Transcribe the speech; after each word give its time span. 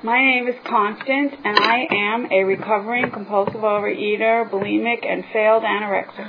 My 0.00 0.22
name 0.22 0.46
is 0.46 0.54
Constance, 0.64 1.34
and 1.44 1.58
I 1.58 1.88
am 1.90 2.30
a 2.30 2.44
recovering 2.44 3.10
compulsive 3.10 3.62
overeater, 3.62 4.48
bulimic, 4.48 5.04
and 5.04 5.24
failed 5.32 5.64
anorexic. 5.64 6.24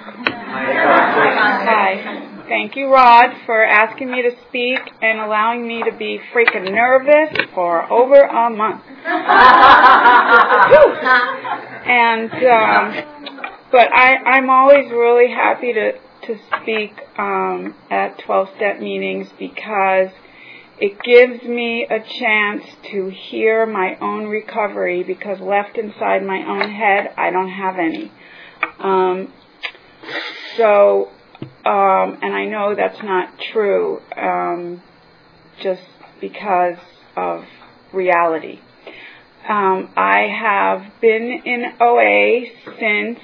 Hi. 1.70 2.46
Thank 2.48 2.76
you, 2.76 2.92
Rod, 2.92 3.30
for 3.46 3.64
asking 3.64 4.10
me 4.10 4.24
to 4.24 4.32
speak 4.48 4.80
and 5.04 5.20
allowing 5.20 5.68
me 5.68 5.84
to 5.84 5.92
be 5.96 6.20
freaking 6.34 6.74
nervous 6.74 7.38
for 7.54 7.84
over 7.94 8.20
a 8.20 8.50
month. 8.50 8.82
and 11.86 12.32
um, 12.32 12.96
but 13.72 13.88
I, 13.94 14.16
I'm 14.26 14.50
always 14.50 14.90
really 14.90 15.30
happy 15.30 15.74
to 15.74 15.92
to 16.26 16.40
speak 16.60 16.94
um, 17.20 17.76
at 17.92 18.18
12-step 18.28 18.80
meetings 18.80 19.28
because 19.38 20.10
it 20.82 20.98
gives 21.02 21.44
me 21.44 21.86
a 21.90 22.00
chance 22.00 22.64
to 22.92 23.10
hear 23.10 23.66
my 23.66 23.98
own 24.00 24.28
recovery 24.28 25.04
because 25.04 25.40
left 25.42 25.78
inside 25.78 26.26
my 26.26 26.40
own 26.48 26.72
head, 26.72 27.14
I 27.18 27.32
don't 27.32 27.50
have 27.50 27.76
any. 27.78 28.12
Um, 28.80 29.34
so, 30.56 31.10
um, 31.66 32.18
and 32.22 32.34
I 32.34 32.46
know 32.46 32.76
that's 32.76 33.04
not 33.04 33.34
true, 33.52 34.02
um, 34.16 34.82
just 35.62 35.84
because 36.22 36.78
of 37.18 37.44
reality. 37.92 38.60
Um, 39.48 39.90
I 39.98 40.28
have 40.28 41.02
been 41.02 41.42
in 41.44 41.66
OA 41.82 42.42
since 42.80 43.20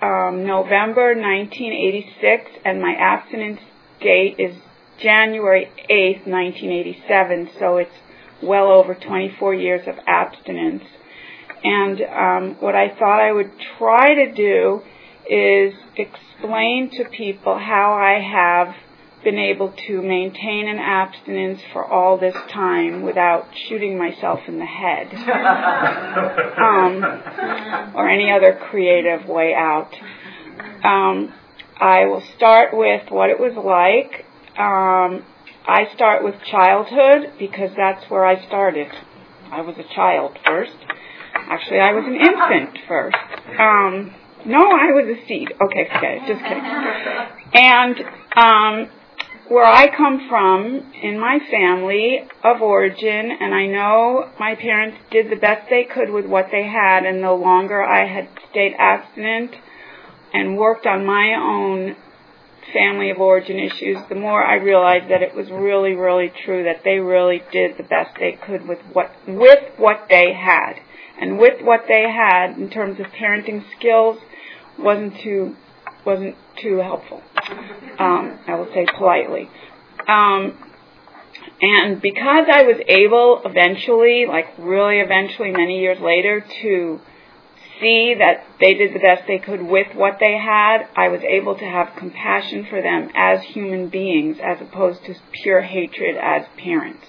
um, 0.00 0.46
November 0.46 1.14
1986, 1.16 2.50
and 2.64 2.80
my 2.80 2.94
abstinence 2.94 3.60
date 4.00 4.36
is 4.38 4.54
January 5.00 5.70
8th, 5.90 6.26
1987, 6.26 7.50
so 7.58 7.76
it's 7.78 7.90
well 8.42 8.70
over 8.70 8.94
24 8.94 9.54
years 9.54 9.86
of 9.86 9.94
abstinence. 10.06 10.84
And 11.62 12.00
um, 12.02 12.56
what 12.60 12.74
I 12.74 12.88
thought 12.88 13.20
I 13.20 13.32
would 13.32 13.50
try 13.78 14.14
to 14.14 14.32
do 14.32 14.82
is 15.28 15.74
explain 15.96 16.90
to 16.90 17.04
people 17.04 17.58
how 17.58 17.94
I 17.94 18.20
have 18.20 18.74
been 19.24 19.38
able 19.38 19.74
to 19.88 20.00
maintain 20.00 20.68
an 20.68 20.78
abstinence 20.78 21.60
for 21.72 21.84
all 21.84 22.16
this 22.18 22.36
time 22.50 23.02
without 23.02 23.48
shooting 23.68 23.98
myself 23.98 24.40
in 24.46 24.58
the 24.58 24.64
head 24.64 25.12
um, 26.58 27.94
or 27.96 28.08
any 28.08 28.30
other 28.30 28.58
creative 28.70 29.26
way 29.28 29.54
out. 29.54 29.92
Um, 30.84 31.34
I 31.80 32.06
will 32.06 32.22
start 32.36 32.76
with 32.76 33.10
what 33.10 33.30
it 33.30 33.38
was 33.38 33.54
like 33.56 34.24
um, 34.58 35.24
I 35.66 35.86
start 35.94 36.24
with 36.24 36.34
childhood 36.50 37.38
because 37.38 37.70
that's 37.76 38.10
where 38.10 38.24
I 38.24 38.44
started. 38.46 38.88
I 39.52 39.60
was 39.62 39.76
a 39.78 39.94
child 39.94 40.36
first. 40.44 40.76
Actually, 41.34 41.80
I 41.80 41.92
was 41.92 42.04
an 42.06 42.16
infant 42.16 42.78
first. 42.88 43.16
Um, 43.58 44.14
no, 44.46 44.58
I 44.58 44.92
was 44.92 45.16
a 45.16 45.26
seed. 45.26 45.48
Okay, 45.62 45.88
okay. 45.96 46.18
Just 46.26 46.42
kidding. 46.42 46.64
And 47.54 47.96
um, 48.36 48.90
where 49.48 49.64
I 49.64 49.94
come 49.96 50.26
from 50.28 50.92
in 51.02 51.18
my 51.18 51.38
family 51.50 52.18
of 52.44 52.60
origin, 52.60 53.30
and 53.40 53.54
I 53.54 53.66
know 53.66 54.30
my 54.38 54.54
parents 54.56 54.98
did 55.10 55.30
the 55.30 55.36
best 55.36 55.68
they 55.70 55.84
could 55.84 56.10
with 56.10 56.26
what 56.26 56.46
they 56.50 56.64
had, 56.64 57.04
and 57.04 57.22
the 57.22 57.32
longer 57.32 57.82
I 57.82 58.06
had 58.06 58.28
stayed 58.50 58.74
abstinent 58.78 59.54
and 60.34 60.58
worked 60.58 60.86
on 60.86 61.06
my 61.06 61.34
own 61.34 61.96
family 62.72 63.10
of 63.10 63.18
origin 63.18 63.58
issues, 63.58 63.98
the 64.08 64.14
more 64.14 64.42
I 64.42 64.56
realized 64.56 65.10
that 65.10 65.22
it 65.22 65.34
was 65.34 65.50
really, 65.50 65.94
really 65.94 66.32
true 66.44 66.64
that 66.64 66.82
they 66.84 66.98
really 66.98 67.42
did 67.52 67.76
the 67.76 67.82
best 67.82 68.16
they 68.18 68.32
could 68.32 68.66
with 68.68 68.80
what 68.92 69.10
with 69.26 69.64
what 69.76 70.06
they 70.08 70.32
had, 70.32 70.74
and 71.20 71.38
with 71.38 71.62
what 71.62 71.84
they 71.88 72.02
had 72.02 72.58
in 72.58 72.70
terms 72.70 73.00
of 73.00 73.06
parenting 73.06 73.64
skills 73.76 74.18
wasn't 74.78 75.18
too 75.20 75.56
wasn't 76.04 76.36
too 76.62 76.78
helpful. 76.78 77.22
Um, 77.98 78.38
I 78.46 78.54
will 78.54 78.68
say 78.72 78.86
politely. 78.96 79.48
Um, 80.06 80.56
and 81.60 82.00
because 82.00 82.46
I 82.52 82.62
was 82.62 82.80
able 82.86 83.42
eventually, 83.44 84.26
like 84.26 84.46
really 84.58 85.00
eventually, 85.00 85.50
many 85.50 85.80
years 85.80 85.98
later, 86.00 86.44
to 86.62 87.00
see 87.80 88.14
that 88.18 88.44
they 88.60 88.74
did 88.74 88.94
the 88.94 88.98
best 88.98 89.22
they 89.26 89.38
could 89.38 89.62
with 89.62 89.94
what 89.94 90.18
they 90.20 90.36
had, 90.36 90.88
I 90.96 91.08
was 91.08 91.20
able 91.22 91.56
to 91.56 91.64
have 91.64 91.94
compassion 91.96 92.66
for 92.68 92.80
them 92.82 93.10
as 93.14 93.42
human 93.42 93.88
beings 93.88 94.38
as 94.42 94.60
opposed 94.60 95.04
to 95.04 95.14
pure 95.42 95.62
hatred 95.62 96.16
as 96.16 96.46
parents. 96.56 97.06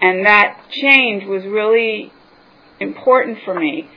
And 0.00 0.26
that 0.26 0.62
change 0.70 1.24
was 1.24 1.44
really 1.44 2.12
important 2.80 3.38
for 3.44 3.58
me, 3.58 3.88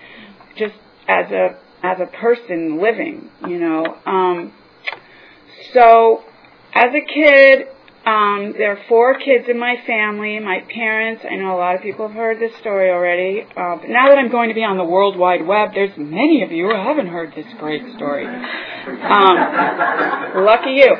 just 0.57 0.75
as 1.07 1.31
a 1.31 1.57
as 1.83 1.99
a 1.99 2.05
person 2.05 2.79
living, 2.81 3.29
you 3.47 3.59
know. 3.59 3.97
Um, 4.05 4.53
so, 5.73 6.23
as 6.73 6.93
a 6.93 7.01
kid, 7.01 7.67
um, 8.05 8.53
there 8.57 8.71
are 8.71 8.79
four 8.89 9.13
kids 9.19 9.45
in 9.47 9.59
my 9.59 9.75
family. 9.85 10.39
My 10.39 10.61
parents, 10.73 11.23
I 11.29 11.35
know 11.35 11.55
a 11.55 11.59
lot 11.59 11.75
of 11.75 11.83
people 11.83 12.07
have 12.07 12.15
heard 12.15 12.39
this 12.39 12.51
story 12.59 12.89
already. 12.89 13.43
Uh, 13.43 13.75
but 13.77 13.89
now 13.89 14.09
that 14.09 14.17
I'm 14.17 14.31
going 14.31 14.49
to 14.49 14.55
be 14.55 14.63
on 14.63 14.77
the 14.77 14.83
World 14.83 15.15
Wide 15.17 15.45
Web, 15.45 15.75
there's 15.75 15.95
many 15.97 16.41
of 16.41 16.51
you 16.51 16.65
who 16.65 16.73
haven't 16.73 17.07
heard 17.07 17.31
this 17.35 17.45
great 17.59 17.83
story. 17.95 18.25
Um, 18.25 19.35
lucky 20.43 20.81
you. 20.81 20.95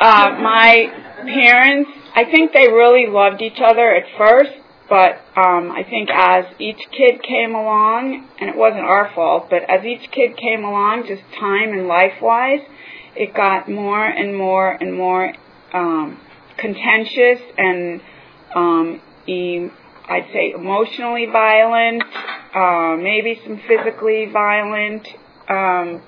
Uh, 0.00 0.30
my 0.42 0.90
parents, 1.22 1.90
I 2.16 2.24
think 2.24 2.52
they 2.52 2.66
really 2.66 3.06
loved 3.08 3.40
each 3.40 3.60
other 3.64 3.94
at 3.94 4.02
first, 4.18 4.50
but 4.88 5.22
um, 5.38 5.70
I 5.70 5.84
think 5.88 6.10
as 6.12 6.46
each 6.58 6.80
kid 6.90 7.22
came 7.22 7.54
along, 7.54 8.28
and 8.40 8.50
it 8.50 8.56
wasn't 8.56 8.82
our 8.82 9.12
fault, 9.14 9.46
but 9.48 9.62
as 9.70 9.84
each 9.84 10.10
kid 10.10 10.36
came 10.36 10.64
along, 10.64 11.04
just 11.06 11.22
time 11.38 11.70
and 11.70 11.86
life-wise, 11.86 12.66
it 13.14 13.32
got 13.32 13.70
more 13.70 14.04
and 14.04 14.36
more 14.36 14.68
and 14.68 14.92
more 14.92 15.32
um, 15.72 16.18
contentious 16.56 17.40
and 17.56 18.00
um, 18.54 19.00
e- 19.26 19.68
I'd 20.08 20.28
say 20.32 20.52
emotionally 20.54 21.26
violent, 21.26 22.02
uh, 22.54 22.96
maybe 22.96 23.40
some 23.44 23.60
physically 23.66 24.26
violent, 24.32 25.06
um, 25.48 26.02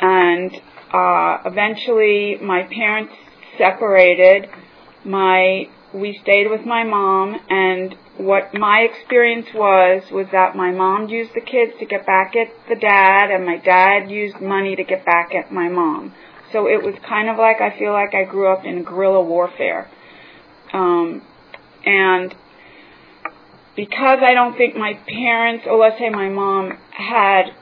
and 0.00 0.54
uh, 0.92 1.38
eventually 1.46 2.36
my 2.40 2.62
parents 2.64 3.14
separated. 3.56 4.48
My 5.04 5.68
we 5.92 6.18
stayed 6.22 6.50
with 6.50 6.66
my 6.66 6.84
mom, 6.84 7.40
and 7.48 7.96
what 8.18 8.52
my 8.54 8.80
experience 8.80 9.48
was 9.54 10.02
was 10.12 10.26
that 10.32 10.54
my 10.54 10.70
mom 10.70 11.08
used 11.08 11.32
the 11.34 11.40
kids 11.40 11.72
to 11.78 11.86
get 11.86 12.04
back 12.04 12.36
at 12.36 12.48
the 12.68 12.76
dad, 12.76 13.30
and 13.30 13.46
my 13.46 13.56
dad 13.56 14.10
used 14.10 14.40
money 14.40 14.76
to 14.76 14.84
get 14.84 15.04
back 15.04 15.34
at 15.34 15.50
my 15.50 15.68
mom. 15.68 16.14
So 16.52 16.66
it 16.66 16.82
was 16.82 16.94
kind 17.06 17.28
of 17.28 17.36
like 17.36 17.60
I 17.60 17.78
feel 17.78 17.92
like 17.92 18.14
I 18.14 18.24
grew 18.24 18.52
up 18.52 18.64
in 18.64 18.84
guerrilla 18.84 19.22
warfare. 19.22 19.90
Um, 20.72 21.22
and 21.84 22.34
because 23.76 24.18
I 24.22 24.34
don't 24.34 24.56
think 24.56 24.76
my 24.76 24.94
parents, 25.08 25.64
or 25.66 25.78
let's 25.78 25.98
say 25.98 26.10
my 26.10 26.28
mom, 26.28 26.78
had 26.90 27.52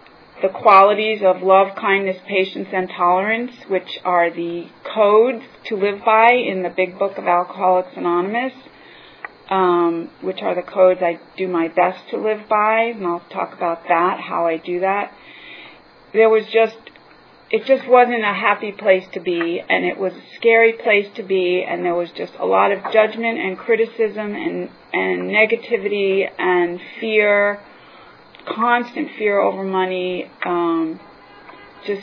the 0.42 0.48
qualities 0.48 1.20
of 1.22 1.42
love, 1.42 1.76
kindness, 1.76 2.16
patience, 2.26 2.68
and 2.72 2.88
tolerance, 2.88 3.52
which 3.68 3.98
are 4.04 4.30
the 4.30 4.66
codes 4.94 5.44
to 5.66 5.76
live 5.76 6.04
by 6.04 6.32
in 6.32 6.62
the 6.62 6.68
Big 6.68 6.98
Book 6.98 7.18
of 7.18 7.24
Alcoholics 7.26 7.96
Anonymous, 7.96 8.52
um, 9.50 10.10
which 10.22 10.42
are 10.42 10.54
the 10.54 10.62
codes 10.62 11.00
I 11.02 11.18
do 11.36 11.48
my 11.48 11.68
best 11.68 12.08
to 12.10 12.18
live 12.18 12.48
by, 12.48 12.92
and 12.94 13.06
I'll 13.06 13.24
talk 13.30 13.54
about 13.54 13.84
that, 13.88 14.20
how 14.20 14.46
I 14.46 14.58
do 14.58 14.80
that. 14.80 15.12
There 16.12 16.28
was 16.28 16.44
just 16.52 16.76
it 17.50 17.64
just 17.64 17.86
wasn't 17.88 18.22
a 18.22 18.34
happy 18.34 18.72
place 18.72 19.04
to 19.12 19.20
be 19.20 19.62
and 19.68 19.84
it 19.84 19.98
was 19.98 20.12
a 20.12 20.22
scary 20.36 20.72
place 20.72 21.06
to 21.14 21.22
be 21.22 21.64
and 21.66 21.84
there 21.84 21.94
was 21.94 22.10
just 22.10 22.32
a 22.40 22.44
lot 22.44 22.72
of 22.72 22.92
judgment 22.92 23.38
and 23.38 23.56
criticism 23.56 24.34
and 24.34 24.68
and 24.92 25.30
negativity 25.30 26.28
and 26.38 26.80
fear 27.00 27.60
constant 28.46 29.10
fear 29.16 29.38
over 29.38 29.62
money 29.62 30.30
um 30.44 30.98
just 31.86 32.02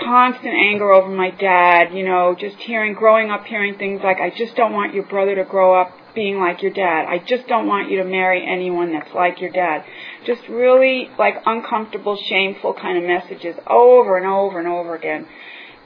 constant 0.00 0.54
anger 0.54 0.92
over 0.92 1.08
my 1.08 1.30
dad 1.30 1.92
you 1.92 2.04
know 2.04 2.34
just 2.38 2.56
hearing 2.58 2.94
growing 2.94 3.30
up 3.30 3.44
hearing 3.44 3.76
things 3.76 4.00
like 4.02 4.18
i 4.18 4.30
just 4.30 4.54
don't 4.54 4.72
want 4.72 4.94
your 4.94 5.04
brother 5.04 5.34
to 5.34 5.44
grow 5.44 5.74
up 5.78 5.92
being 6.14 6.38
like 6.38 6.62
your 6.62 6.72
dad. 6.72 7.06
I 7.08 7.18
just 7.18 7.46
don't 7.46 7.66
want 7.66 7.90
you 7.90 7.98
to 7.98 8.04
marry 8.04 8.46
anyone 8.46 8.92
that's 8.92 9.12
like 9.14 9.40
your 9.40 9.50
dad 9.50 9.84
just 10.24 10.48
really 10.48 11.08
like 11.18 11.36
uncomfortable, 11.46 12.16
shameful 12.28 12.74
kind 12.74 12.98
of 12.98 13.04
messages 13.04 13.56
over 13.66 14.16
and 14.16 14.26
over 14.26 14.58
and 14.58 14.68
over 14.68 14.94
again. 14.94 15.26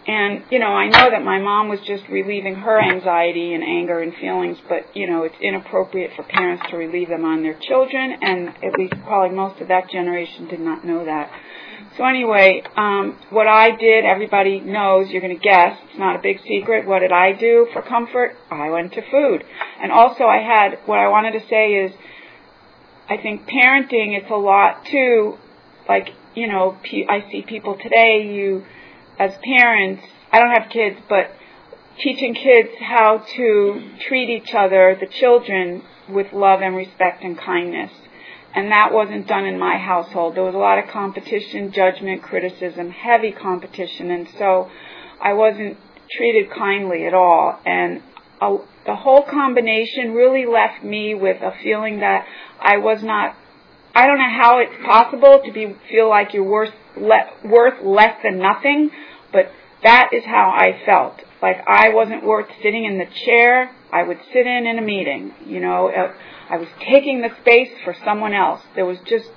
And, 0.08 0.44
you 0.52 0.60
know, 0.60 0.68
I 0.68 0.86
know 0.86 1.10
that 1.10 1.24
my 1.24 1.40
mom 1.40 1.68
was 1.68 1.80
just 1.80 2.04
relieving 2.08 2.54
her 2.54 2.80
anxiety 2.80 3.54
and 3.54 3.64
anger 3.64 4.00
and 4.00 4.14
feelings, 4.14 4.56
but, 4.68 4.94
you 4.94 5.10
know, 5.10 5.24
it's 5.24 5.34
inappropriate 5.40 6.12
for 6.14 6.22
parents 6.22 6.62
to 6.70 6.76
relieve 6.76 7.08
them 7.08 7.24
on 7.24 7.42
their 7.42 7.58
children, 7.58 8.16
and 8.22 8.50
at 8.62 8.78
least 8.78 8.94
probably 9.02 9.36
most 9.36 9.60
of 9.60 9.66
that 9.66 9.90
generation 9.90 10.46
did 10.46 10.60
not 10.60 10.84
know 10.84 11.04
that. 11.04 11.32
So 11.96 12.04
anyway, 12.04 12.62
um, 12.76 13.18
what 13.30 13.48
I 13.48 13.74
did, 13.74 14.04
everybody 14.04 14.60
knows, 14.60 15.08
you're 15.10 15.22
going 15.22 15.36
to 15.36 15.42
guess, 15.42 15.76
it's 15.88 15.98
not 15.98 16.14
a 16.14 16.22
big 16.22 16.38
secret. 16.46 16.86
What 16.86 17.00
did 17.00 17.10
I 17.10 17.32
do 17.32 17.66
for 17.72 17.82
comfort? 17.82 18.36
I 18.48 18.70
went 18.70 18.92
to 18.92 19.02
food. 19.10 19.42
And 19.82 19.90
also 19.90 20.24
I 20.24 20.38
had, 20.38 20.78
what 20.86 21.00
I 21.00 21.08
wanted 21.08 21.32
to 21.32 21.48
say 21.48 21.72
is, 21.72 21.92
I 23.08 23.16
think 23.18 23.46
parenting, 23.46 24.18
it's 24.18 24.30
a 24.30 24.36
lot 24.36 24.84
too, 24.86 25.38
like, 25.88 26.08
you 26.34 26.48
know, 26.48 26.76
I 27.08 27.24
see 27.30 27.42
people 27.42 27.78
today, 27.80 28.28
you, 28.32 28.64
as 29.18 29.32
parents, 29.44 30.02
I 30.32 30.40
don't 30.40 30.50
have 30.50 30.70
kids, 30.70 30.96
but 31.08 31.30
teaching 31.98 32.34
kids 32.34 32.70
how 32.80 33.24
to 33.36 33.90
treat 34.08 34.28
each 34.28 34.52
other, 34.54 34.96
the 34.98 35.06
children, 35.06 35.82
with 36.08 36.32
love 36.32 36.60
and 36.60 36.76
respect 36.76 37.22
and 37.22 37.38
kindness. 37.38 37.92
And 38.54 38.72
that 38.72 38.92
wasn't 38.92 39.26
done 39.26 39.44
in 39.44 39.58
my 39.58 39.76
household. 39.76 40.34
There 40.34 40.42
was 40.42 40.54
a 40.54 40.58
lot 40.58 40.78
of 40.78 40.88
competition, 40.88 41.72
judgment, 41.72 42.22
criticism, 42.22 42.90
heavy 42.90 43.32
competition, 43.32 44.10
and 44.10 44.28
so 44.38 44.70
I 45.20 45.34
wasn't 45.34 45.76
treated 46.10 46.50
kindly 46.50 47.06
at 47.06 47.14
all. 47.14 47.58
And 47.64 48.02
a, 48.40 48.56
the 48.84 48.94
whole 48.94 49.22
combination 49.22 50.12
really 50.12 50.46
left 50.46 50.84
me 50.84 51.14
with 51.14 51.42
a 51.42 51.52
feeling 51.62 52.00
that 52.00 52.26
I 52.60 52.78
was 52.78 53.02
not. 53.02 53.34
I 53.94 54.06
don't 54.06 54.18
know 54.18 54.30
how 54.30 54.58
it's 54.58 54.84
possible 54.84 55.40
to 55.44 55.52
be 55.52 55.74
feel 55.88 56.08
like 56.08 56.34
you're 56.34 56.44
worth 56.44 56.74
le- 56.96 57.30
worth 57.44 57.82
less 57.82 58.16
than 58.22 58.38
nothing, 58.38 58.90
but 59.32 59.50
that 59.82 60.10
is 60.12 60.24
how 60.24 60.52
I 60.54 60.84
felt. 60.84 61.22
Like 61.40 61.56
I 61.66 61.90
wasn't 61.90 62.24
worth 62.24 62.48
sitting 62.62 62.84
in 62.84 62.98
the 62.98 63.06
chair 63.24 63.70
I 63.92 64.02
would 64.02 64.18
sit 64.32 64.46
in 64.46 64.66
in 64.66 64.78
a 64.78 64.82
meeting. 64.82 65.32
You 65.46 65.60
know, 65.60 65.88
uh, 65.88 66.12
I 66.50 66.56
was 66.56 66.68
taking 66.80 67.22
the 67.22 67.30
space 67.40 67.70
for 67.84 67.94
someone 68.04 68.34
else. 68.34 68.60
There 68.74 68.84
was 68.84 68.98
just 69.06 69.30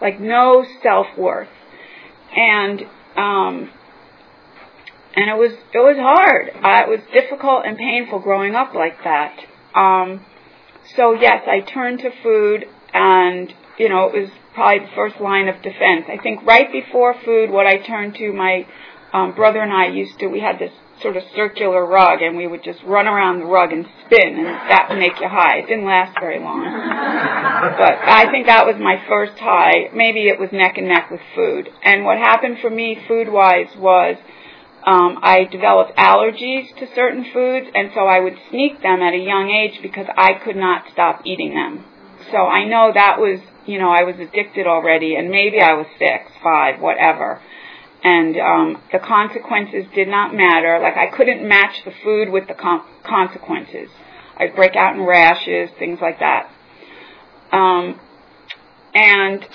like 0.00 0.20
no 0.20 0.64
self 0.82 1.06
worth, 1.16 1.48
and 2.36 2.82
um, 3.16 3.70
and 5.16 5.30
it 5.30 5.36
was 5.36 5.52
it 5.72 5.78
was 5.78 5.96
hard. 5.98 6.50
Uh, 6.50 6.86
it 6.86 6.90
was 6.90 7.00
difficult 7.12 7.64
and 7.66 7.76
painful 7.76 8.20
growing 8.20 8.54
up 8.54 8.74
like 8.74 9.02
that. 9.04 9.38
Um, 9.74 10.24
so 10.96 11.12
yes, 11.12 11.42
I 11.46 11.60
turned 11.60 12.00
to 12.00 12.10
food, 12.22 12.66
and 12.92 13.52
you 13.78 13.88
know, 13.88 14.08
it 14.08 14.20
was 14.20 14.30
probably 14.54 14.86
the 14.86 14.92
first 14.94 15.20
line 15.20 15.48
of 15.48 15.56
defense. 15.62 16.06
I 16.08 16.18
think 16.22 16.44
right 16.46 16.70
before 16.70 17.14
food, 17.24 17.50
what 17.50 17.66
I 17.66 17.78
turned 17.78 18.14
to 18.16 18.32
my 18.32 18.66
um, 19.12 19.34
brother 19.34 19.60
and 19.60 19.72
I 19.72 19.88
used 19.88 20.18
to, 20.20 20.28
we 20.28 20.40
had 20.40 20.58
this 20.58 20.72
sort 21.02 21.16
of 21.16 21.24
circular 21.34 21.84
rug 21.84 22.22
and 22.22 22.36
we 22.36 22.46
would 22.46 22.62
just 22.62 22.78
run 22.84 23.06
around 23.06 23.40
the 23.40 23.46
rug 23.46 23.72
and 23.72 23.84
spin 24.06 24.38
and 24.38 24.46
that 24.46 24.86
would 24.88 24.98
make 24.98 25.18
you 25.20 25.28
high. 25.28 25.58
It 25.58 25.66
didn't 25.66 25.86
last 25.86 26.16
very 26.20 26.38
long. 26.38 26.62
but 27.78 27.94
I 27.98 28.30
think 28.30 28.46
that 28.46 28.64
was 28.64 28.76
my 28.78 29.02
first 29.08 29.38
high. 29.38 29.90
Maybe 29.92 30.28
it 30.28 30.38
was 30.38 30.50
neck 30.52 30.78
and 30.78 30.88
neck 30.88 31.10
with 31.10 31.20
food. 31.34 31.68
And 31.82 32.04
what 32.04 32.18
happened 32.18 32.58
for 32.60 32.70
me 32.70 32.98
food 33.08 33.28
wise 33.28 33.74
was 33.76 34.16
um, 34.86 35.18
I 35.22 35.44
developed 35.44 35.96
allergies 35.96 36.74
to 36.78 36.86
certain 36.94 37.26
foods 37.32 37.66
and 37.74 37.90
so 37.94 38.06
I 38.06 38.20
would 38.20 38.36
sneak 38.50 38.82
them 38.82 39.00
at 39.02 39.14
a 39.14 39.18
young 39.18 39.50
age 39.50 39.80
because 39.82 40.06
I 40.16 40.34
could 40.34 40.56
not 40.56 40.84
stop 40.92 41.22
eating 41.24 41.54
them. 41.54 41.84
So 42.30 42.38
I 42.38 42.64
know 42.64 42.90
that 42.92 43.18
was, 43.18 43.40
you 43.66 43.78
know, 43.78 43.90
I 43.90 44.02
was 44.04 44.16
addicted 44.16 44.66
already 44.66 45.14
and 45.14 45.30
maybe 45.30 45.60
I 45.60 45.74
was 45.74 45.86
six, 45.98 46.30
five, 46.42 46.80
whatever 46.80 47.40
and 48.04 48.36
um, 48.36 48.82
the 48.92 48.98
consequences 48.98 49.86
did 49.94 50.08
not 50.08 50.34
matter. 50.34 50.78
Like 50.80 50.96
I 50.96 51.06
couldn't 51.06 51.46
match 51.48 51.74
the 51.84 51.92
food 52.04 52.28
with 52.28 52.46
the 52.46 52.54
com- 52.54 52.84
consequences. 53.02 53.88
I'd 54.36 54.54
break 54.54 54.76
out 54.76 54.94
in 54.94 55.02
rashes, 55.02 55.70
things 55.78 55.98
like 56.02 56.20
that. 56.20 56.50
Um, 57.50 57.98
and 58.94 59.46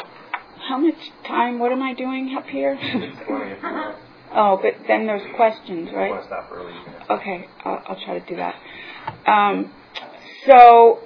how 0.68 0.80
much 0.80 0.96
time? 1.28 1.60
What 1.60 1.72
am 1.72 1.84
I 1.84 1.94
doing 1.94 2.36
up 2.36 2.48
here? 2.48 2.76
oh, 4.34 4.60
but 4.62 4.76
then 4.88 5.06
there's 5.06 5.26
questions, 5.36 5.90
right? 5.94 6.12
Okay, 7.10 7.48
I'll, 7.64 7.84
I'll, 7.88 8.00
try 8.04 8.20
to 8.20 8.26
do 8.26 8.36
that. 8.38 8.56
Um, 9.26 9.72
so 10.46 11.00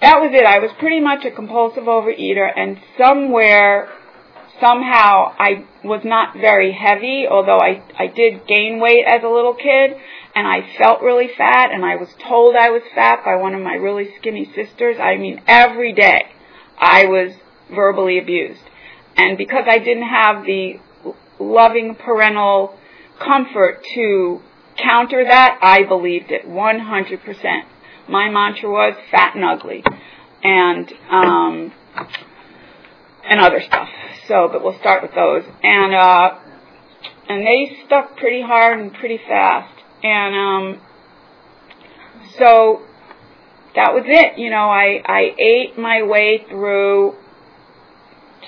that 0.00 0.20
was 0.20 0.30
it. 0.32 0.44
I 0.44 0.58
was 0.58 0.70
pretty 0.78 1.00
much 1.00 1.24
a 1.24 1.30
compulsive 1.30 1.84
overeater, 1.84 2.50
and 2.54 2.78
somewhere 2.98 3.88
somehow 4.60 5.34
I 5.38 5.64
was 5.82 6.02
not 6.04 6.34
very 6.34 6.72
heavy, 6.72 7.26
although 7.30 7.58
I, 7.58 7.82
I 7.98 8.06
did 8.06 8.46
gain 8.46 8.80
weight 8.80 9.04
as 9.06 9.22
a 9.24 9.28
little 9.28 9.54
kid, 9.54 9.96
and 10.34 10.46
I 10.46 10.76
felt 10.78 11.02
really 11.02 11.28
fat, 11.36 11.70
and 11.72 11.84
I 11.84 11.96
was 11.96 12.08
told 12.28 12.54
I 12.54 12.70
was 12.70 12.82
fat 12.94 13.24
by 13.24 13.36
one 13.36 13.54
of 13.54 13.62
my 13.62 13.74
really 13.74 14.14
skinny 14.18 14.50
sisters. 14.54 14.96
I 15.00 15.16
mean, 15.16 15.40
every 15.46 15.92
day 15.92 16.26
I 16.78 17.06
was 17.06 17.32
verbally 17.70 18.18
abused. 18.18 18.62
And 19.16 19.36
because 19.36 19.64
I 19.68 19.78
didn't 19.78 20.08
have 20.08 20.44
the 20.44 20.80
loving 21.40 21.96
parental 21.96 22.78
comfort 23.18 23.84
to 23.94 24.40
counter 24.76 25.24
that, 25.24 25.58
I 25.62 25.84
believed 25.84 26.30
it 26.30 26.46
100%. 26.46 27.62
My 28.08 28.30
mantra 28.30 28.70
was 28.70 28.94
fat 29.10 29.34
and 29.34 29.44
ugly. 29.44 29.82
And, 30.42 30.92
um, 31.10 31.72
and 33.28 33.40
other 33.40 33.60
stuff. 33.60 33.88
So, 34.26 34.48
but 34.50 34.62
we'll 34.62 34.78
start 34.78 35.02
with 35.02 35.12
those. 35.14 35.44
And 35.62 35.94
uh, 35.94 36.38
and 37.28 37.46
they 37.46 37.76
stuck 37.86 38.16
pretty 38.16 38.42
hard 38.42 38.80
and 38.80 38.92
pretty 38.92 39.18
fast. 39.18 39.72
And 40.02 40.34
um, 40.34 40.80
so 42.38 42.82
that 43.76 43.94
was 43.94 44.04
it. 44.06 44.38
You 44.38 44.50
know, 44.50 44.68
I 44.68 45.00
I 45.04 45.34
ate 45.38 45.78
my 45.78 46.02
way 46.02 46.44
through 46.48 47.14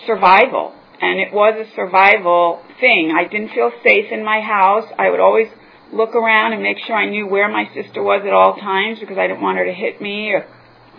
survival, 0.06 0.74
and 1.02 1.18
it 1.18 1.34
was 1.34 1.54
a 1.58 1.74
survival 1.74 2.62
thing. 2.78 3.12
I 3.12 3.28
didn't 3.28 3.50
feel 3.50 3.72
safe 3.82 4.06
in 4.12 4.24
my 4.24 4.40
house. 4.40 4.84
I 4.96 5.10
would 5.10 5.18
always 5.18 5.48
look 5.92 6.14
around 6.14 6.52
and 6.52 6.62
make 6.62 6.78
sure 6.86 6.94
I 6.94 7.10
knew 7.10 7.26
where 7.26 7.48
my 7.48 7.64
sister 7.74 8.00
was 8.02 8.22
at 8.24 8.32
all 8.32 8.56
times 8.56 9.00
because 9.00 9.18
I 9.18 9.26
didn't 9.26 9.42
want 9.42 9.58
her 9.58 9.64
to 9.66 9.74
hit 9.74 10.00
me 10.00 10.30
or 10.30 10.46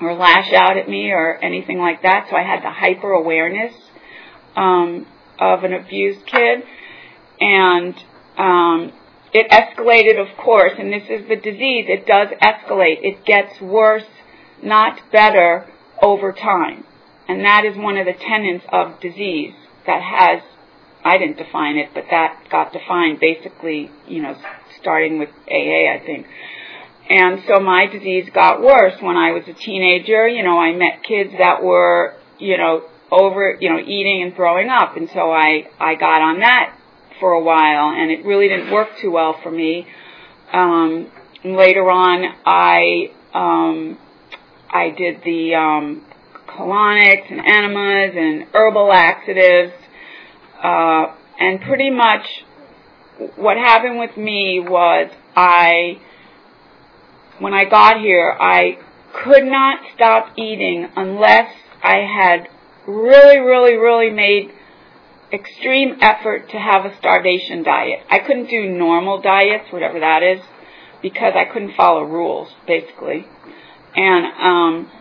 or 0.01 0.13
lash 0.15 0.51
out 0.51 0.77
at 0.77 0.89
me 0.89 1.11
or 1.11 1.37
anything 1.41 1.77
like 1.77 2.01
that. 2.01 2.27
So 2.29 2.35
I 2.35 2.43
had 2.43 2.61
the 2.63 2.69
hyper 2.69 3.11
awareness 3.11 3.73
um, 4.57 5.07
of 5.39 5.63
an 5.63 5.71
abused 5.71 6.25
kid, 6.25 6.63
and 7.39 7.95
um, 8.37 8.91
it 9.31 9.49
escalated, 9.49 10.19
of 10.19 10.35
course. 10.37 10.73
And 10.77 10.91
this 10.91 11.03
is 11.03 11.29
the 11.29 11.37
disease; 11.37 11.85
it 11.87 12.05
does 12.05 12.27
escalate. 12.41 12.97
It 13.03 13.23
gets 13.23 13.61
worse, 13.61 14.03
not 14.61 14.99
better, 15.13 15.71
over 16.01 16.33
time, 16.33 16.83
and 17.29 17.45
that 17.45 17.63
is 17.63 17.77
one 17.77 17.95
of 17.95 18.05
the 18.05 18.19
tenets 18.19 18.65
of 18.69 18.99
disease 18.99 19.53
that 19.85 20.01
has. 20.01 20.41
I 21.05 21.17
didn't 21.17 21.37
define 21.37 21.77
it, 21.77 21.89
but 21.93 22.05
that 22.11 22.45
got 22.49 22.71
defined 22.71 23.19
basically, 23.19 23.91
you 24.07 24.21
know, 24.21 24.37
starting 24.79 25.19
with 25.19 25.29
AA, 25.49 25.91
I 25.93 26.01
think. 26.05 26.27
And 27.09 27.43
so 27.47 27.59
my 27.59 27.87
disease 27.87 28.29
got 28.33 28.61
worse 28.61 28.93
when 29.01 29.17
I 29.17 29.31
was 29.31 29.43
a 29.47 29.53
teenager. 29.53 30.27
You 30.27 30.43
know, 30.43 30.57
I 30.57 30.73
met 30.73 31.03
kids 31.03 31.31
that 31.37 31.61
were, 31.61 32.15
you 32.39 32.57
know, 32.57 32.83
over, 33.11 33.57
you 33.59 33.69
know, 33.69 33.79
eating 33.79 34.23
and 34.23 34.35
throwing 34.35 34.69
up. 34.69 34.95
And 34.95 35.09
so 35.13 35.31
I, 35.31 35.67
I 35.79 35.95
got 35.95 36.21
on 36.21 36.39
that 36.39 36.77
for 37.19 37.33
a 37.33 37.43
while 37.43 37.89
and 37.89 38.09
it 38.11 38.25
really 38.25 38.47
didn't 38.47 38.71
work 38.71 38.89
too 39.01 39.11
well 39.11 39.35
for 39.43 39.51
me. 39.51 39.85
Um, 40.51 41.11
later 41.43 41.89
on, 41.91 42.23
I, 42.45 43.11
um, 43.33 43.97
I 44.69 44.89
did 44.89 45.21
the, 45.23 45.55
um, 45.55 46.05
colonics 46.57 47.31
and 47.31 47.39
enemas 47.39 48.15
and 48.15 48.47
herbal 48.53 48.87
laxatives, 48.87 49.73
uh, 50.63 51.13
and 51.39 51.61
pretty 51.61 51.89
much 51.89 52.25
what 53.35 53.57
happened 53.57 53.99
with 53.99 54.17
me 54.17 54.59
was 54.59 55.11
I, 55.35 55.99
when 57.39 57.53
I 57.53 57.65
got 57.65 57.99
here, 57.99 58.35
I 58.39 58.77
could 59.23 59.45
not 59.45 59.79
stop 59.95 60.37
eating 60.37 60.87
unless 60.95 61.53
I 61.83 61.97
had 61.97 62.47
really, 62.87 63.37
really, 63.37 63.75
really 63.75 64.09
made 64.09 64.51
extreme 65.31 65.97
effort 66.01 66.49
to 66.49 66.57
have 66.57 66.85
a 66.85 66.95
starvation 66.97 67.63
diet. 67.63 67.99
I 68.09 68.19
couldn't 68.19 68.49
do 68.49 68.69
normal 68.69 69.21
diets, 69.21 69.71
whatever 69.71 69.99
that 69.99 70.21
is, 70.23 70.39
because 71.01 71.33
I 71.35 71.51
couldn't 71.51 71.75
follow 71.75 72.03
rules, 72.03 72.49
basically. 72.67 73.25
And 73.95 74.25
um, 74.39 74.91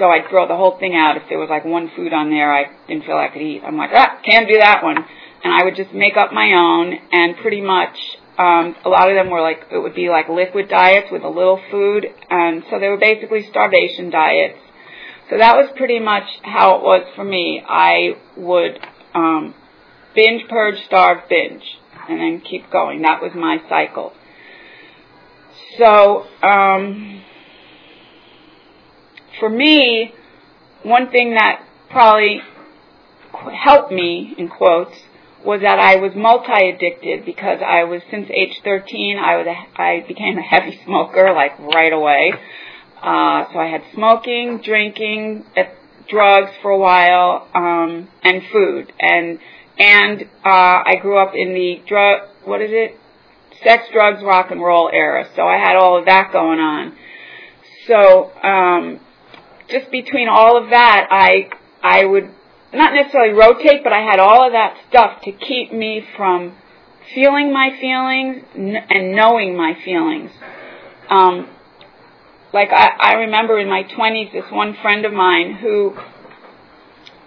so 0.00 0.06
I'd 0.08 0.28
throw 0.30 0.48
the 0.48 0.56
whole 0.56 0.78
thing 0.80 0.96
out 0.96 1.18
if 1.18 1.24
there 1.28 1.38
was 1.38 1.50
like 1.50 1.64
one 1.64 1.90
food 1.94 2.14
on 2.14 2.30
there 2.30 2.52
I 2.52 2.64
didn't 2.88 3.04
feel 3.04 3.16
I 3.16 3.28
could 3.28 3.42
eat. 3.42 3.60
I'm 3.62 3.76
like, 3.76 3.90
ah, 3.92 4.18
can't 4.24 4.48
do 4.48 4.58
that 4.58 4.82
one. 4.82 4.96
And 4.96 5.52
I 5.52 5.64
would 5.64 5.76
just 5.76 5.92
make 5.92 6.16
up 6.16 6.32
my 6.32 6.52
own, 6.52 6.98
and 7.12 7.36
pretty 7.36 7.60
much 7.60 7.96
um, 8.38 8.74
a 8.84 8.88
lot 8.88 9.10
of 9.10 9.14
them 9.14 9.30
were 9.30 9.42
like 9.42 9.66
it 9.70 9.78
would 9.78 9.94
be 9.94 10.08
like 10.08 10.28
liquid 10.28 10.68
diets 10.68 11.08
with 11.12 11.22
a 11.22 11.28
little 11.28 11.60
food, 11.70 12.06
and 12.30 12.64
so 12.70 12.80
they 12.80 12.88
were 12.88 12.96
basically 12.96 13.46
starvation 13.50 14.10
diets 14.10 14.58
So 15.30 15.36
that 15.38 15.56
was 15.56 15.70
pretty 15.76 15.98
much 15.98 16.24
how 16.42 16.76
it 16.76 16.82
was 16.82 17.06
for 17.14 17.24
me. 17.24 17.62
I 17.66 18.16
would 18.36 18.80
um, 19.14 19.54
binge, 20.14 20.48
purge, 20.48 20.76
starve, 20.86 21.28
binge, 21.28 21.62
and 22.08 22.18
then 22.18 22.40
keep 22.40 22.70
going. 22.70 23.02
That 23.02 23.20
was 23.20 23.32
my 23.34 23.58
cycle. 23.68 24.12
So, 25.78 26.24
um, 26.42 27.22
for 29.40 29.48
me, 29.48 30.14
one 30.82 31.10
thing 31.10 31.34
that 31.34 31.64
probably 31.90 32.40
helped 33.32 33.90
me, 33.90 34.34
in 34.38 34.48
quotes, 34.48 34.96
was 35.44 35.62
that 35.62 35.78
I 35.78 35.96
was 35.96 36.12
multi-addicted 36.14 37.24
because 37.24 37.60
I 37.66 37.84
was, 37.84 38.02
since 38.10 38.28
age 38.30 38.60
13, 38.62 39.18
I 39.18 39.36
was 39.36 39.46
a, 39.46 39.80
I 39.80 40.04
became 40.06 40.38
a 40.38 40.42
heavy 40.42 40.78
smoker, 40.84 41.32
like 41.32 41.58
right 41.58 41.92
away. 41.92 42.32
Uh, 42.98 43.44
so 43.52 43.58
I 43.58 43.68
had 43.70 43.82
smoking, 43.94 44.60
drinking, 44.62 45.46
uh, 45.56 45.62
drugs 46.08 46.50
for 46.60 46.70
a 46.70 46.78
while, 46.78 47.48
um, 47.54 48.08
and 48.22 48.42
food. 48.52 48.92
And, 49.00 49.38
and, 49.78 50.22
uh, 50.44 50.82
I 50.84 50.96
grew 51.00 51.18
up 51.18 51.32
in 51.34 51.54
the 51.54 51.82
drug, 51.88 52.28
what 52.44 52.60
is 52.60 52.70
it? 52.72 52.98
Sex, 53.64 53.84
drugs, 53.92 54.22
rock 54.22 54.50
and 54.50 54.60
roll 54.60 54.90
era. 54.92 55.28
So 55.34 55.42
I 55.42 55.56
had 55.56 55.76
all 55.76 55.98
of 55.98 56.06
that 56.06 56.32
going 56.32 56.60
on. 56.60 56.96
So, 57.86 58.32
um, 58.42 59.00
just 59.70 59.90
between 59.90 60.28
all 60.28 60.62
of 60.62 60.70
that, 60.70 61.06
I, 61.10 61.50
I 61.82 62.04
would 62.04 62.30
not 62.72 62.94
necessarily 62.94 63.32
rotate, 63.34 63.82
but 63.82 63.92
I 63.92 64.00
had 64.00 64.20
all 64.20 64.46
of 64.46 64.52
that 64.52 64.76
stuff 64.88 65.22
to 65.22 65.32
keep 65.32 65.72
me 65.72 66.04
from 66.16 66.54
feeling 67.14 67.52
my 67.52 67.70
feelings 67.80 68.44
and 68.54 69.16
knowing 69.16 69.56
my 69.56 69.76
feelings. 69.84 70.30
Um, 71.08 71.48
like 72.52 72.70
I, 72.72 72.90
I 72.98 73.12
remember 73.14 73.58
in 73.58 73.68
my 73.68 73.84
20s, 73.84 74.32
this 74.32 74.50
one 74.50 74.76
friend 74.82 75.04
of 75.04 75.12
mine 75.12 75.54
who 75.54 75.96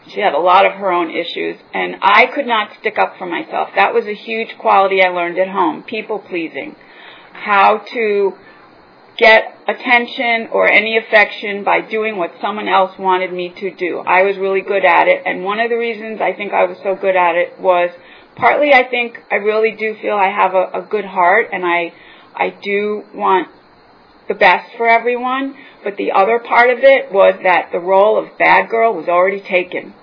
she 0.08 0.20
had 0.20 0.34
a 0.34 0.40
lot 0.40 0.66
of 0.66 0.74
her 0.74 0.92
own 0.92 1.10
issues, 1.12 1.58
and 1.74 1.96
I 2.02 2.26
could 2.28 2.46
not 2.46 2.72
stick 2.80 2.98
up 2.98 3.18
for 3.18 3.26
myself. 3.26 3.70
That 3.76 3.94
was 3.94 4.06
a 4.06 4.14
huge 4.14 4.58
quality 4.58 5.02
I 5.02 5.10
learned 5.10 5.40
at 5.40 5.48
home: 5.48 5.84
people 5.84 6.20
pleasing, 6.20 6.76
how 7.32 7.78
to 7.94 8.34
get 9.18 9.56
attention 9.68 10.50
or 10.52 10.72
any 10.72 10.98
affection 10.98 11.64
by 11.64 11.82
doing 11.82 12.18
what 12.18 12.32
someone 12.42 12.68
else 12.68 12.98
wanted 12.98 13.32
me 13.32 13.54
to 13.58 13.72
do. 13.72 14.00
I 14.00 14.24
was 14.24 14.38
really 14.38 14.62
good 14.62 14.86
at 14.86 15.08
it, 15.08 15.24
and 15.26 15.44
one 15.44 15.60
of 15.60 15.70
the 15.70 15.78
reasons 15.78 16.20
I 16.22 16.34
think 16.34 16.54
I 16.54 16.66
was 16.66 16.78
so 16.84 16.96
good 16.96 17.16
at 17.16 17.36
it 17.36 17.60
was 17.60 17.92
partly 18.36 18.74
I 18.74 18.88
think 18.90 19.20
I 19.32 19.36
really 19.36 19.76
do 19.76 19.96
feel 20.02 20.16
I 20.16 20.30
have 20.30 20.54
a, 20.56 20.82
a 20.82 20.88
good 20.90 21.06
heart, 21.06 21.50
and 21.52 21.64
I 21.66 21.94
I 22.36 22.50
do 22.50 23.04
want 23.14 23.50
the 24.28 24.34
best 24.34 24.76
for 24.78 24.88
everyone. 24.88 25.56
But 25.84 25.98
the 25.98 26.14
other 26.14 26.40
part 26.40 26.70
of 26.70 26.80
it 26.80 27.12
was 27.12 27.36
that 27.44 27.70
the 27.72 27.80
role 27.80 28.18
of 28.18 28.38
bad 28.40 28.70
girl 28.70 28.94
was 28.94 29.08
already 29.08 29.42
taken 29.42 29.94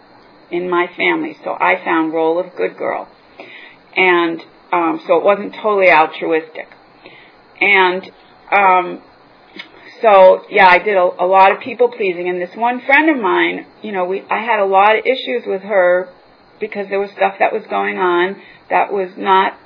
in 0.50 0.68
my 0.68 0.86
family, 0.96 1.36
so 1.42 1.56
I 1.58 1.82
found 1.84 2.12
role 2.12 2.38
of 2.38 2.54
good 2.56 2.76
girl, 2.76 3.08
and 3.96 4.40
um, 4.72 5.00
so 5.06 5.16
it 5.16 5.24
wasn't 5.24 5.54
totally 5.54 5.90
altruistic, 5.90 6.68
and 7.60 8.10
um, 8.52 9.02
so 10.02 10.44
yeah, 10.50 10.66
I 10.66 10.78
did 10.78 10.96
a, 10.96 11.02
a 11.02 11.26
lot 11.26 11.52
of 11.52 11.60
people 11.60 11.88
pleasing. 11.88 12.28
And 12.28 12.40
this 12.40 12.54
one 12.56 12.80
friend 12.80 13.10
of 13.10 13.22
mine, 13.22 13.66
you 13.82 13.92
know, 13.92 14.04
we 14.04 14.22
I 14.30 14.42
had 14.42 14.60
a 14.60 14.64
lot 14.64 14.96
of 14.96 15.04
issues 15.06 15.42
with 15.46 15.62
her 15.62 16.08
because 16.58 16.88
there 16.88 17.00
was 17.00 17.10
stuff 17.10 17.36
that 17.38 17.52
was 17.52 17.64
going 17.68 17.98
on 17.98 18.36
that 18.68 18.92
was 18.92 19.10
not, 19.16 19.58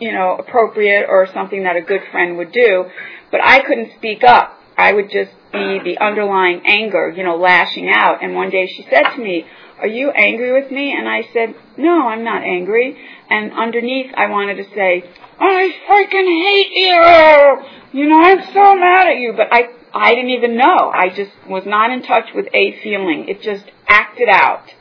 you 0.00 0.12
know, 0.12 0.36
appropriate 0.38 1.06
or 1.08 1.26
something 1.32 1.64
that 1.64 1.76
a 1.76 1.82
good 1.82 2.02
friend 2.10 2.36
would 2.36 2.52
do. 2.52 2.84
But 3.30 3.40
I 3.42 3.60
couldn't 3.60 3.92
speak 3.96 4.24
up. 4.24 4.60
I 4.76 4.92
would 4.92 5.10
just 5.10 5.30
be 5.52 5.80
the 5.84 5.98
underlying 5.98 6.62
anger, 6.66 7.12
you 7.16 7.24
know, 7.24 7.36
lashing 7.36 7.88
out. 7.88 8.22
And 8.22 8.34
one 8.34 8.50
day 8.50 8.66
she 8.66 8.86
said 8.90 9.14
to 9.14 9.18
me, 9.18 9.46
are 9.78 9.86
you 9.86 10.10
angry 10.10 10.52
with 10.52 10.70
me? 10.70 10.94
And 10.96 11.08
I 11.08 11.22
said, 11.32 11.54
no, 11.76 12.08
I'm 12.08 12.24
not 12.24 12.42
angry. 12.42 12.96
And 13.30 13.52
underneath 13.52 14.12
I 14.14 14.26
wanted 14.28 14.56
to 14.56 14.64
say, 14.74 15.04
I 15.38 15.72
freaking 15.88 16.28
hate 16.42 16.72
you! 16.72 18.00
You 18.00 18.08
know, 18.08 18.20
I'm 18.22 18.42
so 18.52 18.74
mad 18.74 19.08
at 19.08 19.18
you. 19.18 19.34
But 19.36 19.48
I, 19.52 19.68
I 19.94 20.14
didn't 20.14 20.30
even 20.30 20.56
know. 20.56 20.90
I 20.92 21.08
just 21.08 21.32
was 21.48 21.64
not 21.66 21.90
in 21.90 22.02
touch 22.02 22.26
with 22.34 22.46
a 22.52 22.80
feeling. 22.82 23.28
It 23.28 23.42
just 23.42 23.64
acted 23.86 24.28
out. 24.28 24.72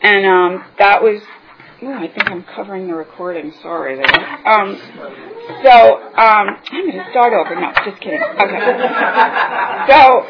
And, 0.00 0.26
um, 0.26 0.64
that 0.78 1.02
was, 1.02 1.22
oh, 1.82 1.92
I 1.92 2.08
think 2.08 2.30
I'm 2.30 2.44
covering 2.54 2.86
the 2.86 2.94
recording. 2.94 3.52
Sorry 3.62 3.96
there. 3.96 4.48
Um, 4.48 4.76
so, 5.62 5.96
um, 5.98 6.46
I'm 6.70 6.90
going 6.90 6.98
to 6.98 7.06
start 7.10 7.32
over. 7.32 7.54
No, 7.60 7.72
just 7.84 8.00
kidding. 8.00 8.22
Okay. 8.22 8.58
So, 9.88 10.26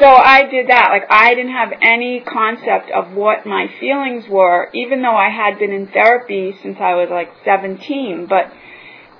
so 0.00 0.06
I 0.06 0.48
did 0.50 0.68
that. 0.68 0.88
Like 0.90 1.04
I 1.10 1.34
didn't 1.34 1.52
have 1.52 1.72
any 1.82 2.20
concept 2.20 2.90
of 2.90 3.12
what 3.12 3.46
my 3.46 3.66
feelings 3.78 4.24
were, 4.28 4.70
even 4.74 5.02
though 5.02 5.16
I 5.16 5.28
had 5.28 5.58
been 5.58 5.72
in 5.72 5.86
therapy 5.88 6.54
since 6.62 6.78
I 6.80 6.94
was 6.94 7.08
like 7.10 7.30
17. 7.44 8.26
But 8.28 8.52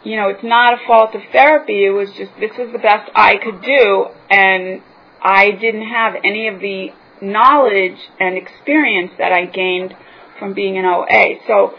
you 0.02 0.16
know, 0.16 0.28
it's 0.30 0.42
not 0.42 0.74
a 0.74 0.86
fault 0.86 1.14
of 1.14 1.20
therapy. 1.32 1.84
It 1.84 1.90
was 1.90 2.08
just 2.16 2.32
this 2.40 2.52
was 2.58 2.72
the 2.72 2.78
best 2.78 3.10
I 3.14 3.36
could 3.36 3.62
do, 3.62 4.06
and 4.30 4.82
I 5.22 5.50
didn't 5.50 5.86
have 5.86 6.14
any 6.24 6.48
of 6.48 6.60
the 6.60 6.88
knowledge 7.20 7.98
and 8.18 8.38
experience 8.38 9.12
that 9.18 9.32
I 9.32 9.44
gained 9.44 9.94
from 10.40 10.54
being 10.54 10.74
in 10.74 10.84
OA. 10.84 11.36
So 11.46 11.74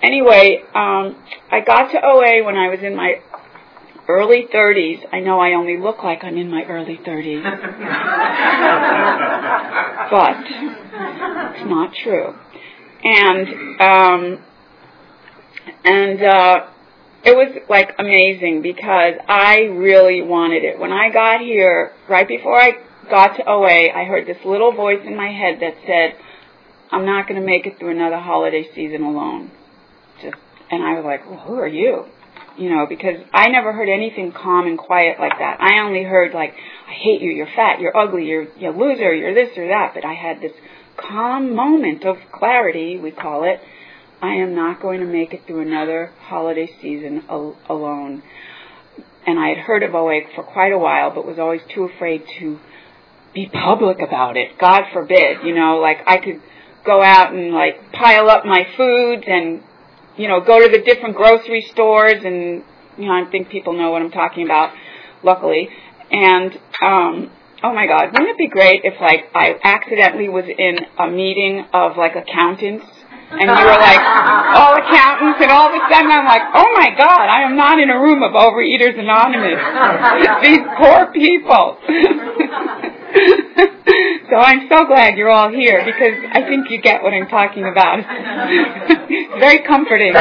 anyway, 0.00 0.62
um, 0.74 1.16
I 1.50 1.60
got 1.66 1.90
to 1.90 1.98
OA 2.04 2.44
when 2.44 2.56
I 2.56 2.68
was 2.68 2.78
in 2.82 2.94
my 2.94 3.20
early 4.08 4.46
30s. 4.54 5.00
I 5.12 5.18
know 5.20 5.40
I 5.40 5.54
only 5.54 5.78
look 5.78 6.04
like 6.04 6.22
I'm 6.22 6.36
in 6.36 6.48
my 6.48 6.62
early 6.64 7.00
30s. 7.04 7.42
but 10.10 10.36
it's 11.56 11.68
not 11.68 11.92
true. 12.04 12.34
And, 13.02 13.48
um, 13.80 14.38
and, 15.84 16.22
uh, 16.22 16.66
it 17.26 17.34
was 17.34 17.58
like 17.68 17.90
amazing 17.98 18.62
because 18.62 19.14
I 19.28 19.66
really 19.74 20.22
wanted 20.22 20.62
it. 20.62 20.78
When 20.78 20.92
I 20.92 21.10
got 21.10 21.40
here, 21.40 21.90
right 22.08 22.28
before 22.28 22.56
I 22.56 22.70
got 23.10 23.36
to 23.36 23.48
OA, 23.48 23.90
I 23.90 24.04
heard 24.04 24.28
this 24.28 24.38
little 24.44 24.70
voice 24.70 25.00
in 25.04 25.16
my 25.16 25.28
head 25.28 25.58
that 25.60 25.74
said, 25.86 26.14
I'm 26.90 27.04
not 27.04 27.28
going 27.28 27.40
to 27.40 27.46
make 27.46 27.66
it 27.66 27.78
through 27.78 27.90
another 27.90 28.18
holiday 28.18 28.66
season 28.74 29.02
alone. 29.02 29.50
Just, 30.22 30.36
and 30.70 30.82
I 30.82 30.94
was 30.94 31.04
like, 31.04 31.28
well, 31.28 31.40
who 31.40 31.54
are 31.54 31.68
you? 31.68 32.06
you 32.58 32.70
know, 32.70 32.86
because 32.88 33.16
I 33.32 33.48
never 33.48 33.72
heard 33.72 33.88
anything 33.88 34.32
calm 34.32 34.66
and 34.66 34.78
quiet 34.78 35.18
like 35.18 35.38
that. 35.38 35.60
I 35.60 35.80
only 35.84 36.02
heard 36.02 36.32
like, 36.32 36.54
I 36.88 36.92
hate 36.92 37.20
you, 37.20 37.30
you're 37.30 37.48
fat, 37.54 37.80
you're 37.80 37.96
ugly, 37.96 38.24
you're, 38.24 38.46
you're 38.58 38.74
a 38.74 38.78
loser, 38.78 39.14
you're 39.14 39.34
this 39.34 39.56
or 39.56 39.68
that. 39.68 39.92
But 39.94 40.04
I 40.04 40.14
had 40.14 40.40
this 40.40 40.52
calm 40.96 41.54
moment 41.54 42.04
of 42.04 42.16
clarity, 42.32 42.98
we 42.98 43.10
call 43.10 43.44
it. 43.44 43.60
I 44.22 44.36
am 44.36 44.54
not 44.54 44.80
going 44.80 45.00
to 45.00 45.06
make 45.06 45.34
it 45.34 45.42
through 45.46 45.60
another 45.60 46.12
holiday 46.20 46.68
season 46.80 47.24
al- 47.28 47.56
alone. 47.68 48.22
And 49.26 49.38
I 49.38 49.48
had 49.48 49.58
heard 49.58 49.82
of 49.82 49.94
OA 49.94 50.20
for 50.34 50.42
quite 50.42 50.72
a 50.72 50.78
while, 50.78 51.14
but 51.14 51.26
was 51.26 51.38
always 51.38 51.60
too 51.74 51.84
afraid 51.84 52.22
to 52.38 52.58
be 53.34 53.50
public 53.52 53.98
about 54.00 54.36
it. 54.38 54.58
God 54.58 54.84
forbid, 54.92 55.38
you 55.44 55.54
know, 55.54 55.76
like 55.76 55.98
I 56.06 56.16
could 56.16 56.40
go 56.86 57.02
out 57.02 57.34
and 57.34 57.52
like 57.52 57.92
pile 57.92 58.30
up 58.30 58.46
my 58.46 58.66
foods 58.76 59.24
and 59.26 59.62
you 60.16 60.28
know, 60.28 60.40
go 60.40 60.60
to 60.60 60.68
the 60.68 60.82
different 60.82 61.16
grocery 61.16 61.66
stores 61.72 62.24
and, 62.24 62.62
you 62.98 63.06
know, 63.06 63.12
I 63.12 63.30
think 63.30 63.50
people 63.50 63.74
know 63.74 63.90
what 63.90 64.02
I'm 64.02 64.10
talking 64.10 64.44
about, 64.44 64.72
luckily. 65.22 65.68
And, 66.10 66.52
um, 66.82 67.30
oh 67.62 67.74
my 67.74 67.86
God, 67.86 68.12
wouldn't 68.12 68.30
it 68.30 68.38
be 68.38 68.48
great 68.48 68.82
if 68.84 69.00
like 69.00 69.28
I 69.34 69.54
accidentally 69.62 70.28
was 70.28 70.44
in 70.46 70.78
a 70.98 71.10
meeting 71.10 71.66
of 71.72 71.96
like 71.96 72.16
accountants 72.16 72.86
and 73.28 73.42
you 73.42 73.48
were 73.48 73.80
like 73.82 74.00
all 74.54 74.76
accountants 74.76 75.40
and 75.42 75.50
all 75.50 75.68
of 75.68 75.74
a 75.74 75.80
sudden 75.92 76.10
I'm 76.10 76.24
like, 76.24 76.42
oh 76.54 76.72
my 76.78 76.90
God, 76.96 77.26
I 77.28 77.42
am 77.42 77.56
not 77.56 77.78
in 77.78 77.90
a 77.90 78.00
room 78.00 78.22
of 78.22 78.32
Overeaters 78.32 78.98
Anonymous. 78.98 79.60
These 80.42 80.64
poor 80.78 81.12
people. 81.12 81.78
so 84.30 84.36
I'm 84.36 84.68
so 84.68 84.86
glad 84.86 85.16
you're 85.16 85.30
all 85.30 85.50
here 85.50 85.84
because 85.84 86.22
I 86.32 86.42
think 86.42 86.70
you 86.70 86.80
get 86.80 87.02
what 87.02 87.12
I'm 87.12 87.28
talking 87.28 87.64
about. 87.64 88.00
very 89.38 89.62
comforting. 89.62 90.12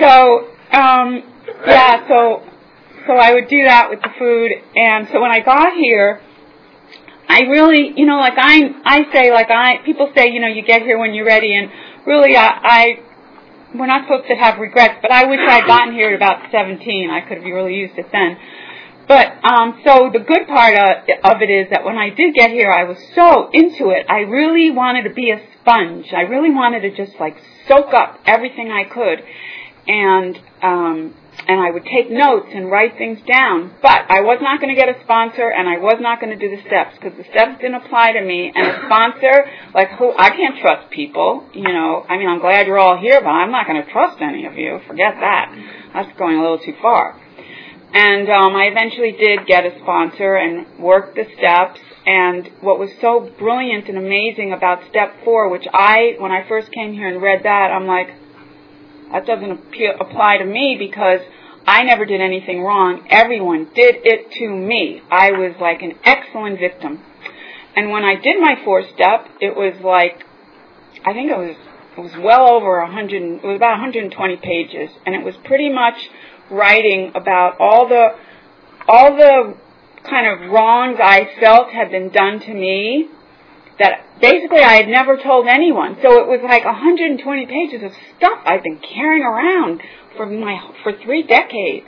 So, 0.00 0.48
um, 0.72 1.22
yeah, 1.66 2.08
so, 2.08 2.42
so 3.06 3.12
I 3.14 3.34
would 3.34 3.48
do 3.48 3.64
that 3.64 3.90
with 3.90 4.00
the 4.02 4.10
food 4.18 4.52
and 4.76 5.08
so 5.12 5.20
when 5.20 5.30
I 5.30 5.40
got 5.40 5.74
here, 5.74 6.20
I 7.32 7.48
really, 7.48 7.92
you 7.96 8.04
know, 8.04 8.18
like 8.18 8.36
I, 8.36 8.60
I 8.84 9.12
say, 9.12 9.32
like 9.32 9.50
I, 9.50 9.78
people 9.86 10.12
say, 10.14 10.28
you 10.28 10.40
know, 10.40 10.48
you 10.48 10.62
get 10.62 10.82
here 10.82 10.98
when 10.98 11.14
you're 11.14 11.24
ready, 11.24 11.54
and 11.54 11.70
really, 12.06 12.36
I, 12.36 12.48
I, 12.62 12.84
we're 13.74 13.86
not 13.86 14.04
supposed 14.04 14.28
to 14.28 14.34
have 14.34 14.58
regrets, 14.58 14.98
but 15.00 15.10
I 15.10 15.24
wish 15.24 15.40
I'd 15.40 15.66
gotten 15.66 15.94
here 15.94 16.10
at 16.10 16.14
about 16.14 16.52
17. 16.52 17.08
I 17.10 17.26
could 17.26 17.38
have 17.38 17.46
really 17.46 17.74
used 17.74 17.96
it 17.96 18.06
then. 18.12 18.36
But 19.12 19.44
um, 19.44 19.82
so 19.84 20.08
the 20.10 20.24
good 20.24 20.48
part 20.48 20.72
of, 20.72 21.04
of 21.22 21.42
it 21.42 21.50
is 21.52 21.68
that 21.68 21.84
when 21.84 21.98
I 21.98 22.08
did 22.08 22.32
get 22.32 22.50
here, 22.50 22.70
I 22.70 22.84
was 22.84 22.96
so 23.14 23.50
into 23.52 23.90
it. 23.90 24.06
I 24.08 24.20
really 24.20 24.70
wanted 24.70 25.02
to 25.02 25.12
be 25.12 25.30
a 25.30 25.38
sponge. 25.60 26.06
I 26.16 26.22
really 26.22 26.48
wanted 26.48 26.80
to 26.88 26.96
just 26.96 27.20
like 27.20 27.36
soak 27.68 27.92
up 27.92 28.20
everything 28.24 28.72
I 28.72 28.84
could. 28.88 29.20
And 29.86 30.40
um, 30.62 31.14
and 31.46 31.60
I 31.60 31.70
would 31.70 31.84
take 31.84 32.10
notes 32.10 32.48
and 32.54 32.70
write 32.70 32.96
things 32.96 33.18
down. 33.28 33.74
But 33.82 34.08
I 34.08 34.22
was 34.22 34.38
not 34.40 34.62
going 34.62 34.74
to 34.74 34.80
get 34.80 34.88
a 34.88 34.96
sponsor, 35.04 35.44
and 35.44 35.68
I 35.68 35.76
was 35.76 35.98
not 36.00 36.18
going 36.18 36.32
to 36.32 36.40
do 36.40 36.56
the 36.56 36.62
steps 36.64 36.96
because 36.96 37.12
the 37.18 37.28
steps 37.36 37.60
didn't 37.60 37.84
apply 37.84 38.12
to 38.12 38.22
me. 38.22 38.50
And 38.54 38.64
a 38.64 38.76
sponsor, 38.86 39.44
like 39.74 39.90
who, 39.98 40.08
I 40.16 40.30
can't 40.30 40.56
trust 40.56 40.88
people. 40.90 41.44
You 41.52 41.68
know, 41.68 42.06
I 42.08 42.16
mean, 42.16 42.28
I'm 42.28 42.40
glad 42.40 42.66
you're 42.66 42.78
all 42.78 42.96
here, 42.96 43.20
but 43.20 43.28
I'm 43.28 43.52
not 43.52 43.66
going 43.66 43.84
to 43.84 43.92
trust 43.92 44.22
any 44.22 44.46
of 44.46 44.56
you. 44.56 44.80
Forget 44.88 45.20
that. 45.20 45.52
That's 45.92 46.16
going 46.16 46.38
a 46.38 46.40
little 46.40 46.64
too 46.64 46.80
far. 46.80 47.20
And 47.94 48.28
um, 48.30 48.56
I 48.56 48.64
eventually 48.72 49.12
did 49.12 49.46
get 49.46 49.66
a 49.66 49.78
sponsor 49.80 50.36
and 50.36 50.78
worked 50.78 51.14
the 51.14 51.24
steps. 51.36 51.80
And 52.06 52.50
what 52.60 52.78
was 52.78 52.90
so 53.00 53.30
brilliant 53.38 53.88
and 53.88 53.98
amazing 53.98 54.52
about 54.52 54.88
step 54.88 55.24
four, 55.24 55.50
which 55.50 55.66
I, 55.72 56.16
when 56.18 56.32
I 56.32 56.48
first 56.48 56.72
came 56.72 56.94
here 56.94 57.08
and 57.08 57.20
read 57.20 57.44
that, 57.44 57.70
I'm 57.70 57.86
like, 57.86 58.08
that 59.12 59.26
doesn't 59.26 59.50
appeal, 59.50 59.92
apply 60.00 60.38
to 60.38 60.44
me 60.46 60.76
because 60.78 61.20
I 61.66 61.82
never 61.84 62.06
did 62.06 62.20
anything 62.20 62.62
wrong. 62.62 63.06
Everyone 63.10 63.68
did 63.74 63.96
it 64.02 64.32
to 64.32 64.48
me. 64.48 65.02
I 65.10 65.32
was 65.32 65.54
like 65.60 65.82
an 65.82 65.92
excellent 66.02 66.58
victim. 66.58 66.98
And 67.76 67.90
when 67.90 68.04
I 68.04 68.14
did 68.16 68.40
my 68.40 68.56
fourth 68.64 68.86
step, 68.94 69.28
it 69.40 69.54
was 69.54 69.74
like, 69.84 70.24
I 71.04 71.12
think 71.12 71.30
it 71.30 71.36
was, 71.36 71.56
it 71.96 72.00
was 72.00 72.12
well 72.16 72.50
over 72.50 72.84
hundred, 72.86 73.22
it 73.22 73.44
was 73.44 73.56
about 73.56 73.80
120 73.80 74.36
pages, 74.36 74.90
and 75.06 75.14
it 75.14 75.24
was 75.24 75.34
pretty 75.44 75.68
much 75.68 75.94
writing 76.52 77.12
about 77.14 77.56
all 77.58 77.88
the, 77.88 78.08
all 78.86 79.16
the 79.16 79.56
kind 80.08 80.26
of 80.26 80.50
wrongs 80.50 80.98
I 81.02 81.28
felt 81.40 81.70
had 81.70 81.90
been 81.90 82.10
done 82.10 82.40
to 82.40 82.54
me 82.54 83.08
that 83.78 84.20
basically 84.20 84.60
I 84.60 84.74
had 84.74 84.88
never 84.88 85.16
told 85.16 85.46
anyone. 85.46 85.96
So 86.02 86.20
it 86.20 86.28
was 86.28 86.40
like 86.42 86.64
120 86.64 87.46
pages 87.46 87.82
of 87.82 87.92
stuff 88.16 88.38
I've 88.44 88.62
been 88.62 88.78
carrying 88.78 89.24
around 89.24 89.82
for 90.16 90.26
my 90.26 90.60
for 90.82 90.92
three 91.02 91.22
decades, 91.22 91.86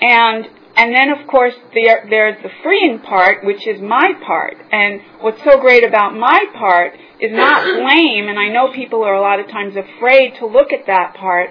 and 0.00 0.48
and 0.76 0.94
then 0.94 1.10
of 1.10 1.26
course 1.28 1.54
there 1.74 2.06
there's 2.08 2.42
the 2.42 2.50
freeing 2.62 3.00
part, 3.00 3.44
which 3.44 3.66
is 3.66 3.80
my 3.80 4.12
part. 4.26 4.56
And 4.72 5.00
what's 5.20 5.42
so 5.44 5.60
great 5.60 5.84
about 5.84 6.16
my 6.16 6.46
part 6.54 6.94
is 7.20 7.30
not 7.32 7.64
blame. 7.64 8.28
And 8.28 8.38
I 8.38 8.48
know 8.48 8.72
people 8.72 9.04
are 9.04 9.14
a 9.14 9.20
lot 9.20 9.40
of 9.40 9.48
times 9.48 9.76
afraid 9.76 10.34
to 10.40 10.46
look 10.46 10.72
at 10.72 10.86
that 10.86 11.14
part. 11.14 11.50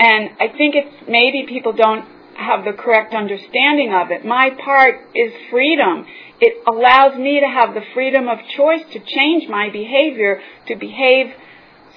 And 0.00 0.30
I 0.40 0.48
think 0.48 0.74
it's 0.74 1.06
maybe 1.06 1.44
people 1.46 1.74
don't 1.74 2.08
have 2.34 2.64
the 2.64 2.72
correct 2.72 3.12
understanding 3.12 3.92
of 3.92 4.10
it. 4.10 4.24
My 4.24 4.48
part 4.64 5.02
is 5.14 5.30
freedom. 5.50 6.06
It 6.40 6.64
allows 6.66 7.18
me 7.18 7.38
to 7.40 7.46
have 7.46 7.74
the 7.74 7.82
freedom 7.92 8.26
of 8.26 8.38
choice 8.56 8.80
to 8.94 8.98
change 8.98 9.46
my 9.46 9.68
behavior, 9.68 10.40
to 10.68 10.74
behave, 10.74 11.26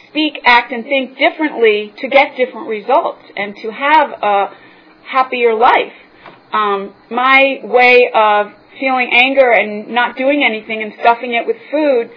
speak, 0.10 0.33
act, 0.43 0.74
and 0.74 0.83
think 0.83 1.17
differently 1.17 1.93
to 2.01 2.10
get 2.10 2.36
different 2.36 2.67
results 2.67 3.24
and 3.38 3.55
to 3.63 3.72
have 3.72 4.12
a 4.22 4.51
happier 5.07 5.55
life. 5.55 5.95
Um, 6.51 6.93
my 7.10 7.62
way 7.63 8.12
of 8.13 8.51
feeling 8.81 9.12
anger 9.13 9.50
and 9.50 9.88
not 9.95 10.17
doing 10.17 10.43
anything 10.43 10.83
and 10.83 10.91
stuffing 11.00 11.33
it 11.33 11.48
with 11.48 11.55
food 11.72 12.12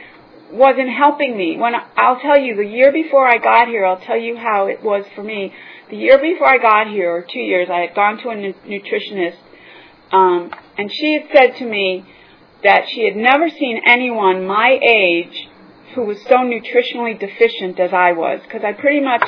wasn't 0.52 0.90
helping 0.90 1.36
me. 1.36 1.56
When 1.56 1.74
I'll 1.96 2.20
tell 2.20 2.38
you, 2.38 2.56
the 2.56 2.64
year 2.64 2.92
before 2.92 3.26
I 3.26 3.38
got 3.38 3.68
here, 3.68 3.84
I'll 3.84 4.00
tell 4.00 4.16
you 4.16 4.36
how 4.36 4.66
it 4.66 4.82
was 4.82 5.04
for 5.14 5.22
me. 5.22 5.52
The 5.90 5.96
year 5.96 6.18
before 6.18 6.48
I 6.48 6.58
got 6.58 6.88
here, 6.88 7.10
or 7.10 7.22
two 7.22 7.40
years, 7.40 7.68
I 7.70 7.80
had 7.80 7.94
gone 7.94 8.18
to 8.18 8.30
a 8.30 8.34
nutritionist, 8.34 9.38
um, 10.12 10.50
and 10.76 10.90
she 10.92 11.14
had 11.14 11.24
said 11.32 11.56
to 11.58 11.64
me 11.64 12.04
that 12.64 12.88
she 12.88 13.04
had 13.04 13.16
never 13.16 13.48
seen 13.48 13.80
anyone 13.86 14.46
my 14.46 14.78
age 14.82 15.48
who 15.94 16.02
was 16.02 16.20
so 16.22 16.38
nutritionally 16.38 17.18
deficient 17.18 17.78
as 17.78 17.92
I 17.92 18.12
was, 18.12 18.40
because 18.42 18.62
I 18.64 18.72
pretty 18.72 19.00
much 19.00 19.22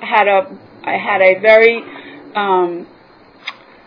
had 0.00 0.28
a 0.28 0.56
I 0.84 0.96
had 0.96 1.20
a 1.20 1.40
very 1.40 1.82
um, 2.34 2.86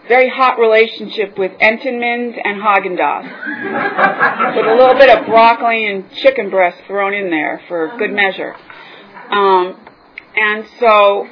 very 0.07 0.29
hot 0.29 0.59
relationship 0.59 1.37
with 1.37 1.51
Entenmann's 1.53 2.37
and 2.43 2.61
Haagen 2.61 2.97
Dazs, 2.97 4.55
with 4.55 4.65
a 4.65 4.75
little 4.75 4.95
bit 4.95 5.09
of 5.09 5.25
broccoli 5.25 5.85
and 5.85 6.09
chicken 6.11 6.49
breast 6.49 6.77
thrown 6.87 7.13
in 7.13 7.29
there 7.29 7.61
for 7.67 7.95
good 7.97 8.11
measure. 8.11 8.55
Um, 9.31 9.79
and 10.35 10.65
so 10.79 11.27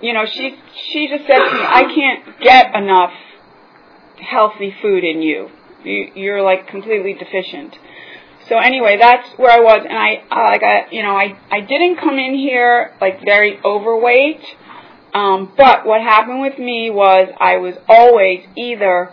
you 0.00 0.14
know, 0.14 0.24
she 0.26 0.56
she 0.92 1.08
just 1.08 1.26
said 1.26 1.38
to 1.38 1.54
me, 1.54 1.60
"I 1.60 1.82
can't 1.94 2.40
get 2.40 2.74
enough 2.74 3.12
healthy 4.16 4.74
food 4.82 5.04
in 5.04 5.22
you. 5.22 5.50
you 5.84 6.12
you're 6.14 6.42
like 6.42 6.68
completely 6.68 7.14
deficient." 7.14 7.78
So 8.48 8.58
anyway, 8.58 8.96
that's 8.98 9.28
where 9.38 9.50
I 9.50 9.60
was, 9.60 9.86
and 9.88 9.96
I 9.96 10.22
like 10.50 10.62
I 10.62 10.86
you 10.90 11.02
know 11.02 11.14
I 11.14 11.36
I 11.50 11.60
didn't 11.60 11.96
come 11.96 12.18
in 12.18 12.34
here 12.34 12.92
like 13.00 13.22
very 13.24 13.58
overweight, 13.64 14.42
um, 15.14 15.52
but 15.56 15.86
what 15.86 16.00
happened 16.00 16.40
with 16.40 16.58
me 16.58 16.90
was 16.90 17.28
I 17.38 17.56
was 17.56 17.74
always 17.88 18.40
either 18.56 19.12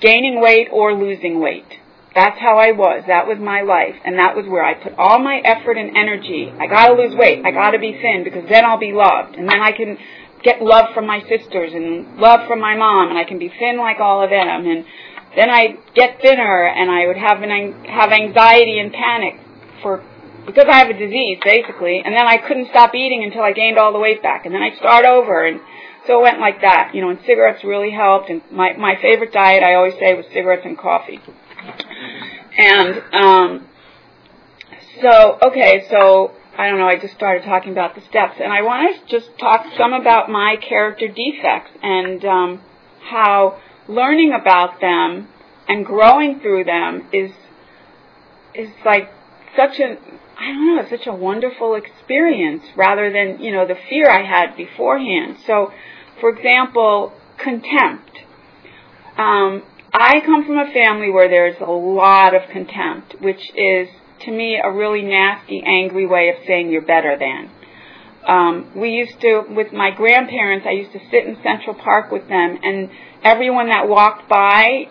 gaining 0.00 0.40
weight 0.40 0.68
or 0.72 0.94
losing 0.94 1.40
weight. 1.40 1.66
That's 2.14 2.38
how 2.40 2.58
I 2.58 2.72
was. 2.72 3.04
That 3.06 3.26
was 3.26 3.38
my 3.38 3.62
life. 3.62 3.94
And 4.04 4.18
that 4.18 4.34
was 4.34 4.44
where 4.46 4.64
I 4.64 4.74
put 4.74 4.94
all 4.98 5.20
my 5.20 5.40
effort 5.44 5.78
and 5.78 5.96
energy. 5.96 6.50
I 6.50 6.66
gotta 6.66 6.94
lose 6.94 7.14
weight. 7.14 7.44
I 7.44 7.52
gotta 7.52 7.78
be 7.78 7.92
thin 7.92 8.24
because 8.24 8.48
then 8.48 8.64
I'll 8.64 8.78
be 8.78 8.92
loved. 8.92 9.36
And 9.36 9.48
then 9.48 9.60
I 9.62 9.70
can 9.70 9.96
get 10.42 10.62
love 10.62 10.86
from 10.94 11.06
my 11.06 11.20
sisters 11.28 11.70
and 11.72 12.18
love 12.18 12.48
from 12.48 12.60
my 12.60 12.76
mom 12.76 13.10
and 13.10 13.18
I 13.18 13.24
can 13.24 13.38
be 13.38 13.48
thin 13.48 13.78
like 13.78 14.00
all 14.00 14.24
of 14.24 14.30
them. 14.30 14.66
And 14.66 14.84
then 15.36 15.50
I'd 15.50 15.78
get 15.94 16.20
thinner 16.20 16.66
and 16.66 16.90
I 16.90 17.06
would 17.06 17.16
have 17.16 17.42
an, 17.42 17.84
have 17.84 18.10
anxiety 18.10 18.80
and 18.80 18.92
panic 18.92 19.34
for, 19.82 20.02
because 20.50 20.68
I 20.68 20.78
have 20.78 20.90
a 20.90 20.98
disease 20.98 21.38
basically. 21.44 22.02
And 22.04 22.14
then 22.14 22.26
I 22.26 22.38
couldn't 22.38 22.68
stop 22.70 22.94
eating 22.94 23.24
until 23.24 23.42
I 23.42 23.52
gained 23.52 23.78
all 23.78 23.92
the 23.92 23.98
weight 23.98 24.22
back. 24.22 24.46
And 24.46 24.54
then 24.54 24.62
I'd 24.62 24.76
start 24.76 25.04
over 25.04 25.44
and 25.44 25.60
so 26.06 26.20
it 26.20 26.22
went 26.22 26.40
like 26.40 26.62
that, 26.62 26.92
you 26.94 27.02
know, 27.02 27.10
and 27.10 27.20
cigarettes 27.26 27.62
really 27.62 27.90
helped. 27.90 28.30
And 28.30 28.42
my, 28.50 28.72
my 28.72 28.96
favorite 29.00 29.32
diet, 29.32 29.62
I 29.62 29.74
always 29.74 29.94
say, 29.94 30.14
was 30.14 30.24
cigarettes 30.32 30.62
and 30.64 30.78
coffee. 30.78 31.20
And 32.56 33.02
um, 33.12 33.68
so, 35.00 35.38
okay, 35.42 35.86
so 35.90 36.32
I 36.56 36.68
don't 36.68 36.78
know, 36.78 36.86
I 36.86 36.98
just 36.98 37.14
started 37.14 37.44
talking 37.44 37.72
about 37.72 37.94
the 37.94 38.02
steps, 38.02 38.36
and 38.42 38.52
I 38.52 38.62
want 38.62 39.08
to 39.08 39.18
just 39.18 39.38
talk 39.38 39.64
some 39.78 39.92
about 39.92 40.30
my 40.30 40.56
character 40.56 41.06
defects 41.08 41.70
and 41.82 42.24
um, 42.24 42.60
how 43.02 43.60
learning 43.88 44.32
about 44.32 44.80
them 44.80 45.28
and 45.68 45.86
growing 45.86 46.40
through 46.40 46.64
them 46.64 47.08
is 47.12 47.30
is 48.54 48.68
like 48.84 49.10
such 49.56 49.78
a 49.78 49.96
I 50.40 50.46
don't 50.46 50.76
know, 50.76 50.86
such 50.88 51.06
a 51.06 51.12
wonderful 51.12 51.74
experience 51.74 52.62
rather 52.74 53.12
than, 53.12 53.44
you 53.44 53.52
know, 53.52 53.66
the 53.66 53.76
fear 53.90 54.08
I 54.08 54.24
had 54.24 54.56
beforehand. 54.56 55.36
So, 55.46 55.70
for 56.18 56.30
example, 56.30 57.12
contempt. 57.36 58.10
Um, 59.18 59.62
I 59.92 60.20
come 60.24 60.46
from 60.46 60.58
a 60.58 60.72
family 60.72 61.10
where 61.10 61.28
there's 61.28 61.60
a 61.60 61.70
lot 61.70 62.34
of 62.34 62.48
contempt, 62.50 63.16
which 63.20 63.50
is 63.54 63.88
to 64.24 64.30
me 64.30 64.58
a 64.62 64.72
really 64.72 65.02
nasty, 65.02 65.62
angry 65.64 66.06
way 66.06 66.30
of 66.30 66.36
saying 66.46 66.70
you're 66.70 66.86
better 66.86 67.18
than. 67.18 67.50
Um, 68.26 68.72
we 68.76 68.90
used 68.90 69.20
to, 69.20 69.42
with 69.48 69.72
my 69.72 69.90
grandparents, 69.90 70.66
I 70.66 70.72
used 70.72 70.92
to 70.92 71.00
sit 71.10 71.26
in 71.26 71.36
Central 71.42 71.74
Park 71.74 72.10
with 72.10 72.28
them, 72.28 72.58
and 72.62 72.90
everyone 73.22 73.68
that 73.68 73.88
walked 73.88 74.28
by 74.28 74.88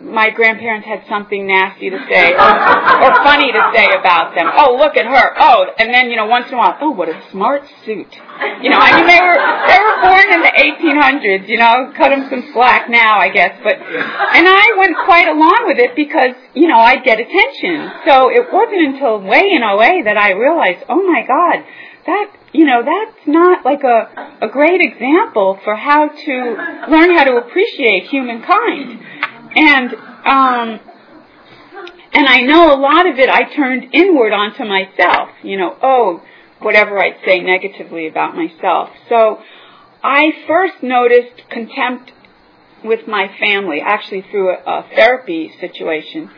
my 0.00 0.28
grandparents 0.28 0.86
had 0.86 1.04
something 1.08 1.46
nasty 1.46 1.88
to 1.88 1.96
say 2.08 2.34
or, 2.34 2.52
or 3.00 3.10
funny 3.24 3.50
to 3.50 3.62
say 3.72 3.88
about 3.98 4.34
them. 4.34 4.44
Oh, 4.52 4.76
look 4.76 4.96
at 4.96 5.06
her. 5.06 5.26
Oh, 5.40 5.66
and 5.78 5.92
then 5.92 6.10
you 6.10 6.16
know 6.16 6.26
once 6.26 6.48
in 6.48 6.54
a 6.54 6.58
while, 6.58 6.76
oh, 6.80 6.90
what 6.90 7.08
a 7.08 7.16
smart 7.30 7.62
suit. 7.84 8.12
You 8.60 8.68
know, 8.68 8.76
I 8.76 8.92
mean 8.92 9.08
they 9.08 9.22
were 9.24 9.40
they 9.40 9.80
were 9.80 9.98
born 10.04 10.26
in 10.36 10.40
the 10.44 10.52
1800s. 10.52 11.48
You 11.48 11.56
know, 11.56 11.92
cut 11.96 12.10
them 12.10 12.28
some 12.28 12.52
slack 12.52 12.90
now, 12.90 13.18
I 13.18 13.30
guess. 13.30 13.56
But 13.64 13.80
and 13.80 14.44
I 14.46 14.76
went 14.76 14.96
quite 15.04 15.28
along 15.28 15.64
with 15.66 15.78
it 15.78 15.96
because 15.96 16.36
you 16.52 16.68
know 16.68 16.78
I'd 16.78 17.02
get 17.02 17.18
attention. 17.18 17.88
So 18.04 18.28
it 18.28 18.52
wasn't 18.52 18.94
until 18.94 19.22
way 19.22 19.48
in 19.56 19.62
OA 19.62 20.04
that 20.04 20.18
I 20.18 20.32
realized, 20.32 20.84
oh 20.90 21.00
my 21.08 21.24
God, 21.26 21.64
that 22.04 22.36
you 22.52 22.66
know 22.66 22.84
that's 22.84 23.26
not 23.26 23.64
like 23.64 23.82
a 23.82 24.44
a 24.44 24.48
great 24.48 24.82
example 24.82 25.58
for 25.64 25.74
how 25.74 26.08
to 26.08 26.34
learn 26.92 27.16
how 27.16 27.24
to 27.24 27.36
appreciate 27.36 28.08
humankind 28.12 29.00
and 29.56 29.94
um, 29.94 30.80
and 32.12 32.26
I 32.26 32.40
know 32.42 32.72
a 32.72 32.78
lot 32.78 33.06
of 33.06 33.18
it 33.18 33.28
I 33.28 33.54
turned 33.54 33.94
inward 33.94 34.32
onto 34.32 34.64
myself. 34.64 35.30
You 35.42 35.58
know, 35.58 35.76
oh, 35.82 36.22
whatever 36.60 36.98
I'd 36.98 37.16
say 37.24 37.40
negatively 37.40 38.06
about 38.06 38.36
myself. 38.36 38.90
So 39.08 39.40
I 40.02 40.32
first 40.46 40.82
noticed 40.82 41.48
contempt 41.50 42.12
with 42.84 43.08
my 43.08 43.28
family, 43.40 43.80
actually 43.84 44.24
through 44.30 44.50
a, 44.50 44.62
a 44.64 44.86
therapy 44.94 45.52
situation. 45.60 46.30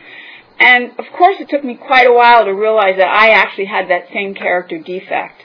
And 0.59 0.91
of 0.99 1.05
course, 1.17 1.37
it 1.39 1.49
took 1.49 1.63
me 1.63 1.75
quite 1.75 2.07
a 2.07 2.13
while 2.13 2.45
to 2.45 2.51
realize 2.51 2.97
that 2.97 3.07
I 3.07 3.29
actually 3.31 3.65
had 3.65 3.89
that 3.89 4.07
same 4.13 4.33
character 4.33 4.77
defect. 4.77 5.41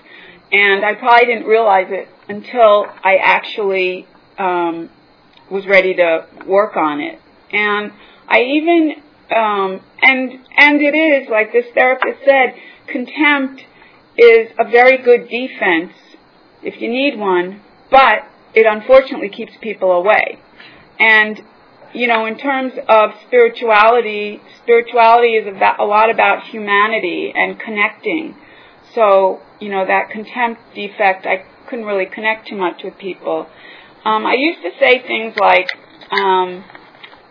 And 0.53 0.85
I 0.85 0.95
probably 0.95 1.27
didn't 1.27 1.47
realize 1.47 1.87
it 1.91 2.09
until 2.29 2.87
I 3.03 3.17
actually 3.21 4.07
um, 4.39 4.91
was 5.51 5.67
ready 5.67 5.95
to 5.95 6.27
work 6.47 6.77
on 6.77 7.01
it. 7.01 7.21
And 7.55 7.93
I 8.29 8.41
even, 8.41 8.93
um, 9.35 9.81
and, 10.03 10.33
and 10.59 10.81
it 10.81 10.95
is, 10.95 11.29
like 11.31 11.53
this 11.53 11.67
therapist 11.75 12.19
said, 12.25 12.55
contempt 12.89 13.63
is 14.19 14.51
a 14.59 14.69
very 14.71 14.99
good 14.99 15.29
defense 15.29 15.93
if 16.63 16.81
you 16.81 16.89
need 16.89 17.19
one, 17.19 17.61
but 17.91 18.21
it 18.55 18.67
unfortunately 18.67 19.29
keeps 19.29 19.53
people 19.61 19.93
away. 19.93 20.39
And 20.99 21.41
you 21.95 22.09
know, 22.09 22.27
in 22.27 22.37
terms 22.37 22.73
of 22.89 23.11
spirituality, 23.27 24.41
spirituality 24.63 25.35
is 25.35 25.47
a 25.47 25.85
lot 25.85 26.11
about 26.11 26.43
humanity 26.43 27.33
and 27.35 27.59
connecting. 27.59 28.35
So, 28.95 29.41
you 29.61 29.71
know, 29.71 29.87
that 29.87 30.11
contempt 30.11 30.61
defect, 30.75 31.25
I 31.25 31.45
couldn't 31.69 31.85
really 31.85 32.07
connect 32.07 32.49
too 32.49 32.57
much 32.57 32.83
with 32.83 32.99
people. 32.99 33.47
Um, 34.05 34.27
I 34.27 34.35
used 34.35 34.61
to 34.63 34.71
say 34.81 35.03
things 35.07 35.35
like, 35.41 35.69
um, 36.11 36.65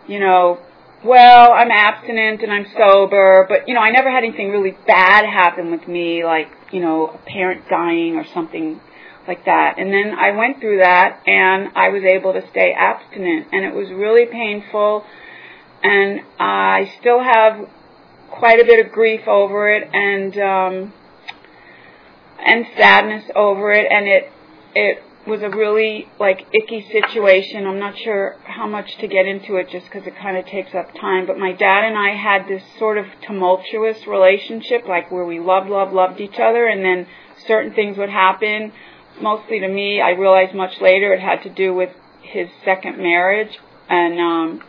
you 0.08 0.20
know, 0.20 0.58
well, 1.04 1.52
I'm 1.52 1.70
abstinent 1.70 2.42
and 2.42 2.52
I'm 2.52 2.66
sober, 2.76 3.46
but 3.48 3.68
you 3.68 3.74
know, 3.74 3.80
I 3.80 3.90
never 3.90 4.10
had 4.10 4.24
anything 4.24 4.50
really 4.50 4.76
bad 4.86 5.26
happen 5.26 5.70
with 5.70 5.86
me, 5.86 6.24
like 6.24 6.48
you 6.72 6.80
know, 6.80 7.08
a 7.08 7.18
parent 7.18 7.68
dying 7.68 8.16
or 8.16 8.24
something 8.32 8.80
like 9.26 9.44
that. 9.44 9.78
And 9.78 9.92
then 9.92 10.14
I 10.18 10.32
went 10.32 10.60
through 10.60 10.78
that 10.78 11.22
and 11.26 11.68
I 11.76 11.88
was 11.88 12.02
able 12.04 12.32
to 12.32 12.42
stay 12.50 12.72
abstinent 12.76 13.48
and 13.52 13.64
it 13.64 13.74
was 13.74 13.90
really 13.90 14.26
painful 14.26 15.04
and 15.82 16.20
I 16.38 16.92
still 17.00 17.22
have 17.22 17.68
quite 18.30 18.60
a 18.60 18.64
bit 18.64 18.84
of 18.84 18.92
grief 18.92 19.28
over 19.28 19.70
it 19.70 19.88
and 19.92 20.36
um 20.38 20.92
and 22.44 22.66
sadness 22.76 23.24
over 23.36 23.72
it 23.72 23.86
and 23.90 24.08
it 24.08 24.30
it 24.74 25.02
was 25.26 25.42
a 25.42 25.48
really 25.48 26.06
like 26.18 26.46
icky 26.52 26.86
situation. 26.92 27.66
I'm 27.66 27.78
not 27.78 27.96
sure 27.98 28.36
how 28.44 28.66
much 28.66 28.96
to 28.98 29.08
get 29.08 29.26
into 29.26 29.56
it 29.56 29.70
just 29.70 29.86
because 29.86 30.06
it 30.06 30.16
kind 30.16 30.36
of 30.36 30.46
takes 30.46 30.74
up 30.74 30.92
time. 30.94 31.26
But 31.26 31.38
my 31.38 31.52
dad 31.52 31.84
and 31.84 31.96
I 31.96 32.14
had 32.14 32.46
this 32.48 32.62
sort 32.78 32.98
of 32.98 33.06
tumultuous 33.26 34.06
relationship, 34.06 34.86
like 34.86 35.10
where 35.10 35.24
we 35.24 35.40
loved, 35.40 35.70
loved, 35.70 35.92
loved 35.92 36.20
each 36.20 36.38
other, 36.38 36.66
and 36.66 36.84
then 36.84 37.06
certain 37.46 37.74
things 37.74 37.96
would 37.96 38.10
happen. 38.10 38.72
Mostly 39.20 39.60
to 39.60 39.68
me, 39.68 40.00
I 40.00 40.10
realized 40.10 40.54
much 40.54 40.80
later 40.80 41.12
it 41.12 41.20
had 41.20 41.42
to 41.44 41.50
do 41.50 41.72
with 41.74 41.90
his 42.22 42.48
second 42.64 42.98
marriage, 42.98 43.58
and 43.88 44.20
um, 44.20 44.62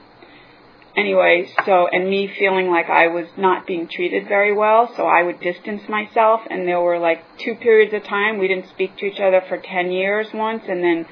anyway, 0.97 1.49
so, 1.65 1.87
and 1.91 2.09
me 2.09 2.31
feeling 2.39 2.69
like 2.69 2.89
I 2.89 3.07
was 3.07 3.27
not 3.37 3.67
being 3.67 3.87
treated 3.87 4.27
very 4.27 4.53
well, 4.53 4.91
so 4.95 5.03
I 5.03 5.23
would 5.23 5.39
distance 5.39 5.83
myself, 5.89 6.41
and 6.49 6.67
there 6.67 6.81
were 6.81 6.99
like 6.99 7.23
two 7.37 7.55
periods 7.55 7.93
of 7.93 8.03
time, 8.03 8.37
we 8.37 8.47
didn't 8.47 8.69
speak 8.69 8.97
to 8.97 9.05
each 9.05 9.19
other 9.19 9.41
for 9.47 9.57
10 9.57 9.91
years 9.91 10.27
once, 10.33 10.63
and 10.67 10.83
then 10.83 11.05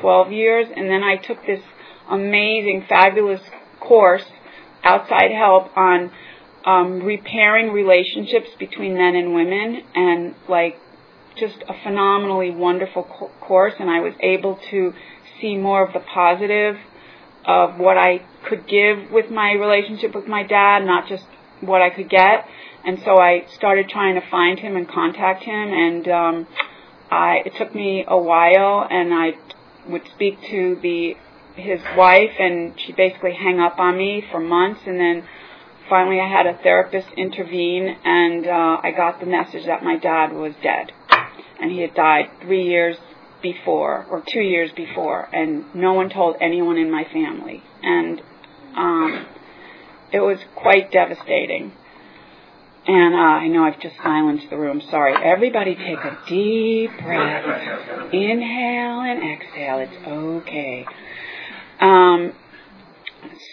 12 0.00 0.32
years, 0.32 0.66
and 0.74 0.88
then 0.88 1.02
I 1.02 1.16
took 1.16 1.44
this 1.46 1.60
amazing, 2.10 2.86
fabulous 2.88 3.40
course, 3.80 4.24
outside 4.84 5.30
help 5.30 5.76
on 5.76 6.10
um, 6.64 7.02
repairing 7.02 7.72
relationships 7.72 8.50
between 8.58 8.94
men 8.94 9.14
and 9.16 9.34
women, 9.34 9.82
and 9.94 10.34
like, 10.48 10.76
just 11.38 11.56
a 11.68 11.74
phenomenally 11.82 12.50
wonderful 12.50 13.04
co- 13.04 13.30
course, 13.40 13.74
and 13.78 13.88
I 13.88 14.00
was 14.00 14.12
able 14.20 14.58
to 14.70 14.92
see 15.40 15.56
more 15.56 15.86
of 15.86 15.92
the 15.92 16.00
positive 16.00 16.76
of 17.44 17.78
what 17.78 17.96
I 17.96 18.22
could 18.48 18.66
give 18.66 19.10
with 19.10 19.30
my 19.30 19.52
relationship 19.52 20.14
with 20.14 20.26
my 20.26 20.42
dad, 20.42 20.84
not 20.84 21.08
just 21.08 21.24
what 21.60 21.82
I 21.82 21.90
could 21.90 22.08
get. 22.08 22.46
And 22.84 22.98
so 23.04 23.18
I 23.18 23.44
started 23.54 23.88
trying 23.88 24.14
to 24.14 24.26
find 24.30 24.58
him 24.58 24.76
and 24.76 24.88
contact 24.88 25.44
him, 25.44 25.72
and 25.72 26.08
um, 26.08 26.46
I 27.10 27.42
it 27.44 27.54
took 27.56 27.74
me 27.74 28.04
a 28.06 28.16
while, 28.16 28.86
and 28.90 29.12
I 29.12 29.32
would 29.88 30.06
speak 30.14 30.38
to 30.50 30.78
the 30.80 31.14
his 31.56 31.80
wife, 31.96 32.32
and 32.38 32.72
she 32.78 32.92
basically 32.92 33.34
hang 33.34 33.60
up 33.60 33.78
on 33.78 33.98
me 33.98 34.24
for 34.30 34.40
months, 34.40 34.80
and 34.86 34.98
then 34.98 35.24
finally 35.90 36.20
I 36.20 36.28
had 36.28 36.46
a 36.46 36.56
therapist 36.62 37.08
intervene, 37.18 37.96
and 38.04 38.46
uh, 38.46 38.80
I 38.82 38.92
got 38.96 39.20
the 39.20 39.26
message 39.26 39.66
that 39.66 39.82
my 39.82 39.98
dad 39.98 40.32
was 40.32 40.54
dead, 40.62 40.92
and 41.60 41.70
he 41.70 41.80
had 41.80 41.94
died 41.94 42.30
three 42.40 42.66
years 42.66 42.96
before 43.42 44.06
or 44.10 44.22
two 44.26 44.40
years 44.40 44.70
before, 44.72 45.28
and 45.32 45.74
no 45.74 45.94
one 45.94 46.10
told 46.10 46.36
anyone 46.40 46.76
in 46.76 46.90
my 46.90 47.04
family, 47.04 47.62
and 47.82 48.20
um, 48.76 49.26
it 50.12 50.20
was 50.20 50.38
quite 50.54 50.90
devastating. 50.90 51.72
And 52.86 53.14
uh, 53.14 53.18
I 53.18 53.48
know 53.48 53.64
I've 53.64 53.80
just 53.80 53.96
silenced 54.02 54.48
the 54.48 54.56
room. 54.56 54.80
Sorry. 54.90 55.14
Everybody 55.22 55.74
take 55.74 55.98
a 55.98 56.18
deep 56.26 56.90
breath. 57.02 57.44
Inhale 58.12 59.00
and 59.02 59.22
exhale. 59.22 59.78
It's 59.80 60.08
okay. 60.08 60.86
Um, 61.78 62.32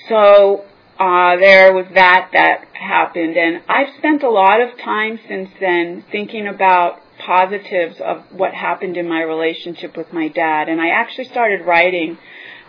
so 0.07 0.65
uh, 0.97 1.35
there 1.37 1.73
was 1.73 1.85
that 1.93 2.29
that 2.33 2.65
happened, 2.73 3.35
and 3.37 3.61
I've 3.67 3.95
spent 3.97 4.23
a 4.23 4.29
lot 4.29 4.61
of 4.61 4.69
time 4.83 5.19
since 5.27 5.49
then 5.59 6.05
thinking 6.11 6.47
about 6.47 6.99
positives 7.27 7.99
of 7.99 8.23
what 8.31 8.53
happened 8.53 8.95
in 8.95 9.07
my 9.07 9.21
relationship 9.21 9.97
with 9.97 10.13
my 10.13 10.29
dad. 10.29 10.69
And 10.69 10.79
I 10.79 10.89
actually 11.01 11.25
started 11.25 11.65
writing, 11.65 12.17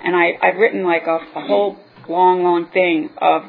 and 0.05 0.17
I, 0.17 0.33
I've 0.43 0.57
written 0.57 0.83
like 0.85 1.07
a, 1.07 1.21
a 1.37 1.47
whole 1.47 1.79
long, 2.09 2.43
long 2.43 2.67
thing 2.67 3.11
of 3.19 3.45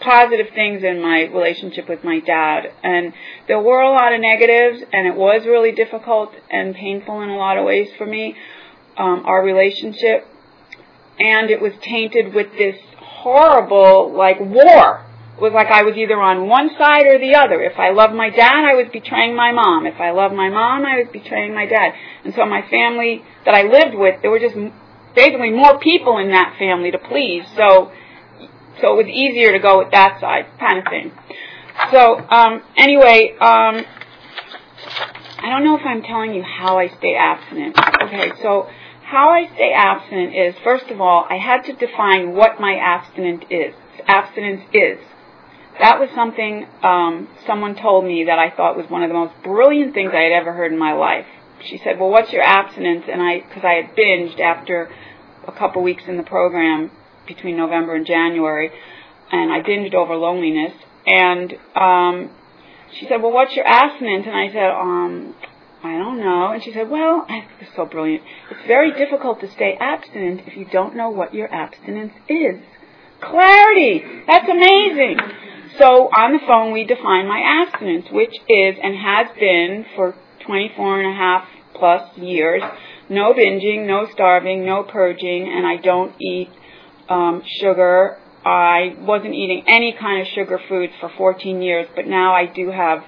positive 0.00 0.46
things 0.54 0.82
in 0.82 1.02
my 1.02 1.24
relationship 1.24 1.86
with 1.88 2.02
my 2.02 2.20
dad. 2.20 2.72
And 2.82 3.12
there 3.46 3.60
were 3.60 3.82
a 3.82 3.90
lot 3.90 4.14
of 4.14 4.20
negatives, 4.20 4.82
and 4.90 5.06
it 5.06 5.14
was 5.14 5.46
really 5.46 5.72
difficult 5.72 6.32
and 6.50 6.74
painful 6.74 7.20
in 7.20 7.28
a 7.28 7.36
lot 7.36 7.58
of 7.58 7.64
ways 7.64 7.90
for 7.98 8.06
me, 8.06 8.36
um, 8.96 9.22
our 9.26 9.44
relationship. 9.44 10.26
And 11.18 11.50
it 11.50 11.60
was 11.60 11.74
tainted 11.82 12.32
with 12.34 12.52
this 12.56 12.76
horrible, 12.96 14.14
like, 14.16 14.40
war. 14.40 15.04
Was 15.40 15.52
like 15.52 15.66
I 15.66 15.82
was 15.82 15.96
either 15.96 16.14
on 16.14 16.48
one 16.48 16.70
side 16.78 17.06
or 17.06 17.18
the 17.18 17.34
other. 17.34 17.60
If 17.60 17.76
I 17.76 17.90
loved 17.90 18.14
my 18.14 18.30
dad, 18.30 18.64
I 18.64 18.74
was 18.74 18.86
betraying 18.92 19.34
my 19.34 19.50
mom. 19.50 19.84
If 19.84 20.00
I 20.00 20.12
loved 20.12 20.34
my 20.34 20.48
mom, 20.48 20.86
I 20.86 20.98
was 21.02 21.08
betraying 21.12 21.54
my 21.54 21.66
dad. 21.66 21.92
And 22.24 22.32
so 22.34 22.46
my 22.46 22.62
family 22.70 23.24
that 23.44 23.52
I 23.52 23.62
lived 23.62 23.96
with, 23.96 24.22
there 24.22 24.30
were 24.30 24.38
just 24.38 24.54
basically 25.14 25.50
more 25.50 25.78
people 25.80 26.18
in 26.18 26.30
that 26.30 26.54
family 26.58 26.92
to 26.92 26.98
please. 26.98 27.42
So, 27.56 27.90
so 28.80 28.94
it 28.94 28.96
was 28.96 29.06
easier 29.08 29.50
to 29.52 29.58
go 29.58 29.78
with 29.78 29.90
that 29.90 30.20
side, 30.20 30.46
kind 30.60 30.78
of 30.78 30.84
thing. 30.86 31.10
So, 31.90 32.18
um, 32.30 32.62
anyway, 32.76 33.34
um, 33.40 33.82
I 35.38 35.50
don't 35.50 35.64
know 35.64 35.76
if 35.76 35.84
I'm 35.84 36.02
telling 36.02 36.34
you 36.34 36.42
how 36.42 36.78
I 36.78 36.88
stay 36.88 37.16
abstinent. 37.16 37.76
Okay, 38.02 38.32
so 38.40 38.68
how 39.02 39.30
I 39.30 39.46
stay 39.52 39.72
abstinent 39.74 40.34
is, 40.34 40.54
first 40.62 40.86
of 40.90 41.00
all, 41.00 41.26
I 41.28 41.38
had 41.38 41.64
to 41.64 41.72
define 41.74 42.34
what 42.34 42.60
my 42.60 42.76
abstinence 42.76 43.44
is. 43.50 43.74
Abstinence 44.06 44.62
is. 44.72 44.98
That 45.78 45.98
was 45.98 46.08
something 46.14 46.66
um, 46.82 47.28
someone 47.46 47.74
told 47.74 48.04
me 48.04 48.24
that 48.24 48.38
I 48.38 48.50
thought 48.50 48.76
was 48.76 48.88
one 48.88 49.02
of 49.02 49.08
the 49.08 49.14
most 49.14 49.34
brilliant 49.42 49.92
things 49.92 50.12
I 50.14 50.22
had 50.22 50.32
ever 50.32 50.52
heard 50.52 50.72
in 50.72 50.78
my 50.78 50.92
life. 50.92 51.26
She 51.68 51.78
said, 51.82 51.98
"Well, 51.98 52.10
what's 52.10 52.32
your 52.32 52.42
abstinence?" 52.42 53.04
And 53.10 53.20
I, 53.20 53.40
because 53.40 53.64
I 53.64 53.74
had 53.74 53.96
binged 53.96 54.38
after 54.38 54.90
a 55.46 55.52
couple 55.52 55.82
weeks 55.82 56.04
in 56.06 56.16
the 56.16 56.22
program 56.22 56.90
between 57.26 57.56
November 57.56 57.94
and 57.96 58.06
January, 58.06 58.70
and 59.32 59.52
I 59.52 59.60
binged 59.62 59.94
over 59.94 60.14
loneliness. 60.16 60.72
And 61.06 61.54
um, 61.74 62.30
she 62.98 63.06
said, 63.08 63.20
"Well, 63.20 63.32
what's 63.32 63.54
your 63.56 63.66
abstinence?" 63.66 64.26
And 64.26 64.36
I 64.36 64.48
said, 64.52 64.70
"Um, 64.70 65.34
I 65.82 65.98
don't 65.98 66.18
know." 66.18 66.52
And 66.52 66.62
she 66.62 66.72
said, 66.72 66.88
"Well, 66.88 67.26
I 67.28 67.46
it's 67.60 67.74
so 67.74 67.84
brilliant. 67.84 68.22
It's 68.50 68.66
very 68.68 68.92
difficult 68.92 69.40
to 69.40 69.50
stay 69.50 69.76
abstinent 69.80 70.42
if 70.46 70.56
you 70.56 70.66
don't 70.70 70.94
know 70.94 71.10
what 71.10 71.34
your 71.34 71.52
abstinence 71.52 72.12
is." 72.28 72.60
Clarity. 73.20 74.04
That's 74.26 74.48
amazing. 74.48 75.18
So 75.78 76.06
on 76.06 76.32
the 76.32 76.40
phone, 76.46 76.72
we 76.72 76.84
define 76.84 77.26
my 77.26 77.64
abstinence, 77.66 78.06
which 78.12 78.34
is 78.48 78.76
and 78.82 78.94
has 78.94 79.26
been 79.38 79.84
for 79.96 80.14
24 80.46 81.00
and 81.00 81.12
a 81.12 81.16
half 81.16 81.48
plus 81.74 82.16
years, 82.16 82.62
no 83.08 83.34
binging, 83.34 83.86
no 83.86 84.06
starving, 84.12 84.64
no 84.64 84.84
purging, 84.84 85.50
and 85.52 85.66
I 85.66 85.76
don't 85.76 86.14
eat 86.20 86.48
um, 87.08 87.42
sugar. 87.60 88.18
I 88.44 88.94
wasn't 89.00 89.34
eating 89.34 89.64
any 89.66 89.96
kind 89.98 90.20
of 90.22 90.28
sugar 90.28 90.60
foods 90.68 90.92
for 91.00 91.10
14 91.16 91.60
years, 91.60 91.86
but 91.96 92.06
now 92.06 92.34
I 92.34 92.46
do 92.46 92.70
have 92.70 93.02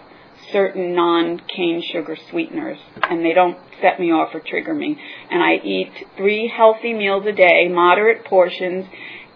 certain 0.52 0.94
non-cane 0.94 1.82
sugar 1.92 2.16
sweeteners, 2.30 2.78
and 3.02 3.24
they 3.24 3.32
don't 3.32 3.58
set 3.80 4.00
me 4.00 4.10
off 4.12 4.34
or 4.34 4.40
trigger 4.40 4.74
me. 4.74 4.98
And 5.30 5.42
I 5.42 5.54
eat 5.64 5.92
three 6.16 6.52
healthy 6.54 6.94
meals 6.94 7.24
a 7.26 7.32
day, 7.32 7.68
moderate 7.68 8.24
portions, 8.24 8.86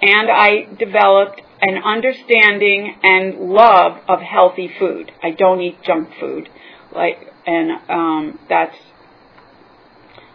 and 0.03 0.31
I 0.31 0.67
developed 0.79 1.43
an 1.61 1.83
understanding 1.85 2.97
and 3.03 3.51
love 3.53 3.99
of 4.09 4.21
healthy 4.21 4.71
food. 4.79 5.13
I 5.23 5.31
don't 5.31 5.61
eat 5.61 5.83
junk 5.83 6.11
food, 6.19 6.49
like, 6.95 7.19
and 7.47 7.71
um, 7.89 8.39
that's. 8.49 8.77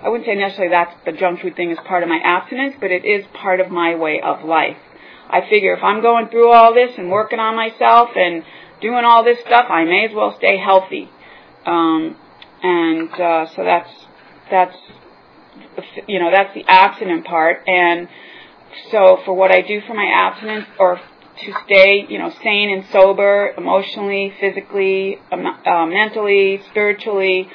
I 0.02 0.10
wouldn't 0.10 0.28
say 0.28 0.36
necessarily 0.36 0.72
that's 0.72 0.94
the 1.06 1.14
junk 1.14 1.42
food 1.42 1.56
thing 1.56 1.72
is 1.72 1.80
part 1.88 2.04
of 2.04 2.10
my 2.10 2.20
abstinence, 2.24 2.76
but 2.80 2.92
it 2.92 3.06
is 3.06 3.26
part 3.34 3.60
of 3.60 3.72
my 3.72 3.96
way 3.96 4.22
of 4.24 4.46
life. 4.46 4.78
I 5.30 5.42
figure 5.50 5.74
if 5.74 5.84
I'm 5.84 6.02
going 6.02 6.28
through 6.30 6.52
all 6.52 6.74
this 6.74 6.92
and 6.98 7.10
working 7.10 7.40
on 7.40 7.56
myself 7.56 8.10
and 8.16 8.44
doing 8.82 9.04
all 9.04 9.24
this 9.24 9.40
stuff, 9.40 9.66
I 9.70 9.86
may 9.86 10.06
as 10.06 10.12
well 10.14 10.36
stay 10.38 10.58
healthy. 10.58 11.10
Um, 11.66 12.16
and 12.62 13.10
uh, 13.10 13.48
so 13.56 13.64
that's 13.64 13.90
that's 14.52 14.76
you 16.08 16.20
know 16.20 16.30
that's 16.32 16.54
the 16.54 16.64
abstinent 16.68 17.26
part. 17.26 17.64
And 17.68 18.08
so 18.92 19.20
for 19.26 19.34
what 19.34 19.52
I 19.52 19.62
do 19.62 19.82
for 19.88 19.94
my 19.94 20.06
abstinence 20.06 20.68
or 20.80 21.00
to 21.46 21.54
stay, 21.66 22.06
you 22.08 22.18
know, 22.18 22.32
sane 22.44 22.70
and 22.74 22.86
sober, 22.92 23.54
emotionally, 23.58 24.34
physically, 24.40 25.20
um, 25.32 25.46
uh, 25.46 25.86
mentally, 25.86 26.62
spiritually. 26.70 27.50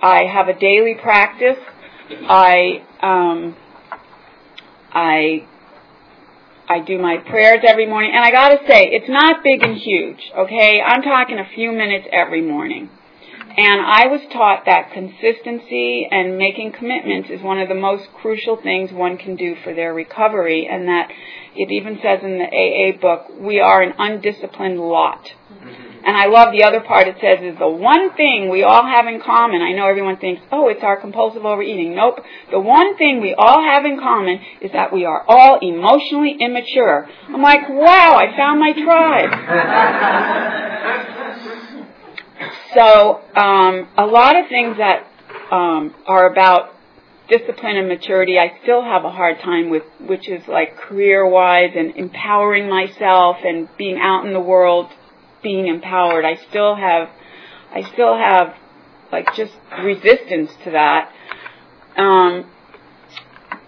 I 0.00 0.24
have 0.24 0.48
a 0.48 0.58
daily 0.58 0.94
practice 0.94 1.58
I 2.10 2.82
um, 3.00 3.56
I 4.92 5.46
I 6.68 6.80
do 6.80 6.98
my 6.98 7.18
prayers 7.18 7.64
every 7.66 7.86
morning, 7.86 8.12
and 8.14 8.24
I 8.24 8.30
gotta 8.30 8.58
say, 8.68 8.88
it's 8.92 9.08
not 9.08 9.42
big 9.42 9.62
and 9.62 9.76
huge, 9.76 10.20
okay? 10.36 10.80
I'm 10.80 11.02
talking 11.02 11.38
a 11.38 11.48
few 11.54 11.72
minutes 11.72 12.06
every 12.12 12.42
morning. 12.42 12.90
And 13.56 13.80
I 13.80 14.08
was 14.08 14.20
taught 14.32 14.64
that 14.66 14.90
consistency 14.92 16.08
and 16.10 16.36
making 16.36 16.72
commitments 16.72 17.30
is 17.30 17.40
one 17.40 17.60
of 17.60 17.68
the 17.68 17.74
most 17.76 18.04
crucial 18.20 18.56
things 18.60 18.90
one 18.92 19.16
can 19.16 19.36
do 19.36 19.54
for 19.62 19.72
their 19.72 19.94
recovery, 19.94 20.66
and 20.70 20.88
that 20.88 21.08
it 21.54 21.70
even 21.70 22.00
says 22.02 22.18
in 22.24 22.38
the 22.38 22.50
AA 22.50 22.98
book, 23.00 23.30
we 23.38 23.60
are 23.60 23.80
an 23.80 23.94
undisciplined 23.96 24.80
lot. 24.80 25.22
Mm-hmm. 25.52 25.94
And 26.04 26.16
I 26.16 26.26
love 26.26 26.52
the 26.52 26.64
other 26.64 26.80
part 26.80 27.06
it 27.08 27.16
says 27.20 27.38
is 27.40 27.58
the 27.58 27.68
one 27.68 28.14
thing 28.14 28.50
we 28.50 28.62
all 28.62 28.84
have 28.84 29.06
in 29.06 29.20
common. 29.22 29.62
I 29.62 29.72
know 29.72 29.86
everyone 29.86 30.18
thinks, 30.18 30.42
oh, 30.52 30.68
it's 30.68 30.82
our 30.82 31.00
compulsive 31.00 31.46
overeating. 31.46 31.94
Nope. 31.94 32.18
The 32.50 32.60
one 32.60 32.98
thing 32.98 33.22
we 33.22 33.34
all 33.38 33.62
have 33.62 33.86
in 33.86 33.98
common 33.98 34.38
is 34.60 34.72
that 34.72 34.92
we 34.92 35.06
are 35.06 35.24
all 35.26 35.60
emotionally 35.62 36.36
immature. 36.40 37.08
I'm 37.28 37.40
like, 37.40 37.68
wow, 37.70 38.18
I 38.18 38.36
found 38.36 38.60
my 38.60 38.72
tribe. 38.72 39.30
so, 42.74 43.20
um, 43.36 43.88
a 43.96 44.06
lot 44.06 44.36
of 44.36 44.48
things 44.48 44.76
that 44.78 45.06
um, 45.50 45.94
are 46.06 46.30
about 46.30 46.70
discipline 47.28 47.76
and 47.76 47.88
maturity 47.88 48.38
I 48.38 48.58
still 48.62 48.82
have 48.82 49.04
a 49.04 49.10
hard 49.10 49.40
time 49.40 49.70
with, 49.70 49.84
which 50.00 50.28
is 50.28 50.46
like 50.46 50.76
career 50.76 51.26
wise 51.26 51.70
and 51.76 51.96
empowering 51.96 52.68
myself 52.68 53.38
and 53.44 53.68
being 53.78 53.98
out 53.98 54.26
in 54.26 54.32
the 54.32 54.40
world 54.40 54.90
being 55.42 55.66
empowered. 55.66 56.24
I 56.24 56.36
still 56.50 56.74
have, 56.74 57.08
I 57.72 57.82
still 57.92 58.16
have 58.16 58.54
like 59.12 59.34
just 59.34 59.52
resistance 59.82 60.50
to 60.64 60.72
that. 60.72 61.12
Um, 61.96 62.50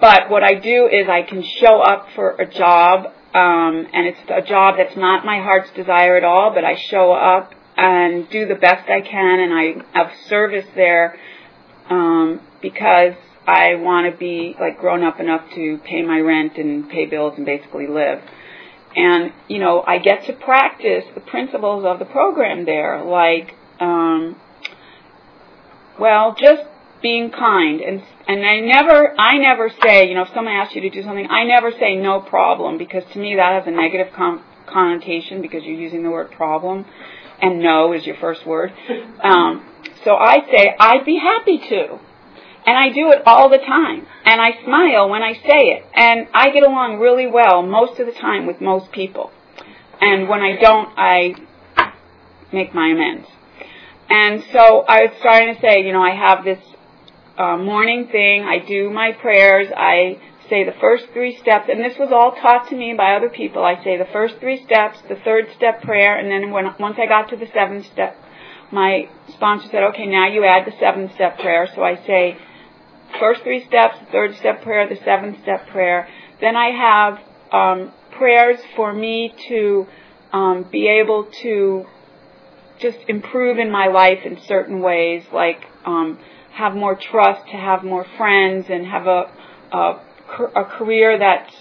but 0.00 0.28
what 0.28 0.42
I 0.42 0.54
do 0.54 0.88
is 0.88 1.08
I 1.08 1.22
can 1.22 1.42
show 1.42 1.80
up 1.80 2.08
for 2.14 2.32
a 2.32 2.46
job, 2.46 3.06
um, 3.34 3.86
and 3.92 4.06
it's 4.06 4.18
a 4.28 4.42
job 4.42 4.74
that's 4.78 4.96
not 4.96 5.24
my 5.24 5.38
heart's 5.38 5.70
desire 5.70 6.16
at 6.16 6.24
all, 6.24 6.52
but 6.54 6.64
I 6.64 6.76
show 6.76 7.12
up 7.12 7.52
and 7.76 8.28
do 8.30 8.46
the 8.46 8.54
best 8.54 8.88
I 8.88 9.00
can, 9.00 9.40
and 9.40 9.52
I 9.52 9.98
have 9.98 10.10
service 10.28 10.66
there 10.74 11.18
um, 11.90 12.40
because 12.62 13.14
I 13.46 13.76
want 13.76 14.12
to 14.12 14.18
be 14.18 14.56
like 14.58 14.78
grown 14.78 15.04
up 15.04 15.20
enough 15.20 15.42
to 15.54 15.78
pay 15.84 16.02
my 16.02 16.18
rent 16.20 16.56
and 16.56 16.88
pay 16.88 17.06
bills 17.06 17.34
and 17.36 17.46
basically 17.46 17.86
live. 17.86 18.20
And, 18.96 19.32
you 19.46 19.58
know, 19.58 19.84
I 19.86 19.98
get 19.98 20.24
to 20.26 20.32
practice 20.32 21.04
the 21.14 21.20
principles 21.20 21.84
of 21.84 21.98
the 21.98 22.06
program 22.06 22.64
there, 22.64 23.04
like, 23.04 23.54
um, 23.78 24.36
well, 26.00 26.34
just 26.40 26.62
being 27.02 27.30
kind. 27.30 27.82
And, 27.82 28.02
and 28.26 28.44
I 28.44 28.60
never, 28.60 29.14
I 29.20 29.36
never 29.36 29.70
say, 29.82 30.08
you 30.08 30.14
know, 30.14 30.22
if 30.22 30.28
someone 30.34 30.54
asks 30.54 30.74
you 30.74 30.80
to 30.80 30.90
do 30.90 31.02
something, 31.02 31.28
I 31.28 31.44
never 31.44 31.70
say 31.72 31.94
no 31.94 32.20
problem 32.20 32.78
because 32.78 33.04
to 33.12 33.18
me 33.18 33.36
that 33.36 33.52
has 33.52 33.66
a 33.66 33.70
negative 33.70 34.14
con- 34.14 34.42
connotation 34.66 35.42
because 35.42 35.62
you're 35.64 35.78
using 35.78 36.02
the 36.02 36.10
word 36.10 36.30
problem 36.30 36.86
and 37.40 37.60
no 37.60 37.92
is 37.92 38.06
your 38.06 38.16
first 38.16 38.46
word. 38.46 38.72
Um, 39.22 39.64
so 40.04 40.14
I 40.14 40.36
say, 40.50 40.74
I'd 40.78 41.04
be 41.04 41.18
happy 41.18 41.58
to. 41.68 41.98
And 42.66 42.76
I 42.76 42.88
do 42.88 43.12
it 43.12 43.22
all 43.26 43.48
the 43.48 43.58
time. 43.58 44.06
And 44.24 44.40
I 44.40 44.50
smile 44.64 45.08
when 45.08 45.22
I 45.22 45.34
say 45.34 45.62
it. 45.74 45.84
And 45.94 46.26
I 46.34 46.50
get 46.50 46.64
along 46.64 46.98
really 46.98 47.26
well 47.26 47.62
most 47.62 48.00
of 48.00 48.06
the 48.06 48.12
time 48.12 48.46
with 48.46 48.60
most 48.60 48.90
people. 48.90 49.30
And 50.00 50.28
when 50.28 50.40
I 50.40 50.56
don't, 50.60 50.88
I 50.96 51.34
make 52.52 52.74
my 52.74 52.88
amends. 52.88 53.28
And 54.08 54.42
so 54.52 54.84
I 54.88 55.02
was 55.02 55.16
starting 55.20 55.54
to 55.54 55.60
say, 55.60 55.82
you 55.82 55.92
know, 55.92 56.02
I 56.02 56.14
have 56.14 56.44
this 56.44 56.58
uh, 57.38 57.56
morning 57.56 58.08
thing. 58.10 58.42
I 58.42 58.58
do 58.58 58.90
my 58.90 59.12
prayers. 59.12 59.68
I 59.76 60.18
say 60.48 60.64
the 60.64 60.74
first 60.80 61.06
three 61.12 61.36
steps, 61.36 61.68
and 61.70 61.80
this 61.80 61.98
was 61.98 62.10
all 62.12 62.32
taught 62.32 62.68
to 62.68 62.76
me 62.76 62.94
by 62.96 63.14
other 63.14 63.28
people. 63.28 63.64
I 63.64 63.82
say 63.82 63.96
the 63.96 64.08
first 64.12 64.38
three 64.40 64.64
steps, 64.64 64.98
the 65.08 65.16
third 65.16 65.46
step 65.56 65.82
prayer, 65.82 66.18
and 66.18 66.30
then 66.30 66.52
when 66.52 66.66
once 66.78 66.96
I 66.98 67.06
got 67.06 67.28
to 67.30 67.36
the 67.36 67.46
seventh 67.52 67.86
step, 67.92 68.16
my 68.70 69.08
sponsor 69.28 69.68
said, 69.70 69.82
"Okay, 69.90 70.06
now 70.06 70.28
you 70.28 70.44
add 70.44 70.66
the 70.66 70.76
seventh 70.78 71.14
step 71.14 71.38
prayer." 71.38 71.68
So 71.74 71.82
I 71.82 71.96
say 72.06 72.36
first 73.18 73.42
three 73.42 73.64
steps, 73.66 73.98
the 74.00 74.12
third 74.12 74.36
step 74.36 74.62
prayer, 74.62 74.88
the 74.88 75.02
seventh 75.04 75.40
step 75.42 75.68
prayer. 75.68 76.08
Then 76.40 76.56
I 76.56 76.70
have 76.70 77.20
um, 77.52 77.92
prayers 78.12 78.58
for 78.74 78.92
me 78.92 79.34
to 79.48 79.86
um, 80.32 80.66
be 80.70 80.88
able 80.88 81.28
to 81.42 81.86
just 82.78 82.98
improve 83.08 83.58
in 83.58 83.70
my 83.70 83.86
life 83.86 84.20
in 84.24 84.38
certain 84.46 84.80
ways, 84.80 85.24
like 85.32 85.64
um, 85.84 86.18
have 86.52 86.74
more 86.74 86.94
trust, 86.94 87.46
to 87.46 87.56
have 87.56 87.84
more 87.84 88.04
friends, 88.16 88.66
and 88.68 88.86
have 88.86 89.06
a 89.06 89.30
a, 89.72 90.00
a 90.54 90.64
career 90.64 91.18
that 91.18 91.52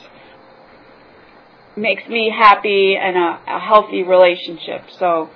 makes 1.78 2.08
me 2.08 2.34
happy 2.36 2.96
and 2.96 3.18
a, 3.18 3.40
a 3.48 3.60
healthy 3.60 4.04
relationship. 4.04 4.84
So 4.98 5.30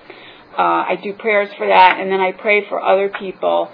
uh, 0.57 0.61
I 0.61 0.95
do 1.01 1.13
prayers 1.13 1.49
for 1.57 1.67
that, 1.67 1.99
and 1.99 2.11
then 2.11 2.19
I 2.19 2.31
pray 2.31 2.67
for 2.67 2.81
other 2.81 3.09
people. 3.09 3.69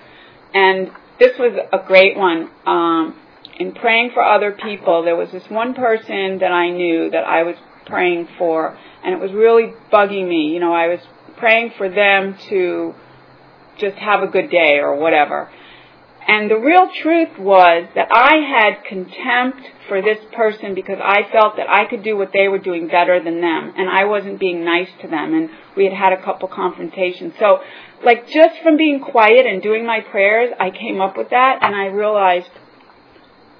And 0.53 0.91
this 1.19 1.37
was 1.37 1.57
a 1.71 1.87
great 1.87 2.17
one. 2.17 2.49
Um, 2.65 3.15
in 3.59 3.73
praying 3.73 4.11
for 4.13 4.23
other 4.23 4.51
people, 4.51 5.03
there 5.03 5.15
was 5.15 5.31
this 5.31 5.47
one 5.49 5.73
person 5.73 6.39
that 6.39 6.51
I 6.51 6.69
knew 6.69 7.09
that 7.11 7.23
I 7.23 7.43
was 7.43 7.55
praying 7.85 8.27
for, 8.37 8.77
and 9.03 9.13
it 9.13 9.19
was 9.19 9.31
really 9.31 9.73
bugging 9.91 10.27
me. 10.27 10.53
You 10.53 10.59
know, 10.59 10.73
I 10.73 10.87
was 10.87 10.99
praying 11.37 11.73
for 11.77 11.89
them 11.89 12.37
to 12.49 12.93
just 13.77 13.97
have 13.97 14.23
a 14.23 14.27
good 14.27 14.49
day 14.49 14.79
or 14.79 14.95
whatever. 14.95 15.49
And 16.27 16.49
the 16.49 16.57
real 16.57 16.89
truth 17.03 17.37
was 17.37 17.87
that 17.93 18.07
I 18.11 18.37
had 18.37 18.83
contempt 18.83 19.61
for 19.87 20.01
this 20.01 20.17
person 20.35 20.73
because 20.73 20.97
I 20.99 21.29
felt 21.31 21.57
that 21.57 21.69
I 21.69 21.85
could 21.85 22.03
do 22.03 22.17
what 22.17 22.31
they 22.33 22.47
were 22.47 22.57
doing 22.57 22.87
better 22.87 23.23
than 23.23 23.41
them, 23.41 23.73
and 23.77 23.87
I 23.87 24.05
wasn't 24.05 24.39
being 24.39 24.65
nice 24.65 24.89
to 25.01 25.07
them, 25.07 25.35
and 25.35 25.49
we 25.77 25.83
had 25.83 25.93
had 25.93 26.13
a 26.13 26.23
couple 26.23 26.47
confrontations. 26.47 27.33
So 27.39 27.59
like 28.03 28.27
just 28.27 28.61
from 28.63 28.77
being 28.77 28.99
quiet 29.01 29.45
and 29.45 29.61
doing 29.61 29.85
my 29.85 30.01
prayers, 30.01 30.51
I 30.59 30.71
came 30.71 30.99
up 30.99 31.15
with 31.15 31.29
that 31.29 31.59
and 31.61 31.75
I 31.75 31.85
realized, 31.87 32.49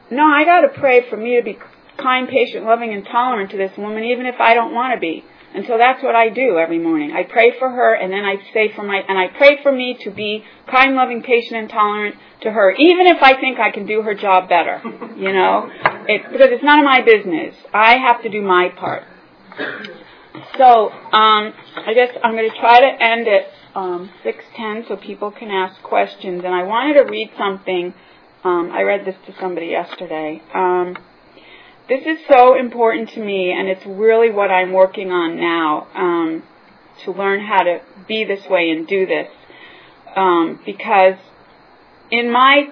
no, 0.10 0.24
I 0.24 0.44
gotta 0.44 0.70
pray 0.80 1.10
for 1.10 1.18
me 1.18 1.38
to 1.38 1.44
be 1.44 1.58
kind, 1.98 2.28
patient, 2.28 2.66
loving, 2.66 2.94
and 2.94 3.06
tolerant 3.06 3.52
to 3.52 3.58
this 3.58 3.72
woman, 3.78 4.04
even 4.04 4.26
if 4.26 4.36
I 4.40 4.54
don't 4.54 4.74
want 4.74 4.94
to 4.94 5.00
be. 5.00 5.24
And 5.56 5.66
so 5.68 5.78
that's 5.78 6.04
what 6.04 6.16
I 6.16 6.28
do 6.30 6.58
every 6.58 6.80
morning. 6.80 7.14
I 7.14 7.24
pray 7.24 7.58
for 7.58 7.70
her, 7.70 7.94
and 7.94 8.12
then 8.12 8.26
I 8.26 8.36
say 8.54 8.74
for 8.76 8.84
my, 8.84 8.98
and 9.08 9.18
I 9.18 9.28
pray 9.38 9.64
for 9.64 9.72
me 9.72 9.98
to 10.04 10.12
be 10.12 10.44
kind, 10.70 10.96
loving, 10.96 11.24
patient, 11.24 11.56
and 11.56 11.70
tolerant 11.70 12.16
to 12.42 12.52
her, 12.52 12.72
even 12.72 13.08
if 13.08 13.24
I 13.24 13.40
think 13.40 13.58
I 13.58 13.72
can 13.72 13.86
do 13.86 14.02
her 14.02 14.14
job 14.14 14.50
better. 14.50 14.82
You 15.16 15.32
know, 15.32 15.70
it, 16.10 16.30
because 16.30 16.50
it's 16.52 16.64
none 16.64 16.80
of 16.80 16.86
my 16.86 17.02
business. 17.02 17.56
I 17.74 17.96
have 17.98 18.22
to 18.24 18.30
do 18.30 18.42
my 18.42 18.68
part. 18.78 19.04
So 20.58 20.90
um, 20.90 21.54
I 21.88 21.94
guess 21.96 22.10
I'm 22.22 22.34
going 22.34 22.50
to 22.52 22.58
try 22.60 22.82
to 22.82 23.04
end 23.04 23.28
at, 23.30 23.80
um, 23.80 24.10
610 24.24 24.90
so 24.90 25.02
people 25.02 25.32
can 25.32 25.52
ask 25.52 25.82
questions. 25.84 26.44
And 26.44 26.54
I 26.54 26.64
wanted 26.64 26.96
to 26.96 27.10
read 27.10 27.32
something. 27.38 27.94
Um, 28.44 28.72
I 28.74 28.82
read 28.82 29.06
this 29.06 29.16
to 29.28 29.40
somebody 29.40 29.68
yesterday. 29.68 30.42
Um, 30.54 30.98
this 31.88 32.02
is 32.02 32.18
so 32.30 32.58
important 32.58 33.10
to 33.12 33.24
me, 33.24 33.52
and 33.52 33.68
it's 33.68 33.86
really 33.86 34.32
what 34.32 34.50
I'm 34.50 34.74
working 34.74 35.12
on 35.12 35.38
now 35.40 35.88
um, 35.96 36.44
to 37.04 37.12
learn 37.12 37.46
how 37.46 37.64
to 37.64 37.82
be 38.08 38.24
this 38.24 38.46
way 38.50 38.72
and 38.72 38.88
do 38.88 39.06
this. 39.06 39.28
Um, 40.16 40.60
because 40.66 41.16
in 42.10 42.32
my 42.32 42.70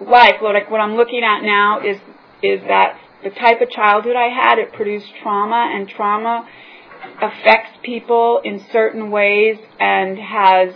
life, 0.00 0.36
like 0.42 0.70
what 0.70 0.80
I'm 0.80 0.96
looking 0.96 1.22
at 1.22 1.42
now 1.42 1.80
is 1.80 1.96
is 2.42 2.60
that 2.68 2.98
the 3.22 3.30
type 3.30 3.60
of 3.60 3.70
childhood 3.70 4.14
I 4.16 4.28
had, 4.28 4.58
it 4.58 4.72
produced 4.72 5.06
trauma, 5.22 5.72
and 5.74 5.88
trauma 5.88 6.46
affects 7.22 7.78
people 7.82 8.40
in 8.44 8.64
certain 8.72 9.10
ways 9.10 9.56
and 9.78 10.18
has 10.18 10.74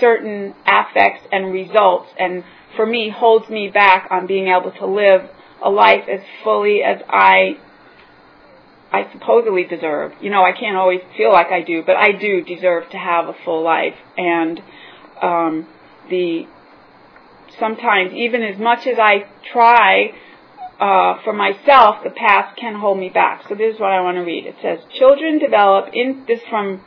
certain 0.00 0.54
affects 0.66 1.26
and 1.30 1.52
results 1.52 2.08
and 2.18 2.42
for 2.76 2.86
me 2.86 3.10
holds 3.10 3.48
me 3.48 3.68
back 3.68 4.08
on 4.10 4.26
being 4.26 4.48
able 4.48 4.72
to 4.72 4.86
live 4.86 5.28
a 5.62 5.70
life 5.70 6.04
as 6.08 6.20
fully 6.42 6.82
as 6.82 7.00
I 7.08 7.56
I 8.92 9.10
supposedly 9.10 9.64
deserve. 9.64 10.12
You 10.20 10.30
know, 10.30 10.44
I 10.44 10.52
can't 10.52 10.76
always 10.76 11.00
feel 11.16 11.32
like 11.32 11.46
I 11.46 11.62
do, 11.62 11.82
but 11.84 11.96
I 11.96 12.12
do 12.12 12.42
deserve 12.42 12.90
to 12.90 12.98
have 12.98 13.26
a 13.26 13.34
full 13.44 13.62
life. 13.62 13.94
And 14.18 14.60
um, 15.22 15.66
the 16.10 16.46
sometimes 17.58 18.12
even 18.12 18.42
as 18.42 18.58
much 18.58 18.86
as 18.86 18.98
I 18.98 19.26
try 19.50 20.12
uh, 20.78 21.22
for 21.22 21.32
myself, 21.32 22.02
the 22.04 22.10
past 22.10 22.56
can 22.58 22.74
hold 22.74 22.98
me 22.98 23.08
back. 23.08 23.44
So 23.48 23.54
this 23.54 23.74
is 23.74 23.80
what 23.80 23.92
I 23.92 24.00
want 24.02 24.16
to 24.16 24.22
read. 24.22 24.46
It 24.46 24.56
says, 24.60 24.80
children 24.98 25.38
develop 25.38 25.90
in 25.94 26.24
this 26.26 26.40
from 26.50 26.82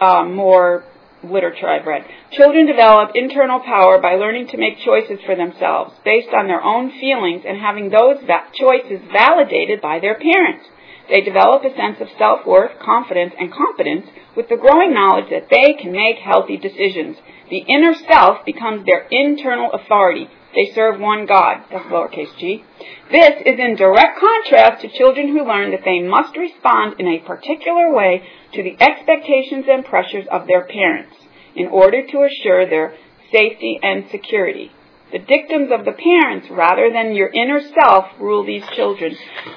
uh, 0.00 0.24
more 0.24 0.84
literature 1.24 1.68
I've 1.68 1.86
read. 1.86 2.04
Children 2.32 2.66
develop 2.66 3.10
internal 3.14 3.60
power 3.60 4.00
by 4.00 4.14
learning 4.14 4.48
to 4.48 4.58
make 4.58 4.78
choices 4.78 5.18
for 5.24 5.34
themselves 5.34 5.94
based 6.04 6.32
on 6.34 6.46
their 6.46 6.62
own 6.62 6.90
feelings 7.00 7.42
and 7.46 7.58
having 7.58 7.90
those 7.90 8.22
va- 8.26 8.48
choices 8.54 9.00
validated 9.12 9.80
by 9.80 9.98
their 9.98 10.14
parents. 10.14 10.66
They 11.08 11.22
develop 11.22 11.64
a 11.64 11.74
sense 11.74 12.00
of 12.00 12.08
self-worth, 12.18 12.78
confidence, 12.80 13.34
and 13.38 13.50
competence 13.50 14.06
with 14.36 14.48
the 14.48 14.60
growing 14.60 14.92
knowledge 14.92 15.30
that 15.30 15.48
they 15.48 15.72
can 15.80 15.92
make 15.92 16.18
healthy 16.18 16.58
decisions. 16.58 17.16
The 17.50 17.64
inner 17.66 17.94
self 17.94 18.44
becomes 18.44 18.84
their 18.84 19.06
internal 19.10 19.72
authority. 19.72 20.28
They 20.58 20.72
serve 20.74 20.98
one 20.98 21.26
God, 21.26 21.58
that's 21.70 21.84
lowercase 21.84 22.36
g. 22.36 22.64
This 23.12 23.34
is 23.46 23.60
in 23.60 23.76
direct 23.76 24.18
contrast 24.18 24.82
to 24.82 24.98
children 24.98 25.28
who 25.28 25.46
learn 25.46 25.70
that 25.70 25.84
they 25.84 26.00
must 26.00 26.36
respond 26.36 26.96
in 26.98 27.06
a 27.06 27.20
particular 27.20 27.94
way 27.94 28.24
to 28.54 28.62
the 28.64 28.74
expectations 28.82 29.66
and 29.70 29.84
pressures 29.84 30.26
of 30.32 30.48
their 30.48 30.64
parents 30.64 31.14
in 31.54 31.68
order 31.68 32.04
to 32.04 32.24
assure 32.24 32.68
their 32.68 32.96
safety 33.30 33.78
and 33.80 34.10
security. 34.10 34.72
The 35.12 35.20
dictums 35.20 35.70
of 35.70 35.84
the 35.84 35.92
parents 35.92 36.48
rather 36.50 36.90
than 36.92 37.14
your 37.14 37.28
inner 37.28 37.60
self 37.80 38.06
rule 38.18 38.44
these 38.44 38.64
children. 38.74 39.14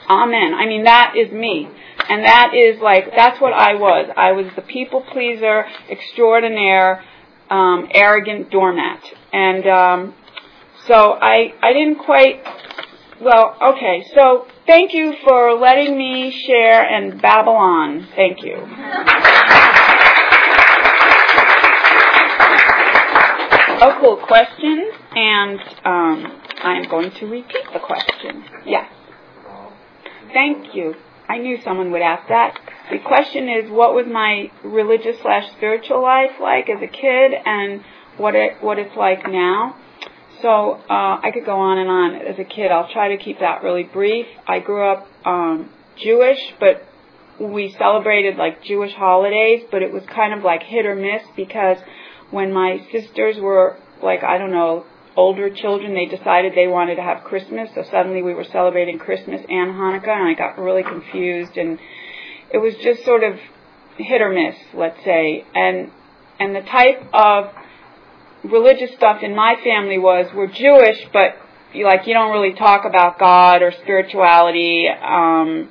Amen. 0.08 0.54
I 0.54 0.68
mean, 0.68 0.84
that 0.84 1.16
is 1.18 1.32
me. 1.32 1.68
And 2.10 2.24
that 2.26 2.52
is 2.54 2.80
like, 2.80 3.06
that's 3.16 3.42
what 3.42 3.54
I 3.54 3.74
was. 3.74 4.08
I 4.16 4.34
was 4.34 4.46
the 4.56 4.62
people 4.62 5.02
pleaser, 5.02 5.66
extraordinaire, 5.90 7.04
um, 7.50 7.90
arrogant 7.92 8.52
doormat. 8.52 9.02
And, 9.34 9.66
um, 9.68 10.14
so 10.88 11.14
I, 11.14 11.54
I 11.62 11.74
didn't 11.74 12.00
quite, 12.00 12.44
well, 13.22 13.56
okay, 13.76 14.06
so 14.16 14.48
thank 14.66 14.94
you 14.94 15.14
for 15.24 15.54
letting 15.54 15.98
me 15.98 16.32
share 16.48 16.84
and 16.84 17.22
babble 17.22 17.54
on. 17.54 18.08
Thank 18.16 18.44
you. 18.44 18.58
Cool. 24.02 24.18
Questions? 24.18 24.96
And 25.16 25.60
um, 25.86 26.42
I'm 26.64 26.90
going 26.90 27.12
to 27.12 27.28
repeat 27.28 27.66
the 27.72 27.80
question. 27.80 28.44
Yes. 28.66 28.92
Thank 30.34 30.74
you. 30.74 30.96
I 31.30 31.38
knew 31.38 31.62
someone 31.64 31.92
would 31.92 32.02
ask 32.02 32.28
that. 32.30 32.60
The 32.90 32.98
question 32.98 33.48
is, 33.48 33.70
what 33.70 33.94
was 33.94 34.08
my 34.12 34.50
religious 34.64 35.22
slash 35.22 35.52
spiritual 35.52 36.02
life 36.02 36.32
like 36.42 36.68
as 36.68 36.82
a 36.82 36.88
kid, 36.88 37.34
and 37.46 37.84
what 38.18 38.34
it 38.34 38.54
what 38.62 38.80
it's 38.80 38.96
like 38.98 39.30
now? 39.30 39.76
So 40.42 40.74
uh, 40.90 41.20
I 41.24 41.32
could 41.34 41.46
go 41.46 41.60
on 41.60 41.78
and 41.78 41.90
on. 41.90 42.16
As 42.16 42.40
a 42.40 42.44
kid, 42.44 42.72
I'll 42.72 42.92
try 42.92 43.16
to 43.16 43.24
keep 43.24 43.40
that 43.40 43.64
really 43.64 43.84
brief. 43.84 44.26
I 44.48 44.60
grew 44.60 44.90
up 44.90 45.08
um, 45.26 45.70
Jewish, 45.98 46.40
but 46.60 46.84
we 47.40 47.76
celebrated 47.78 48.38
like 48.38 48.64
Jewish 48.64 48.94
holidays, 48.94 49.64
but 49.72 49.82
it 49.82 49.92
was 49.92 50.04
kind 50.06 50.34
of 50.34 50.44
like 50.44 50.64
hit 50.64 50.86
or 50.86 50.96
miss 50.96 51.24
because 51.36 51.78
when 52.30 52.54
my 52.54 52.86
sisters 52.92 53.38
were 53.40 53.78
like, 54.02 54.24
I 54.24 54.38
don't 54.38 54.52
know, 54.52 54.86
older 55.16 55.50
children, 55.50 55.94
they 55.94 56.06
decided 56.06 56.54
they 56.56 56.68
wanted 56.68 56.96
to 56.96 57.02
have 57.02 57.24
Christmas, 57.24 57.70
so 57.76 57.84
suddenly 57.92 58.22
we 58.22 58.34
were 58.34 58.46
celebrating 58.46 58.98
Christmas 58.98 59.42
and 59.42 59.72
Hanukkah, 59.72 60.08
and 60.08 60.28
I 60.30 60.34
got 60.34 60.58
really 60.58 60.84
confused, 60.84 61.58
and 61.58 61.80
it 62.54 62.58
was 62.58 62.74
just 62.82 63.04
sort 63.04 63.24
of 63.24 63.38
hit 63.98 64.22
or 64.22 64.32
miss, 64.32 64.56
let's 64.74 65.04
say. 65.04 65.46
And 65.54 65.92
and 66.40 66.56
the 66.56 66.62
type 66.62 67.08
of 67.14 67.52
religious 68.44 68.92
stuff 68.96 69.22
in 69.24 69.36
my 69.36 69.56
family 69.64 69.98
was 69.98 70.28
we're 70.36 70.48
Jewish, 70.48 70.98
but 71.14 71.36
you, 71.74 71.86
like 71.86 72.08
you 72.08 72.14
don't 72.14 72.32
really 72.32 72.54
talk 72.54 72.86
about 72.86 73.20
God 73.20 73.62
or 73.62 73.72
spirituality. 73.72 74.88
Um, 74.88 75.70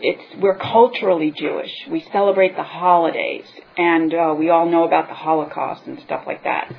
it's 0.00 0.40
we're 0.40 0.58
culturally 0.58 1.32
Jewish. 1.36 1.72
We 1.90 2.06
celebrate 2.12 2.56
the 2.56 2.62
holidays, 2.62 3.46
and 3.76 4.12
uh, 4.14 4.34
we 4.38 4.50
all 4.50 4.68
know 4.68 4.84
about 4.84 5.08
the 5.08 5.14
Holocaust 5.14 5.86
and 5.86 6.00
stuff 6.00 6.24
like 6.26 6.44
that. 6.44 6.72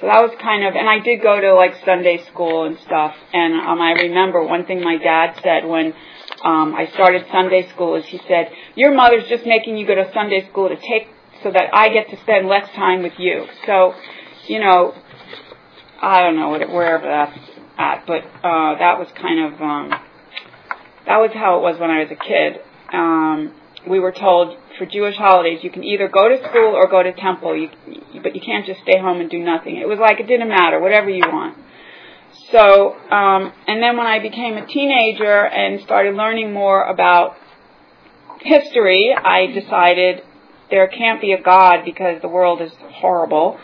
So 0.00 0.06
that 0.06 0.20
was 0.22 0.34
kind 0.42 0.66
of, 0.66 0.74
and 0.74 0.88
I 0.88 0.98
did 0.98 1.22
go 1.22 1.40
to 1.40 1.54
like 1.54 1.72
Sunday 1.84 2.24
school 2.26 2.64
and 2.64 2.76
stuff. 2.80 3.14
And 3.32 3.54
um, 3.54 3.80
I 3.80 3.92
remember 3.92 4.42
one 4.42 4.66
thing 4.66 4.82
my 4.82 4.98
dad 4.98 5.38
said 5.40 5.68
when 5.68 5.94
um, 6.42 6.74
I 6.74 6.90
started 6.92 7.26
Sunday 7.30 7.68
school 7.70 7.94
is 7.96 8.04
he 8.06 8.20
said, 8.26 8.50
"Your 8.74 8.92
mother's 8.94 9.28
just 9.28 9.46
making 9.46 9.76
you 9.76 9.86
go 9.86 9.94
to 9.94 10.10
Sunday 10.12 10.48
school 10.50 10.68
to 10.68 10.76
take 10.76 11.08
so 11.44 11.52
that 11.52 11.70
I 11.72 11.90
get 11.90 12.10
to 12.10 12.16
spend 12.22 12.48
less 12.48 12.68
time 12.74 13.04
with 13.04 13.12
you." 13.18 13.46
So, 13.66 13.94
you 14.48 14.58
know, 14.58 14.94
I 16.02 16.22
don't 16.22 16.36
know 16.36 16.48
what 16.48 16.68
wherever 16.68 17.06
that's 17.06 17.38
at, 17.78 18.04
but 18.06 18.24
uh, 18.42 18.78
that 18.78 18.98
was 18.98 19.08
kind 19.14 19.54
of 19.54 19.60
um, 19.60 19.90
that 21.06 21.18
was 21.18 21.30
how 21.32 21.58
it 21.58 21.62
was 21.62 21.78
when 21.78 21.90
I 21.90 22.00
was 22.00 22.10
a 22.10 22.16
kid. 22.16 22.60
Um, 22.92 23.54
we 23.88 24.00
were 24.00 24.12
told 24.12 24.56
for 24.78 24.86
Jewish 24.86 25.16
holidays 25.16 25.60
you 25.62 25.70
can 25.70 25.84
either 25.84 26.08
go 26.08 26.28
to 26.28 26.38
school 26.48 26.74
or 26.74 26.88
go 26.88 27.02
to 27.02 27.12
temple, 27.12 27.56
you, 27.56 27.68
but 28.22 28.34
you 28.34 28.40
can't 28.40 28.66
just 28.66 28.80
stay 28.80 28.98
home 28.98 29.20
and 29.20 29.30
do 29.30 29.38
nothing. 29.38 29.76
It 29.76 29.86
was 29.86 29.98
like 29.98 30.20
it 30.20 30.26
didn't 30.26 30.48
matter, 30.48 30.80
whatever 30.80 31.10
you 31.10 31.22
want. 31.26 31.58
So, 32.50 32.94
um, 32.94 33.52
and 33.66 33.82
then 33.82 33.96
when 33.96 34.06
I 34.06 34.20
became 34.20 34.56
a 34.56 34.66
teenager 34.66 35.46
and 35.46 35.80
started 35.82 36.14
learning 36.14 36.52
more 36.52 36.82
about 36.82 37.36
history, 38.40 39.14
I 39.16 39.46
decided 39.46 40.22
there 40.74 40.88
can't 40.88 41.20
be 41.20 41.30
a 41.30 41.40
God 41.40 41.84
because 41.84 42.20
the 42.20 42.26
world 42.26 42.60
is 42.60 42.72
horrible. 42.94 43.60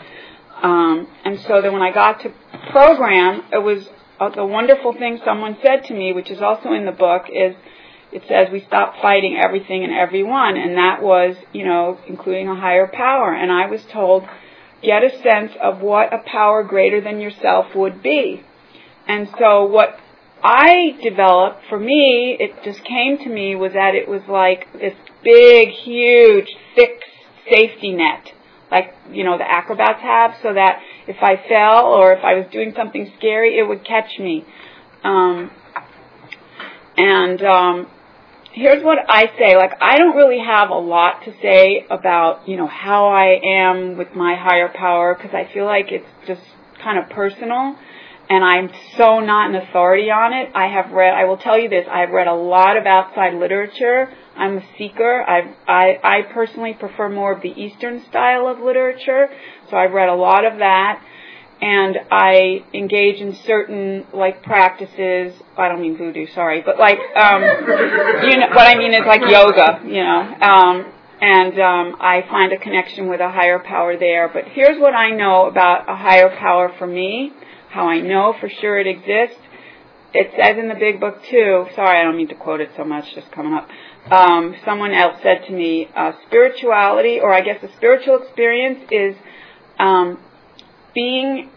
Um, 0.63 1.07
and 1.25 1.37
so 1.41 1.61
then 1.61 1.73
when 1.73 1.81
I 1.81 1.91
got 1.91 2.21
to 2.21 2.31
program, 2.71 3.41
it 3.51 3.61
was 3.61 3.85
uh, 4.17 4.29
the 4.29 4.45
wonderful 4.45 4.93
thing 4.93 5.19
someone 5.25 5.57
said 5.61 5.83
to 5.87 5.93
me, 5.93 6.13
which 6.13 6.31
is 6.31 6.41
also 6.41 6.71
in 6.71 6.85
the 6.85 6.93
book, 6.93 7.23
is 7.27 7.53
it 8.13 8.23
says 8.29 8.47
we 8.49 8.61
stop 8.61 9.01
fighting 9.01 9.37
everything 9.43 9.83
and 9.83 9.91
everyone, 9.91 10.55
and 10.55 10.77
that 10.77 11.01
was, 11.01 11.35
you 11.51 11.65
know, 11.65 11.99
including 12.07 12.47
a 12.47 12.55
higher 12.55 12.87
power. 12.87 13.33
And 13.33 13.51
I 13.51 13.65
was 13.65 13.83
told, 13.91 14.23
get 14.81 15.03
a 15.03 15.09
sense 15.21 15.51
of 15.61 15.81
what 15.81 16.13
a 16.13 16.19
power 16.25 16.63
greater 16.63 17.01
than 17.01 17.19
yourself 17.19 17.75
would 17.75 18.01
be. 18.01 18.41
And 19.05 19.27
so 19.37 19.65
what 19.65 19.99
I 20.41 20.97
developed, 21.03 21.63
for 21.67 21.79
me, 21.79 22.37
it 22.39 22.63
just 22.63 22.85
came 22.85 23.17
to 23.17 23.29
me 23.29 23.55
was 23.55 23.73
that 23.73 23.95
it 23.95 24.07
was 24.07 24.21
like 24.29 24.71
this 24.79 24.93
big, 25.23 25.69
huge, 25.69 26.47
thick 26.75 27.01
safety 27.49 27.91
net, 27.91 28.31
like, 28.71 28.93
you 29.11 29.23
know, 29.23 29.37
the 29.37 29.49
acrobats 29.49 30.01
have, 30.01 30.31
so 30.41 30.53
that 30.53 30.79
if 31.07 31.17
I 31.21 31.35
fell 31.49 31.87
or 31.87 32.13
if 32.13 32.23
I 32.23 32.35
was 32.35 32.45
doing 32.51 32.73
something 32.75 33.11
scary, 33.17 33.57
it 33.57 33.67
would 33.67 33.85
catch 33.85 34.17
me. 34.19 34.45
Um, 35.03 35.51
and 36.97 37.41
um, 37.43 37.87
here's 38.53 38.83
what 38.83 38.99
I 39.09 39.25
say. 39.37 39.55
Like, 39.55 39.73
I 39.81 39.97
don't 39.97 40.15
really 40.15 40.39
have 40.39 40.69
a 40.69 40.77
lot 40.77 41.23
to 41.25 41.33
say 41.41 41.85
about, 41.89 42.47
you 42.47 42.57
know, 42.57 42.67
how 42.67 43.07
I 43.07 43.39
am 43.43 43.97
with 43.97 44.15
my 44.15 44.35
higher 44.35 44.69
power 44.73 45.15
because 45.15 45.31
I 45.33 45.51
feel 45.53 45.65
like 45.65 45.87
it's 45.91 46.07
just 46.27 46.41
kind 46.81 46.97
of 46.97 47.09
personal 47.09 47.75
and 48.31 48.45
I'm 48.45 48.69
so 48.95 49.19
not 49.19 49.49
an 49.49 49.57
authority 49.57 50.09
on 50.09 50.31
it. 50.31 50.51
I 50.55 50.67
have 50.67 50.93
read, 50.93 51.13
I 51.13 51.25
will 51.25 51.35
tell 51.35 51.59
you 51.59 51.67
this, 51.67 51.85
I've 51.91 52.11
read 52.11 52.27
a 52.27 52.33
lot 52.33 52.77
of 52.77 52.85
outside 52.85 53.33
literature. 53.33 54.07
I'm 54.37 54.59
a 54.59 54.63
seeker. 54.77 55.21
I've, 55.21 55.53
I, 55.67 55.99
I 56.01 56.21
personally 56.33 56.73
prefer 56.73 57.09
more 57.09 57.33
of 57.33 57.41
the 57.41 57.49
Eastern 57.49 58.01
style 58.05 58.47
of 58.47 58.59
literature, 58.59 59.27
so 59.69 59.75
I've 59.75 59.91
read 59.91 60.07
a 60.07 60.15
lot 60.15 60.45
of 60.45 60.59
that 60.59 61.03
and 61.61 61.97
I 62.09 62.63
engage 62.73 63.19
in 63.19 63.35
certain 63.45 64.07
like 64.13 64.43
practices. 64.43 65.33
I 65.57 65.67
don't 65.67 65.81
mean 65.81 65.97
voodoo, 65.97 66.27
sorry, 66.33 66.61
but 66.61 66.79
like 66.79 66.99
um, 67.15 67.41
you 68.23 68.37
know 68.37 68.47
what 68.55 68.65
I 68.65 68.75
mean 68.77 68.93
is 68.93 69.05
like 69.05 69.21
yoga, 69.29 69.81
you 69.83 70.01
know. 70.01 70.35
Um, 70.41 70.85
and 71.19 71.59
um, 71.59 71.97
I 71.99 72.23
find 72.31 72.53
a 72.53 72.57
connection 72.57 73.09
with 73.09 73.19
a 73.19 73.29
higher 73.29 73.59
power 73.59 73.95
there. 73.95 74.27
But 74.33 74.45
here's 74.47 74.79
what 74.79 74.95
I 74.95 75.11
know 75.11 75.47
about 75.47 75.87
a 75.87 75.95
higher 75.95 76.35
power 76.35 76.73
for 76.79 76.87
me. 76.87 77.33
How 77.71 77.87
I 77.87 78.01
know 78.01 78.35
for 78.39 78.49
sure 78.49 78.77
it 78.77 78.87
exists. 78.87 79.41
It 80.13 80.31
says 80.37 80.57
in 80.59 80.67
the 80.67 80.75
big 80.75 80.99
book 80.99 81.23
too. 81.29 81.67
Sorry, 81.73 81.99
I 81.99 82.03
don't 82.03 82.17
mean 82.17 82.27
to 82.27 82.35
quote 82.35 82.59
it 82.59 82.71
so 82.75 82.83
much. 82.83 83.05
Just 83.15 83.31
coming 83.31 83.53
up. 83.53 83.69
Um, 84.11 84.55
someone 84.65 84.93
else 84.93 85.21
said 85.23 85.47
to 85.47 85.53
me, 85.53 85.87
uh, 85.95 86.11
spirituality, 86.27 87.19
or 87.21 87.33
I 87.33 87.39
guess 87.39 87.63
a 87.63 87.73
spiritual 87.77 88.21
experience 88.23 88.79
is 88.91 89.15
um, 89.79 90.19
being 90.93 91.49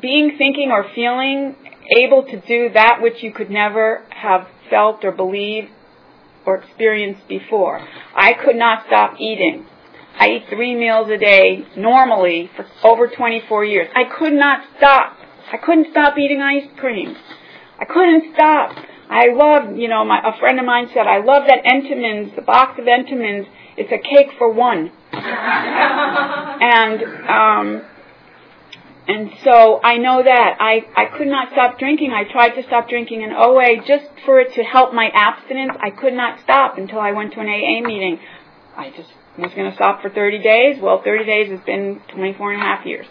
being 0.00 0.36
thinking 0.38 0.70
or 0.70 0.86
feeling 0.94 1.54
able 1.98 2.22
to 2.22 2.40
do 2.40 2.70
that 2.72 3.00
which 3.02 3.22
you 3.22 3.32
could 3.32 3.50
never 3.50 4.04
have 4.10 4.46
felt 4.70 5.04
or 5.04 5.12
believed 5.12 5.68
or 6.46 6.56
experienced 6.56 7.28
before. 7.28 7.86
I 8.14 8.32
could 8.32 8.56
not 8.56 8.86
stop 8.86 9.16
eating. 9.20 9.66
I 10.18 10.28
eat 10.30 10.44
three 10.48 10.74
meals 10.74 11.10
a 11.10 11.18
day 11.18 11.64
normally 11.76 12.50
for 12.56 12.66
over 12.84 13.06
24 13.06 13.64
years. 13.64 13.88
I 13.94 14.04
could 14.18 14.32
not 14.32 14.64
stop. 14.78 15.17
I 15.52 15.56
couldn't 15.56 15.88
stop 15.90 16.18
eating 16.18 16.40
ice 16.40 16.68
cream. 16.76 17.16
I 17.78 17.84
couldn't 17.84 18.34
stop. 18.34 18.76
I 19.10 19.28
love, 19.32 19.76
you 19.76 19.88
know, 19.88 20.04
my, 20.04 20.20
a 20.22 20.38
friend 20.38 20.58
of 20.58 20.66
mine 20.66 20.88
said, 20.92 21.06
I 21.06 21.18
love 21.18 21.44
that 21.48 21.64
Entenmann's, 21.64 22.36
the 22.36 22.42
box 22.42 22.78
of 22.78 22.84
Entenmann's, 22.84 23.46
it's 23.76 23.90
a 23.90 23.98
cake 23.98 24.36
for 24.36 24.52
one. 24.52 24.92
and, 25.12 27.02
um, 27.28 27.82
and 29.08 29.30
so 29.42 29.80
I 29.82 29.96
know 29.96 30.22
that. 30.22 30.56
I, 30.60 30.84
I 30.94 31.06
could 31.16 31.28
not 31.28 31.52
stop 31.52 31.78
drinking. 31.78 32.12
I 32.12 32.30
tried 32.30 32.60
to 32.60 32.62
stop 32.64 32.90
drinking 32.90 33.22
in 33.22 33.30
OA 33.32 33.76
just 33.86 34.04
for 34.26 34.40
it 34.40 34.52
to 34.54 34.62
help 34.62 34.92
my 34.92 35.08
abstinence. 35.14 35.72
I 35.80 35.88
could 35.90 36.12
not 36.12 36.40
stop 36.40 36.76
until 36.76 37.00
I 37.00 37.12
went 37.12 37.32
to 37.32 37.40
an 37.40 37.48
AA 37.48 37.80
meeting. 37.86 38.20
I 38.76 38.90
just 38.90 39.08
was 39.38 39.54
going 39.54 39.70
to 39.70 39.74
stop 39.76 40.02
for 40.02 40.10
30 40.10 40.42
days. 40.42 40.76
Well, 40.82 41.00
30 41.02 41.24
days 41.24 41.50
has 41.50 41.60
been 41.60 42.02
24 42.14 42.52
and 42.52 42.62
a 42.62 42.64
half 42.64 42.84
years. 42.84 43.06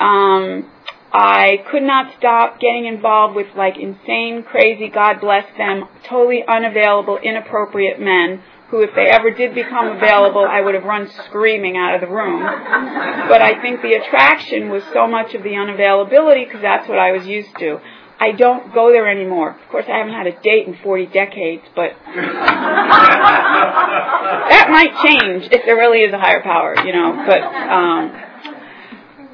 Um, 0.00 0.68
I 1.16 1.62
could 1.70 1.84
not 1.84 2.12
stop 2.18 2.58
getting 2.58 2.86
involved 2.86 3.36
with 3.36 3.46
like 3.56 3.78
insane, 3.78 4.42
crazy, 4.42 4.88
God 4.88 5.20
bless 5.20 5.46
them, 5.56 5.84
totally 6.08 6.42
unavailable, 6.42 7.18
inappropriate 7.22 8.00
men 8.00 8.42
who, 8.70 8.82
if 8.82 8.90
they 8.96 9.06
ever 9.06 9.30
did 9.30 9.54
become 9.54 9.96
available, 9.96 10.44
I 10.44 10.60
would 10.60 10.74
have 10.74 10.82
run 10.82 11.08
screaming 11.26 11.76
out 11.76 11.94
of 11.94 12.00
the 12.00 12.08
room. 12.08 12.42
But 12.42 13.40
I 13.40 13.62
think 13.62 13.80
the 13.80 13.92
attraction 13.92 14.70
was 14.70 14.82
so 14.92 15.06
much 15.06 15.34
of 15.34 15.44
the 15.44 15.50
unavailability 15.50 16.46
because 16.46 16.62
that's 16.62 16.88
what 16.88 16.98
I 16.98 17.12
was 17.12 17.24
used 17.24 17.56
to. 17.60 17.78
I 18.18 18.32
don't 18.32 18.74
go 18.74 18.90
there 18.90 19.08
anymore. 19.08 19.50
Of 19.50 19.68
course, 19.70 19.84
I 19.86 19.98
haven't 19.98 20.14
had 20.14 20.26
a 20.26 20.40
date 20.40 20.66
in 20.66 20.76
40 20.82 21.06
decades, 21.06 21.62
but 21.76 21.92
that 24.50 24.66
might 24.68 24.94
change 25.06 25.48
if 25.52 25.64
there 25.64 25.76
really 25.76 26.00
is 26.00 26.12
a 26.12 26.18
higher 26.18 26.42
power, 26.42 26.74
you 26.84 26.92
know. 26.92 27.24
But 27.24 27.42
um, 27.42 28.33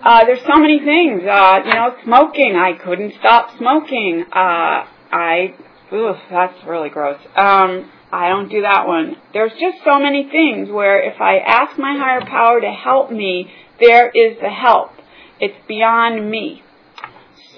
uh, 0.02 0.24
there's 0.24 0.40
so 0.46 0.58
many 0.58 0.78
things. 0.80 1.22
Uh, 1.22 1.60
you 1.64 1.74
know, 1.74 1.96
smoking. 2.04 2.56
I 2.56 2.72
couldn't 2.82 3.14
stop 3.18 3.56
smoking. 3.58 4.24
Uh, 4.32 4.86
I, 5.12 5.54
ugh, 5.92 6.16
that's 6.30 6.64
really 6.66 6.88
gross. 6.88 7.18
Um, 7.36 7.90
I 8.12 8.28
don't 8.28 8.48
do 8.48 8.62
that 8.62 8.86
one. 8.86 9.16
There's 9.32 9.52
just 9.52 9.84
so 9.84 10.00
many 10.00 10.28
things 10.30 10.68
where 10.70 11.00
if 11.02 11.20
I 11.20 11.38
ask 11.38 11.78
my 11.78 11.96
higher 11.96 12.22
power 12.22 12.60
to 12.60 12.70
help 12.70 13.10
me, 13.10 13.50
there 13.78 14.08
is 14.08 14.38
the 14.40 14.48
help. 14.48 14.90
It's 15.38 15.56
beyond 15.68 16.30
me. 16.30 16.62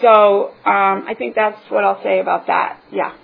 So 0.01 0.49
um, 0.65 1.05
I 1.07 1.15
think 1.17 1.35
that's 1.35 1.59
what 1.71 1.85
I'll 1.85 2.03
say 2.03 2.21
about 2.21 2.49
that. 2.49 2.81
Yeah. 2.93 3.15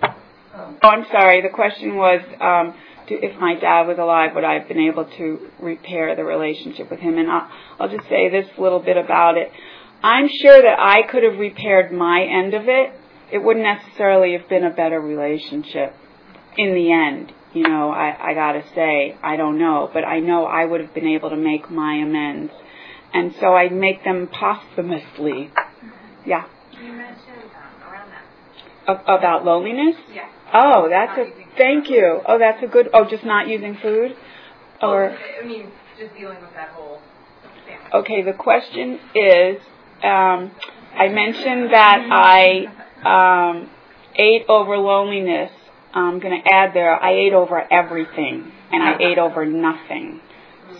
Oh, 0.82 0.88
I'm 0.88 1.04
sorry. 1.10 1.42
The 1.42 1.50
question 1.50 1.96
was 1.96 2.20
um, 2.40 2.74
to, 3.08 3.14
if 3.14 3.38
my 3.38 3.54
dad 3.54 3.86
was 3.86 3.98
alive, 3.98 4.34
would 4.34 4.44
I 4.44 4.58
have 4.58 4.68
been 4.68 4.80
able 4.80 5.04
to 5.04 5.50
repair 5.60 6.14
the 6.16 6.24
relationship 6.24 6.90
with 6.90 7.00
him? 7.00 7.18
And 7.18 7.30
I'll, 7.30 7.48
I'll 7.80 7.88
just 7.88 8.08
say 8.08 8.28
this 8.30 8.46
little 8.58 8.80
bit 8.80 8.96
about 8.96 9.36
it. 9.36 9.50
I'm 10.02 10.28
sure 10.28 10.62
that 10.62 10.78
I 10.78 11.02
could 11.10 11.24
have 11.24 11.38
repaired 11.38 11.92
my 11.92 12.22
end 12.22 12.54
of 12.54 12.68
it. 12.68 12.92
It 13.32 13.38
wouldn't 13.38 13.64
necessarily 13.64 14.32
have 14.38 14.48
been 14.48 14.64
a 14.64 14.70
better 14.70 15.00
relationship 15.00 15.94
in 16.56 16.74
the 16.74 16.92
end. 16.92 17.32
You 17.54 17.66
know, 17.66 17.90
I, 17.90 18.30
I 18.30 18.34
gotta 18.34 18.62
say, 18.74 19.16
I 19.22 19.36
don't 19.36 19.58
know, 19.58 19.90
but 19.92 20.04
I 20.04 20.20
know 20.20 20.44
I 20.44 20.64
would 20.64 20.80
have 20.80 20.94
been 20.94 21.08
able 21.08 21.30
to 21.30 21.36
make 21.36 21.70
my 21.70 21.94
amends. 21.94 22.52
And 23.12 23.34
so 23.40 23.54
I 23.54 23.68
make 23.70 24.04
them 24.04 24.28
posthumously. 24.28 25.50
Yeah. 26.26 26.44
You 26.72 26.92
mentioned 26.92 27.50
um, 27.56 27.90
around 27.90 28.10
that. 28.10 29.02
about 29.06 29.44
loneliness? 29.44 29.96
Yeah. 30.14 30.28
Oh, 30.52 30.88
that's 30.88 31.18
a 31.18 31.30
thank 31.56 31.90
you. 31.90 32.20
Oh, 32.26 32.38
that's 32.38 32.62
a 32.62 32.66
good. 32.66 32.88
Oh, 32.92 33.04
just 33.08 33.24
not 33.24 33.48
using 33.48 33.76
food, 33.82 34.16
or. 34.80 35.10
I 35.10 35.46
mean, 35.46 35.70
just 35.98 36.14
dealing 36.14 36.40
with 36.40 36.52
that 36.54 36.70
whole. 36.70 37.00
Family. 37.66 37.90
Okay, 37.94 38.22
the 38.22 38.32
question 38.32 38.98
is, 39.14 39.60
um, 40.02 40.52
I 40.94 41.08
mentioned 41.08 41.72
that 41.72 41.98
I 42.10 43.50
um, 43.50 43.70
ate 44.16 44.46
over 44.48 44.76
loneliness. 44.78 45.50
I'm 45.94 46.20
going 46.20 46.42
to 46.42 46.48
add 46.50 46.74
there, 46.74 46.94
I 46.94 47.12
ate 47.12 47.32
over 47.32 47.60
everything, 47.72 48.52
and 48.70 48.82
I 48.82 48.96
ate 49.00 49.18
over 49.18 49.46
nothing. 49.46 50.20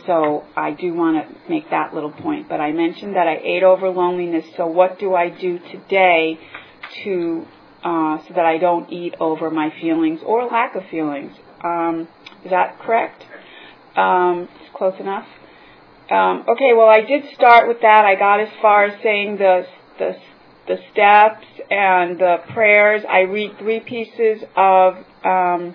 So 0.07 0.45
I 0.57 0.73
do 0.73 0.95
want 0.95 1.17
to 1.17 1.51
make 1.51 1.71
that 1.71 1.95
little 1.95 2.13
point. 2.13 2.49
But 2.49 2.61
I 2.61 2.73
mentioned 2.73 3.17
that 3.17 3.27
I 3.27 3.37
ate 3.43 3.63
over 3.63 3.89
loneliness. 3.89 4.45
So 4.57 4.67
what 4.67 4.99
do 4.99 5.15
I 5.15 5.31
do 5.31 5.59
today 5.59 6.39
to 7.05 7.47
uh, 7.85 8.19
so 8.27 8.35
that 8.35 8.45
I 8.45 8.59
don't 8.59 8.91
eat 8.93 9.15
over 9.21 9.51
my 9.51 9.73
feelings 9.81 10.21
or 10.25 10.45
lack 10.47 10.75
of 10.75 10.83
feelings? 10.91 11.33
Um, 11.63 12.09
is 12.45 12.51
that 12.51 12.79
correct? 12.81 13.25
Um, 13.97 14.49
close 14.75 14.95
enough. 15.01 15.27
Um, 16.11 16.45
okay. 16.49 16.73
Well, 16.75 16.89
I 16.89 17.03
did 17.03 17.25
start 17.35 17.69
with 17.69 17.81
that. 17.83 18.05
I 18.05 18.15
got 18.15 18.41
as 18.41 18.49
far 18.63 18.85
as 18.85 19.03
saying 19.03 19.37
the 19.37 19.67
the 19.99 20.17
the 20.67 20.77
steps 20.93 21.47
and 21.71 22.19
the 22.19 22.37
prayers. 22.53 23.03
I 23.09 23.21
read 23.21 23.59
three 23.59 23.81
pieces 23.81 24.43
of 24.57 24.95
um, 25.25 25.75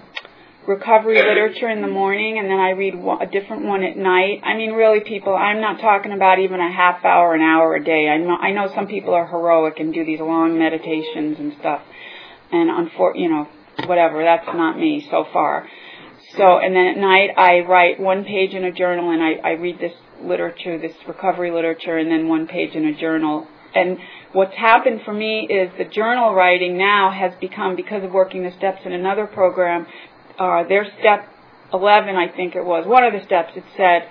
recovery 0.68 1.18
literature 1.18 1.70
in 1.70 1.82
the 1.82 1.88
morning 1.88 2.38
and 2.40 2.50
then 2.50 2.60
I 2.60 2.72
read 2.72 2.94
a 2.96 3.26
different 3.26 3.66
one 3.66 3.84
at 3.84 3.98
night. 3.98 4.42
I 4.44 4.56
mean, 4.56 4.74
really, 4.74 5.02
people, 5.02 5.36
I'm 5.36 5.60
not 5.60 5.82
talking 5.82 6.14
about 6.14 6.40
even 6.40 6.60
a 6.60 6.72
half 6.72 7.04
hour, 7.04 7.34
an 7.34 7.42
hour 7.42 7.76
a 7.76 7.84
day. 7.84 8.08
I 8.08 8.18
know, 8.18 8.38
I 8.38 8.52
know 8.52 8.72
some 8.74 8.88
people 8.88 9.14
are 9.14 9.28
heroic 9.28 9.80
and 9.80 9.94
do 9.94 10.06
these 10.06 10.20
long 10.20 10.58
meditations 10.58 11.38
and 11.40 11.54
stuff. 11.60 11.82
And 12.54 12.70
unfor- 12.70 13.18
you 13.20 13.30
know, 13.30 13.48
whatever, 13.88 14.24
that's 14.24 14.46
not 14.46 14.78
me 14.78 15.06
so 15.10 15.26
far. 15.34 15.68
So, 16.38 16.58
and 16.60 16.76
then 16.76 16.86
at 16.86 16.98
night 16.98 17.30
I 17.38 17.60
write 17.60 18.00
one 18.00 18.24
page 18.24 18.54
in 18.54 18.64
a 18.64 18.72
journal 18.72 19.12
and 19.12 19.22
I, 19.22 19.34
I 19.44 19.52
read 19.54 19.80
this 19.80 19.94
literature, 20.22 20.80
this 20.80 20.94
recovery 21.08 21.52
literature, 21.52 21.98
and 21.98 22.10
then 22.10 22.28
one 22.28 22.48
page 22.48 22.76
in 22.76 22.86
a 22.86 22.96
journal. 22.96 23.48
And 23.76 23.98
what's 24.32 24.56
happened 24.56 25.02
for 25.04 25.14
me 25.14 25.48
is 25.50 25.72
the 25.78 25.86
journal 25.86 26.34
writing 26.34 26.78
now 26.78 27.12
has 27.12 27.34
become, 27.42 27.76
because 27.76 28.04
of 28.04 28.12
working 28.12 28.44
the 28.44 28.52
steps 28.52 28.82
in 28.86 28.94
another 28.94 29.26
program, 29.26 29.86
uh, 30.40 30.64
their 30.68 30.86
step 31.00 31.28
11, 31.74 32.16
I 32.16 32.30
think 32.30 32.56
it 32.56 32.64
was, 32.64 32.86
one 32.88 33.04
of 33.04 33.14
the 33.14 33.24
steps, 33.26 33.54
it 33.56 33.64
said, 33.76 34.08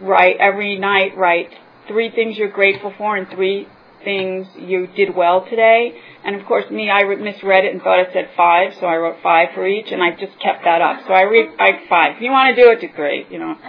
write 0.00 0.36
every 0.38 0.78
night, 0.78 1.16
write 1.16 1.50
three 1.86 2.10
things 2.10 2.36
you're 2.36 2.50
grateful 2.50 2.92
for 2.96 3.16
and 3.16 3.28
three 3.30 3.66
things 4.04 4.46
you 4.56 4.86
did 4.86 5.14
well 5.14 5.44
today. 5.48 5.92
And 6.24 6.36
of 6.36 6.46
course, 6.46 6.70
me, 6.70 6.90
I 6.90 7.02
misread 7.02 7.64
it 7.64 7.72
and 7.72 7.82
thought 7.82 8.00
it 8.00 8.08
said 8.12 8.30
five, 8.36 8.74
so 8.80 8.86
I 8.86 8.96
wrote 8.96 9.16
five 9.22 9.48
for 9.54 9.66
each, 9.66 9.90
and 9.90 10.02
I 10.02 10.10
just 10.10 10.38
kept 10.40 10.64
that 10.64 10.80
up. 10.80 11.06
So 11.06 11.12
I 11.12 11.22
read 11.22 11.50
I 11.58 11.86
five. 11.88 12.16
If 12.16 12.22
you 12.22 12.30
want 12.30 12.54
to 12.54 12.62
do 12.62 12.70
it, 12.70 12.80
do 12.80 12.88
great, 12.88 13.30
you 13.30 13.38
know. 13.38 13.56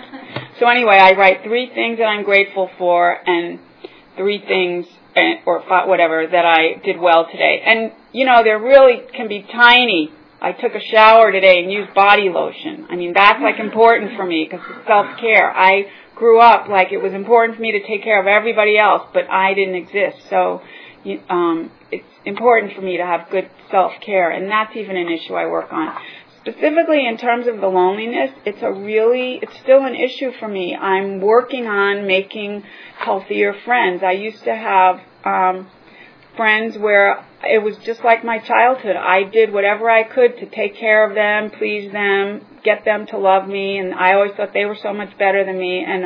So 0.60 0.68
anyway, 0.68 0.98
I 0.98 1.14
write 1.14 1.44
three 1.46 1.72
things 1.74 2.00
that 2.00 2.04
I'm 2.04 2.26
grateful 2.26 2.70
for 2.78 3.18
and 3.26 3.60
three 4.18 4.44
things 4.46 4.86
eh, 5.16 5.36
or 5.46 5.64
five, 5.70 5.88
whatever 5.88 6.28
that 6.28 6.46
I 6.46 6.82
did 6.84 7.00
well 7.00 7.28
today. 7.32 7.62
And 7.66 7.94
you 8.12 8.26
know, 8.26 8.44
they 8.44 8.50
really 8.50 9.04
can 9.16 9.30
be 9.30 9.44
tiny 9.44 10.12
I 10.42 10.54
took 10.54 10.74
a 10.74 10.80
shower 10.80 11.32
today 11.32 11.62
and 11.64 11.72
used 11.72 11.94
body 11.94 12.30
lotion. 12.30 12.88
I 12.90 12.96
mean, 12.96 13.14
that's 13.14 13.42
like 13.42 13.60
important 13.60 14.16
for 14.16 14.26
me 14.26 14.48
because 14.50 14.66
it's 14.70 14.88
self-care. 14.88 15.52
I 15.52 15.86
grew 16.20 16.40
up 16.40 16.68
like 16.68 16.92
it 16.92 17.02
was 17.02 17.14
important 17.14 17.56
for 17.56 17.62
me 17.62 17.72
to 17.72 17.88
take 17.88 18.04
care 18.04 18.20
of 18.20 18.28
everybody 18.28 18.78
else, 18.78 19.08
but 19.14 19.30
I 19.30 19.54
didn't 19.54 19.76
exist. 19.76 20.30
So, 20.30 20.62
um, 21.30 21.72
it's 21.92 22.06
important 22.26 22.74
for 22.74 22.82
me 22.82 22.98
to 22.98 23.06
have 23.06 23.30
good 23.32 23.50
self-care, 23.72 24.30
and 24.30 24.52
that's 24.52 24.76
even 24.76 24.98
an 24.98 25.10
issue 25.10 25.34
I 25.34 25.48
work 25.48 25.72
on. 25.72 25.96
Specifically 26.42 27.08
in 27.08 27.18
terms 27.18 27.48
of 27.48 27.62
the 27.62 27.68
loneliness, 27.68 28.32
it's 28.46 28.62
a 28.62 28.72
really, 28.72 29.40
it's 29.42 29.58
still 29.60 29.86
an 29.86 29.96
issue 29.96 30.32
for 30.40 30.48
me. 30.48 30.76
I'm 30.76 31.22
working 31.22 31.68
on 31.68 32.06
making 32.06 32.64
healthier 32.98 33.54
friends. 33.66 34.04
I 34.04 34.12
used 34.12 34.44
to 34.44 34.56
have, 34.56 35.02
um, 35.24 35.70
friends 36.36 36.78
where 36.78 37.26
it 37.44 37.64
was 37.64 37.76
just 37.86 38.04
like 38.04 38.24
my 38.24 38.40
childhood. 38.40 38.96
I 38.96 39.24
did 39.24 39.54
whatever 39.54 39.90
I 39.90 40.04
could 40.04 40.38
to 40.38 40.46
take 40.46 40.76
care 40.76 41.08
of 41.08 41.16
them, 41.16 41.52
please 41.58 41.92
them, 41.92 42.46
get 42.64 42.84
them 42.86 43.08
to 43.08 43.18
love 43.18 43.48
me, 43.48 43.78
and 43.78 43.94
I 43.94 44.14
always 44.14 44.32
thought 44.36 44.54
they 44.54 44.66
were 44.66 44.78
so 44.82 44.94
much 44.94 45.18
better 45.18 45.46
than 45.46 45.58
me, 45.58 45.84
and 45.88 46.06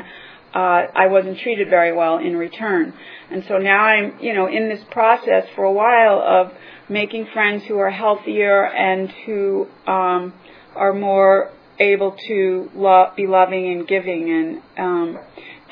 uh, 0.53 0.88
I 0.95 1.07
wasn't 1.07 1.39
treated 1.39 1.69
very 1.69 1.91
well 1.91 2.17
in 2.19 2.38
return. 2.38 2.93
And 3.31 3.43
so 3.47 3.57
now 3.57 3.84
I'm, 3.84 4.19
you 4.21 4.34
know, 4.34 4.47
in 4.47 4.69
this 4.69 4.84
process 4.91 5.45
for 5.55 5.63
a 5.63 5.73
while 5.73 6.19
of 6.19 6.53
making 6.88 7.27
friends 7.34 7.63
who 7.63 7.77
are 7.79 7.89
healthier 7.89 8.65
and 8.67 9.09
who 9.25 9.67
um, 9.88 10.34
are 10.75 10.93
more 10.93 11.51
able 11.79 12.15
to 12.27 12.69
lo- 12.75 13.11
be 13.15 13.25
loving 13.25 13.71
and 13.71 13.88
giving 13.88 14.29
and 14.29 14.61
um, 14.77 15.19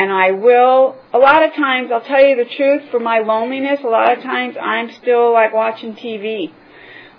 and 0.01 0.11
I 0.11 0.31
will, 0.31 0.95
a 1.13 1.19
lot 1.19 1.43
of 1.43 1.53
times, 1.53 1.91
I'll 1.93 2.01
tell 2.01 2.25
you 2.25 2.35
the 2.35 2.49
truth, 2.55 2.89
for 2.89 2.99
my 2.99 3.19
loneliness, 3.19 3.81
a 3.83 3.87
lot 3.87 4.17
of 4.17 4.23
times 4.23 4.55
I'm 4.59 4.89
still 4.93 5.31
like 5.31 5.53
watching 5.53 5.93
TV. 5.93 6.51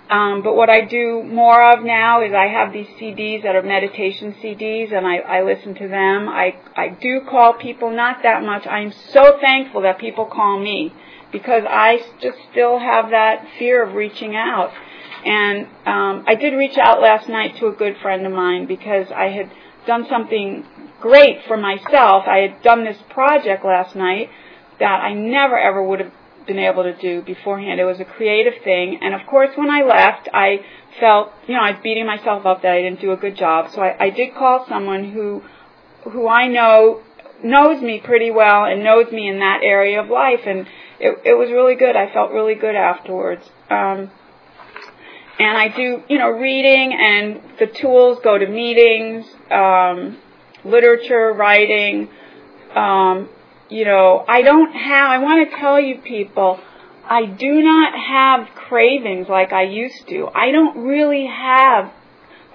Um, 0.09 0.43
but 0.43 0.57
what 0.57 0.69
I 0.69 0.83
do 0.83 1.23
more 1.23 1.63
of 1.71 1.81
now 1.85 2.25
is 2.25 2.33
I 2.33 2.47
have 2.47 2.73
these 2.73 2.89
CDs 2.99 3.43
that 3.43 3.55
are 3.55 3.63
meditation 3.63 4.35
CDs 4.43 4.93
and 4.93 5.07
I, 5.07 5.19
I 5.19 5.43
listen 5.43 5.75
to 5.75 5.87
them. 5.87 6.27
I, 6.27 6.55
I 6.75 6.89
do 6.89 7.21
call 7.21 7.53
people, 7.53 7.89
not 7.89 8.21
that 8.23 8.43
much. 8.43 8.67
I'm 8.67 8.91
so 8.91 9.37
thankful 9.39 9.83
that 9.83 9.97
people 9.97 10.25
call 10.25 10.59
me 10.59 10.93
because 11.31 11.63
I 11.65 12.01
just 12.21 12.37
still 12.51 12.79
have 12.79 13.11
that 13.11 13.47
fear 13.57 13.81
of 13.81 13.93
reaching 13.93 14.35
out. 14.35 14.73
And 15.23 15.67
um, 15.85 16.25
I 16.27 16.35
did 16.35 16.53
reach 16.53 16.77
out 16.77 16.99
last 16.99 17.29
night 17.29 17.55
to 17.59 17.67
a 17.67 17.71
good 17.71 17.95
friend 18.01 18.25
of 18.25 18.33
mine 18.33 18.65
because 18.65 19.07
I 19.15 19.29
had 19.29 19.49
done 19.87 20.05
something 20.09 20.65
great 21.03 21.43
for 21.47 21.57
myself. 21.57 22.23
I 22.27 22.37
had 22.47 22.61
done 22.63 22.85
this 22.85 22.97
project 23.09 23.65
last 23.65 23.93
night 23.93 24.29
that 24.79 25.01
I 25.03 25.13
never 25.13 25.59
ever 25.59 25.83
would 25.83 25.99
have 25.99 26.13
been 26.47 26.59
able 26.59 26.83
to 26.83 26.95
do 26.95 27.21
beforehand. 27.21 27.81
It 27.81 27.83
was 27.83 27.99
a 27.99 28.05
creative 28.05 28.63
thing, 28.63 28.99
and 29.01 29.13
of 29.13 29.27
course, 29.27 29.49
when 29.55 29.69
I 29.69 29.83
left, 29.83 30.29
I 30.33 30.61
felt, 31.01 31.33
you 31.45 31.55
know, 31.55 31.61
I 31.61 31.71
was 31.71 31.81
beating 31.83 32.05
myself 32.05 32.45
up 32.45 32.61
that 32.61 32.71
I 32.71 32.81
didn't 32.81 33.01
do 33.01 33.11
a 33.11 33.17
good 33.17 33.35
job. 33.35 33.71
So 33.73 33.81
I, 33.81 34.05
I 34.05 34.09
did 34.11 34.33
call 34.33 34.65
someone 34.69 35.11
who, 35.11 35.43
who 36.09 36.29
I 36.29 36.47
know 36.47 37.01
knows 37.43 37.81
me 37.83 37.99
pretty 37.99 38.31
well 38.31 38.63
and 38.63 38.81
knows 38.81 39.11
me 39.11 39.27
in 39.27 39.39
that 39.39 39.59
area 39.61 40.01
of 40.01 40.09
life, 40.09 40.41
and 40.45 40.67
it, 41.01 41.19
it 41.25 41.33
was 41.33 41.51
really 41.51 41.75
good. 41.75 41.97
I 41.97 42.13
felt 42.13 42.31
really 42.31 42.55
good 42.55 42.75
afterwards. 42.75 43.43
Um, 43.69 44.09
and 45.37 45.57
I 45.57 45.67
do, 45.67 46.03
you 46.07 46.17
know, 46.17 46.29
reading 46.29 46.93
and 46.93 47.41
the 47.59 47.67
tools 47.67 48.19
go 48.23 48.37
to 48.37 48.47
meetings. 48.47 49.25
Um, 49.51 50.17
literature, 50.65 51.33
writing. 51.33 52.09
Um, 52.75 53.29
you 53.69 53.85
know, 53.85 54.23
I 54.27 54.41
don't 54.41 54.71
have, 54.71 55.09
I 55.09 55.17
want 55.19 55.49
to 55.49 55.57
tell 55.57 55.79
you 55.79 55.97
people, 55.97 56.59
I 57.05 57.25
do 57.25 57.61
not 57.61 57.93
have 57.97 58.55
cravings 58.55 59.27
like 59.27 59.51
I 59.51 59.63
used 59.63 60.07
to. 60.09 60.27
I 60.33 60.51
don't 60.51 60.85
really 60.85 61.25
have 61.25 61.91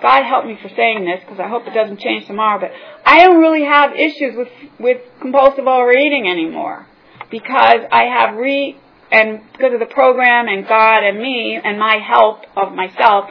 God 0.01 0.23
help 0.23 0.47
me 0.47 0.57
for 0.63 0.69
saying 0.69 1.05
this 1.05 1.21
because 1.21 1.41
I 1.41 1.49
hope 1.49 1.67
it 1.67 1.75
doesn't 1.75 2.01
change 2.01 2.27
tomorrow, 2.27 2.61
but 2.61 2.71
I 3.05 3.25
don't 3.25 3.41
really 3.41 3.65
have 3.65 3.95
issues 3.95 4.37
with 4.37 4.49
with 4.79 4.99
compulsive 5.21 5.67
overeating 5.67 6.29
anymore 6.29 6.87
because 7.31 7.81
I 7.91 8.05
have 8.05 8.37
re 8.37 8.77
and 9.11 9.41
because 9.53 9.75
of 9.75 9.81
the 9.81 9.93
program 9.93 10.47
and 10.49 10.67
God 10.69 11.03
and 11.03 11.19
me 11.19 11.59
and 11.63 11.79
my 11.79 11.99
help 11.99 12.45
of 12.57 12.75
myself, 12.75 13.31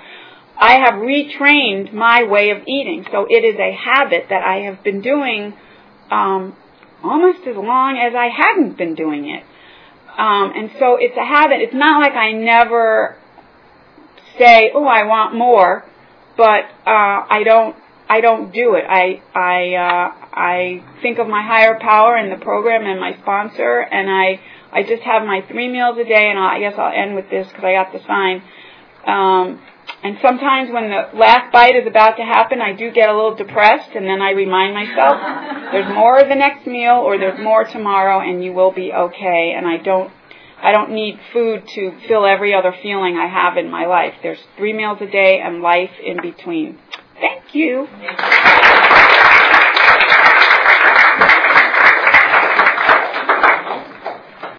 I 0.60 0.80
have 0.80 0.96
retrained 0.96 1.94
my 1.94 2.24
way 2.24 2.50
of 2.50 2.64
eating. 2.68 3.06
So 3.12 3.28
it 3.30 3.44
is 3.44 3.60
a 3.60 3.72
habit 3.74 4.26
that 4.30 4.44
I 4.44 4.62
have 4.62 4.84
been 4.84 5.02
doing 5.02 5.54
um, 6.10 6.56
almost 7.04 7.48
as 7.48 7.56
long 7.56 7.98
as 7.98 8.14
I 8.16 8.30
hadn't 8.30 8.78
been 8.78 8.96
doing 8.96 9.30
it. 9.30 9.44
Um, 10.18 10.52
and 10.56 10.72
so 10.80 10.98
it's 11.00 11.16
a 11.16 11.26
habit. 11.26 11.62
It's 11.62 11.76
not 11.76 12.02
like 12.02 12.14
I 12.14 12.32
never 12.32 13.18
say, 14.40 14.72
"Oh, 14.74 14.86
I 14.86 15.04
want 15.04 15.36
more," 15.36 15.86
but 16.36 16.64
uh, 16.86 17.26
I 17.30 17.44
don't. 17.46 17.76
I 18.10 18.22
don't 18.22 18.52
do 18.54 18.76
it. 18.76 18.86
I 18.88 19.22
I 19.36 19.76
uh, 19.76 20.28
I 20.34 20.84
think 21.04 21.20
of 21.20 21.28
my 21.28 21.44
higher 21.44 21.78
power 21.80 22.16
and 22.16 22.32
the 22.32 22.44
program 22.44 22.86
and 22.86 23.00
my 23.00 23.16
sponsor, 23.22 23.80
and 23.80 24.10
I 24.10 24.40
I 24.72 24.82
just 24.82 25.04
have 25.04 25.24
my 25.24 25.42
three 25.48 25.68
meals 25.68 25.98
a 26.00 26.04
day. 26.04 26.32
And 26.32 26.40
I'll, 26.40 26.56
I 26.56 26.60
guess 26.62 26.74
I'll 26.80 26.94
end 26.94 27.16
with 27.16 27.30
this 27.30 27.48
because 27.48 27.64
I 27.64 27.74
got 27.74 27.94
the 27.94 28.00
sign. 28.08 28.42
Um, 29.06 29.62
and 30.04 30.18
sometimes 30.22 30.70
when 30.72 30.90
the 30.90 31.18
last 31.18 31.52
bite 31.52 31.76
is 31.76 31.88
about 31.88 32.18
to 32.18 32.24
happen, 32.24 32.62
I 32.62 32.74
do 32.74 32.92
get 32.92 33.10
a 33.10 33.16
little 33.16 33.36
depressed, 33.36 33.92
and 33.96 34.06
then 34.06 34.22
I 34.22 34.32
remind 34.32 34.74
myself, 34.74 35.18
there's 35.72 35.94
more 35.94 36.20
of 36.20 36.30
the 36.30 36.36
next 36.36 36.68
meal, 36.68 37.02
or 37.04 37.18
there's 37.18 37.40
more 37.40 37.64
tomorrow, 37.64 38.20
and 38.20 38.44
you 38.44 38.54
will 38.54 38.72
be 38.72 38.94
okay. 38.94 39.54
And 39.58 39.68
I 39.68 39.78
don't, 39.78 40.12
I 40.62 40.72
don't 40.72 40.92
need 40.92 41.20
food 41.34 41.64
to 41.76 41.92
fill 42.08 42.26
every 42.26 42.54
other 42.54 42.74
feeling 42.82 43.18
I 43.18 43.28
have 43.28 43.58
in 43.58 43.72
my 43.72 43.86
life. 43.86 44.14
There's 44.22 44.40
three 44.58 44.74
meals 44.74 45.00
a 45.02 45.08
day 45.08 45.40
and 45.44 45.62
life 45.62 45.92
in 46.04 46.22
between. 46.22 46.80
Thank 47.20 47.56
you. 47.56 47.88